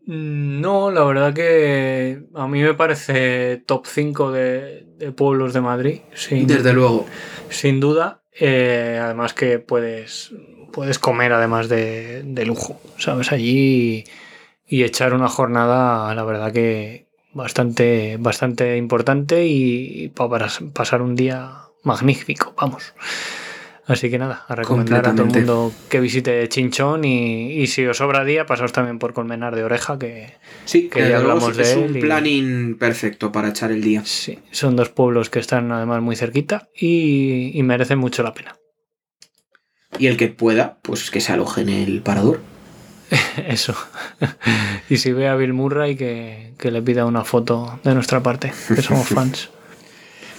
Mm, 0.07 0.61
No, 0.63 0.91
la 0.91 1.05
verdad 1.05 1.35
que 1.35 2.23
a 2.35 2.49
mí 2.49 2.63
me 2.63 2.73
parece 2.73 3.63
top 3.67 3.87
5 3.87 4.33
de, 4.33 4.87
de 4.97 5.13
pueblos 5.13 5.53
de 5.53 5.61
Madrid, 5.61 6.01
sin, 6.15 6.47
Desde 6.47 6.73
luego. 6.73 7.07
sin 7.51 7.79
duda. 7.81 8.23
Eh, 8.39 8.99
además 9.03 9.35
que 9.35 9.59
puedes, 9.59 10.33
puedes 10.73 10.99
comer 10.99 11.33
además 11.35 11.69
de, 11.69 12.23
de 12.25 12.47
lujo, 12.47 12.81
¿sabes? 12.99 13.31
Allí 13.33 14.05
y, 14.67 14.77
y 14.79 14.85
echar 14.85 15.13
una 15.15 15.29
jornada, 15.29 16.15
la 16.15 16.25
verdad 16.25 16.53
que 16.53 17.06
bastante, 17.37 18.17
bastante 18.19 18.77
importante 18.77 19.47
y, 19.47 20.09
para 20.09 20.49
pasar 20.73 21.03
un 21.03 21.15
día 21.15 21.53
magnífico, 21.85 22.55
vamos. 22.57 22.95
Así 23.87 24.11
que 24.11 24.19
nada, 24.19 24.45
a 24.49 24.57
recomendar 24.57 25.07
a 25.07 25.13
todo 25.15 25.23
el 25.27 25.33
mundo 25.33 25.73
que 25.89 26.01
visite 26.01 26.49
Chinchón 26.49 27.05
y, 27.05 27.53
y 27.53 27.69
si 27.69 27.87
os 27.87 27.99
sobra 27.99 28.25
día, 28.25 28.45
pasaos 28.45 28.73
también 28.73 28.99
por 28.99 29.13
Colmenar 29.13 29.55
de 29.55 29.63
Oreja, 29.63 29.97
que 29.97 30.33
Sí, 30.65 30.89
que 30.89 31.09
ya 31.09 31.19
hablamos 31.19 31.57
es 31.57 31.73
de 31.75 31.77
un 31.77 31.91
él 31.91 31.97
y- 31.99 32.01
planning 32.01 32.77
perfecto 32.79 33.31
para 33.31 33.51
echar 33.51 33.71
el 33.71 33.83
día. 33.83 34.03
sí, 34.05 34.41
son 34.51 34.75
dos 34.75 34.89
pueblos 34.89 35.31
que 35.31 35.39
están 35.39 35.71
además 35.71 36.03
muy 36.03 36.17
cerquita 36.17 36.69
y, 36.75 37.53
y 37.57 37.63
merecen 37.63 38.01
mucho 38.01 38.25
la 38.25 38.35
pena. 38.35 38.57
Y 40.01 40.09
el 40.09 40.17
que 40.17 40.29
pueda, 40.29 40.79
pues 40.83 41.13
que 41.13 41.21
se 41.21 41.33
aloje 41.33 41.61
en 41.61 41.69
el 41.69 42.03
parador. 42.03 42.41
Eso. 43.47 43.75
y 44.89 44.97
si 44.97 45.13
ve 45.13 45.29
a 45.29 45.37
Bill 45.37 45.53
Murray, 45.53 45.97
que, 45.97 46.55
que 46.59 46.71
le 46.71 46.83
pida 46.83 47.05
una 47.07 47.25
foto 47.25 47.79
de 47.85 47.95
nuestra 47.95 48.23
parte, 48.23 48.53
que 48.69 48.83
somos 48.83 49.09
fans. 49.15 49.51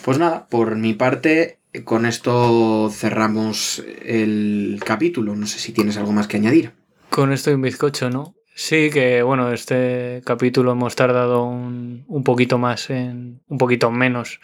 Pues 0.03 0.17
nada, 0.17 0.47
por 0.47 0.75
mi 0.75 0.93
parte, 0.93 1.59
con 1.83 2.05
esto 2.05 2.89
cerramos 2.91 3.83
el 4.05 4.79
capítulo. 4.85 5.35
No 5.35 5.47
sé 5.47 5.59
si 5.59 5.73
tienes 5.73 5.97
algo 5.97 6.11
más 6.11 6.27
que 6.27 6.37
añadir. 6.37 6.71
Con 7.09 7.31
esto 7.31 7.51
y 7.51 7.53
un 7.53 7.61
bizcocho, 7.61 8.09
¿no? 8.09 8.33
Sí, 8.55 8.89
que 8.91 9.21
bueno, 9.21 9.51
este 9.51 10.21
capítulo 10.25 10.71
hemos 10.71 10.95
tardado 10.95 11.43
un, 11.43 12.05
un 12.07 12.23
poquito 12.23 12.57
más 12.57 12.89
en. 12.89 13.41
un 13.47 13.57
poquito 13.57 13.91
menos 13.91 14.39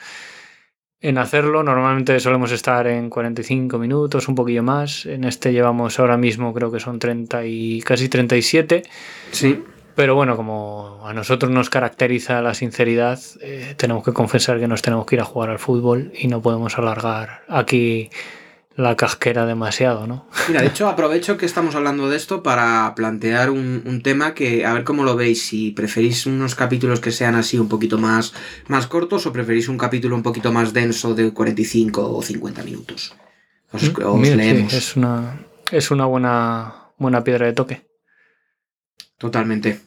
en 1.03 1.17
hacerlo. 1.17 1.61
Normalmente 1.61 2.19
solemos 2.19 2.51
estar 2.51 2.87
en 2.87 3.09
45 3.09 3.77
minutos, 3.77 4.27
un 4.27 4.35
poquillo 4.35 4.63
más. 4.63 5.05
En 5.05 5.25
este 5.25 5.51
llevamos 5.51 5.99
ahora 5.99 6.17
mismo, 6.17 6.53
creo 6.53 6.71
que 6.71 6.79
son 6.79 6.97
30 6.97 7.45
y 7.45 7.81
casi 7.81 8.09
37. 8.09 8.83
Sí, 9.31 9.61
Pero 9.95 10.15
bueno, 10.15 10.35
como 10.35 11.01
a 11.05 11.13
nosotros 11.13 11.51
nos 11.51 11.69
caracteriza 11.69 12.41
la 12.41 12.55
sinceridad, 12.55 13.19
eh, 13.41 13.75
tenemos 13.77 14.03
que 14.03 14.13
confesar 14.13 14.59
que 14.59 14.67
nos 14.67 14.81
tenemos 14.81 15.05
que 15.05 15.17
ir 15.17 15.21
a 15.21 15.25
jugar 15.25 15.51
al 15.51 15.59
fútbol 15.59 16.11
y 16.17 16.27
no 16.29 16.41
podemos 16.41 16.79
alargar 16.79 17.43
aquí 17.49 18.09
la 18.75 18.95
casquera 18.95 19.45
demasiado, 19.45 20.07
¿no? 20.07 20.27
Mira, 20.47 20.61
de 20.61 20.67
hecho, 20.67 20.87
aprovecho 20.87 21.37
que 21.37 21.45
estamos 21.45 21.75
hablando 21.75 22.09
de 22.09 22.17
esto 22.17 22.41
para 22.41 22.93
plantear 22.95 23.49
un, 23.51 23.83
un 23.85 24.01
tema 24.01 24.33
que, 24.33 24.65
a 24.65 24.73
ver 24.73 24.83
cómo 24.83 25.03
lo 25.03 25.15
veis, 25.15 25.45
si 25.45 25.71
preferís 25.71 26.25
unos 26.25 26.55
capítulos 26.55 26.99
que 26.99 27.11
sean 27.11 27.35
así 27.35 27.59
un 27.59 27.69
poquito 27.69 27.97
más, 27.99 28.33
más 28.67 28.87
cortos 28.87 29.25
o 29.27 29.33
preferís 29.33 29.67
un 29.69 29.77
capítulo 29.77 30.15
un 30.15 30.23
poquito 30.23 30.51
más 30.51 30.73
denso 30.73 31.13
de 31.13 31.31
45 31.31 32.15
o 32.17 32.21
50 32.21 32.63
minutos. 32.63 33.15
Os, 33.71 33.83
os 33.83 34.19
Mira, 34.19 34.31
sí, 34.33 34.37
leemos. 34.37 34.73
es 34.73 34.95
una, 34.95 35.39
es 35.71 35.91
una 35.91 36.05
buena, 36.05 36.73
buena 36.97 37.23
piedra 37.23 37.45
de 37.45 37.53
toque. 37.53 37.87
Totalmente. 39.17 39.79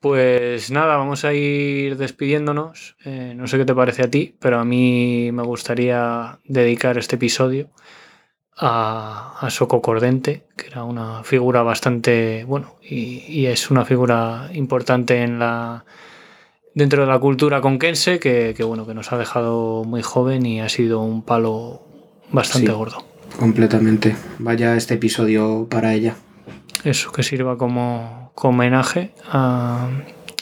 Pues 0.00 0.70
nada, 0.70 0.96
vamos 0.96 1.24
a 1.24 1.32
ir 1.34 1.96
despidiéndonos. 1.96 2.96
Eh, 3.04 3.32
no 3.36 3.48
sé 3.48 3.58
qué 3.58 3.64
te 3.64 3.74
parece 3.74 4.02
a 4.04 4.10
ti, 4.10 4.36
pero 4.38 4.60
a 4.60 4.64
mí 4.64 5.30
me 5.32 5.42
gustaría 5.42 6.38
dedicar 6.44 6.98
este 6.98 7.16
episodio 7.16 7.68
a, 8.56 9.36
a 9.40 9.50
Soco 9.50 9.82
Cordente, 9.82 10.44
que 10.56 10.68
era 10.68 10.84
una 10.84 11.24
figura 11.24 11.62
bastante, 11.62 12.44
bueno, 12.44 12.76
y, 12.80 13.24
y 13.28 13.46
es 13.46 13.70
una 13.72 13.84
figura 13.84 14.50
importante 14.54 15.22
en 15.22 15.38
la 15.40 15.84
dentro 16.74 17.02
de 17.02 17.08
la 17.08 17.18
cultura 17.18 17.60
conquense, 17.60 18.20
que, 18.20 18.54
que, 18.56 18.62
bueno, 18.62 18.86
que 18.86 18.94
nos 18.94 19.12
ha 19.12 19.18
dejado 19.18 19.82
muy 19.84 20.02
joven 20.02 20.46
y 20.46 20.60
ha 20.60 20.68
sido 20.68 21.00
un 21.00 21.22
palo 21.24 21.82
bastante 22.30 22.68
Sí. 22.68 22.72
gordo. 22.72 23.04
Completamente. 23.36 24.14
Vaya 24.38 24.76
este 24.76 24.94
episodio 24.94 25.66
para 25.68 25.92
ella. 25.94 26.14
Eso, 26.84 27.10
que 27.10 27.24
sirva 27.24 27.58
como, 27.58 28.27
homenaje 28.46 29.12
a, 29.26 29.88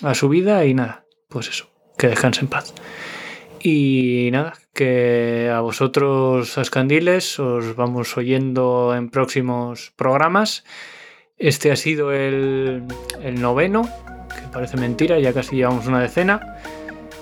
a 0.02 0.14
su 0.14 0.28
vida 0.28 0.64
y 0.66 0.74
nada, 0.74 1.04
pues 1.28 1.48
eso, 1.48 1.68
que 1.96 2.08
descanse 2.08 2.40
en 2.40 2.48
paz. 2.48 2.74
Y 3.60 4.28
nada, 4.32 4.54
que 4.72 5.50
a 5.52 5.60
vosotros, 5.60 6.58
Ascandiles, 6.58 7.40
os 7.40 7.74
vamos 7.74 8.16
oyendo 8.16 8.94
en 8.94 9.10
próximos 9.10 9.92
programas. 9.96 10.64
Este 11.38 11.72
ha 11.72 11.76
sido 11.76 12.12
el, 12.12 12.84
el 13.22 13.40
noveno, 13.40 13.88
que 14.28 14.48
parece 14.52 14.76
mentira, 14.76 15.18
ya 15.18 15.32
casi 15.32 15.56
llevamos 15.56 15.86
una 15.86 16.00
decena. 16.00 16.58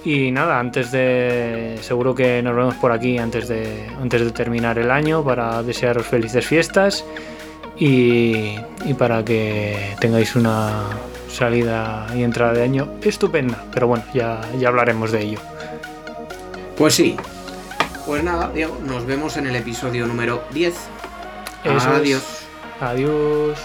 Y 0.05 0.33
nada, 0.33 0.61
antes 0.61 0.93
de. 0.93 1.79
Seguro 1.81 2.15
que 2.15 2.43
nos 2.43 2.55
vemos 2.55 2.75
por 2.75 2.93
aquí 2.93 3.17
antes 3.17 3.49
de, 3.49 3.87
antes 4.01 4.23
de 4.23 4.31
terminar 4.33 4.79
el 4.79 4.91
año 4.91 5.25
para 5.25 5.63
desearos 5.63 6.07
felices 6.07 6.47
fiestas 6.47 7.07
y, 7.79 8.57
y 8.85 8.95
para 8.99 9.25
que 9.25 9.97
tengáis 10.01 10.37
una 10.37 10.85
salida 11.29 12.07
y 12.15 12.23
entrada 12.23 12.53
de 12.53 12.63
año 12.63 12.89
estupenda. 13.03 13.65
Pero 13.73 13.89
bueno, 13.89 14.05
ya, 14.15 14.41
ya 14.59 14.69
hablaremos 14.69 15.13
de 15.13 15.23
ello. 15.23 15.39
Pues 16.77 16.95
sí. 16.95 17.17
Pues 18.07 18.23
nada, 18.23 18.51
Diego, 18.53 18.79
nos 18.85 19.07
vemos 19.07 19.37
en 19.37 19.47
el 19.47 19.57
episodio 19.57 20.07
número 20.07 20.45
10. 20.53 20.75
Eso 21.65 21.77
es. 21.77 21.85
Adiós. 21.87 22.23
Adiós. 22.81 23.59